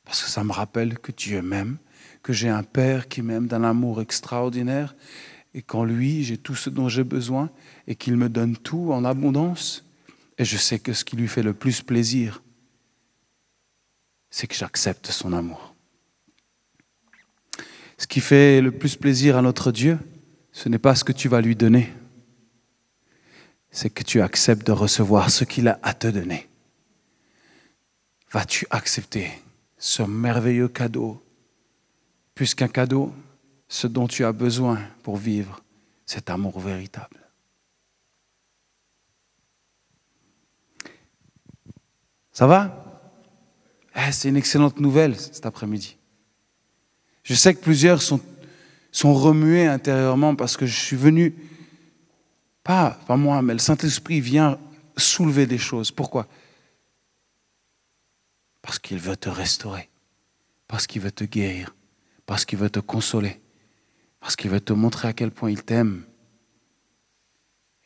Parce 0.04 0.22
que 0.22 0.30
ça 0.30 0.44
me 0.44 0.52
rappelle 0.52 0.98
que 0.98 1.12
Dieu 1.12 1.40
m'aime, 1.40 1.78
que 2.22 2.32
j'ai 2.32 2.48
un 2.48 2.62
Père 2.62 3.08
qui 3.08 3.22
m'aime 3.22 3.46
d'un 3.46 3.64
amour 3.64 4.00
extraordinaire, 4.00 4.94
et 5.54 5.62
qu'en 5.62 5.84
lui, 5.84 6.24
j'ai 6.24 6.38
tout 6.38 6.54
ce 6.54 6.70
dont 6.70 6.88
j'ai 6.88 7.04
besoin, 7.04 7.50
et 7.86 7.94
qu'il 7.94 8.16
me 8.16 8.28
donne 8.28 8.56
tout 8.56 8.92
en 8.92 9.04
abondance. 9.04 9.84
Et 10.38 10.44
je 10.44 10.56
sais 10.56 10.78
que 10.78 10.92
ce 10.92 11.04
qui 11.04 11.16
lui 11.16 11.28
fait 11.28 11.42
le 11.42 11.52
plus 11.52 11.82
plaisir, 11.82 12.42
c'est 14.30 14.46
que 14.46 14.54
j'accepte 14.54 15.08
son 15.08 15.32
amour. 15.32 15.74
Ce 17.98 18.06
qui 18.06 18.20
fait 18.20 18.60
le 18.60 18.72
plus 18.72 18.96
plaisir 18.96 19.36
à 19.36 19.42
notre 19.42 19.72
Dieu, 19.72 19.98
ce 20.52 20.68
n'est 20.68 20.78
pas 20.78 20.94
ce 20.94 21.04
que 21.04 21.12
tu 21.12 21.28
vas 21.28 21.40
lui 21.40 21.54
donner, 21.54 21.92
c'est 23.70 23.90
que 23.90 24.02
tu 24.02 24.20
acceptes 24.20 24.66
de 24.66 24.72
recevoir 24.72 25.30
ce 25.30 25.44
qu'il 25.44 25.68
a 25.68 25.78
à 25.82 25.94
te 25.94 26.08
donner 26.08 26.48
vas-tu 28.32 28.66
accepter 28.70 29.30
ce 29.78 30.02
merveilleux 30.02 30.68
cadeau 30.68 31.22
Plus 32.42 32.56
qu'un 32.56 32.66
cadeau, 32.66 33.14
ce 33.68 33.86
dont 33.86 34.08
tu 34.08 34.24
as 34.24 34.32
besoin 34.32 34.80
pour 35.04 35.16
vivre 35.16 35.62
cet 36.04 36.28
amour 36.28 36.58
véritable. 36.58 37.20
Ça 42.32 42.48
va? 42.48 42.84
Eh, 43.94 44.10
C'est 44.10 44.28
une 44.28 44.36
excellente 44.36 44.80
nouvelle 44.80 45.14
cet 45.16 45.46
après-midi. 45.46 45.96
Je 47.22 47.34
sais 47.34 47.54
que 47.54 47.60
plusieurs 47.60 48.02
sont, 48.02 48.20
remués 49.04 49.68
intérieurement 49.68 50.34
parce 50.34 50.56
que 50.56 50.66
je 50.66 50.76
suis 50.76 50.96
venu, 50.96 51.36
pas, 52.64 52.98
pas 53.06 53.16
moi, 53.16 53.40
mais 53.40 53.52
le 53.52 53.60
Saint-Esprit 53.60 54.20
vient 54.20 54.58
soulever 54.96 55.46
des 55.46 55.58
choses. 55.58 55.92
Pourquoi? 55.92 56.26
Parce 58.62 58.80
qu'il 58.80 58.98
veut 58.98 59.16
te 59.16 59.28
restaurer, 59.28 59.88
parce 60.66 60.88
qu'il 60.88 61.02
veut 61.02 61.12
te 61.12 61.22
guérir, 61.22 61.72
parce 62.26 62.44
qu'il 62.44 62.58
veut 62.58 62.70
te 62.70 62.80
consoler, 62.80 63.40
parce 64.20 64.36
qu'il 64.36 64.50
veut 64.50 64.60
te 64.60 64.72
montrer 64.72 65.08
à 65.08 65.12
quel 65.12 65.30
point 65.30 65.50
il 65.50 65.62
t'aime 65.62 66.04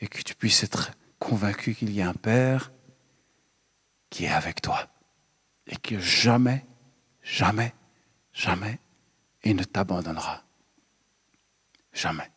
et 0.00 0.08
que 0.08 0.22
tu 0.22 0.34
puisses 0.34 0.62
être 0.62 0.92
convaincu 1.18 1.74
qu'il 1.74 1.92
y 1.92 2.02
a 2.02 2.08
un 2.08 2.14
Père 2.14 2.72
qui 4.10 4.24
est 4.24 4.32
avec 4.32 4.60
toi 4.60 4.88
et 5.66 5.76
que 5.76 5.98
jamais, 5.98 6.64
jamais, 7.22 7.74
jamais, 8.32 8.78
il 9.44 9.56
ne 9.56 9.64
t'abandonnera. 9.64 10.44
Jamais. 11.92 12.30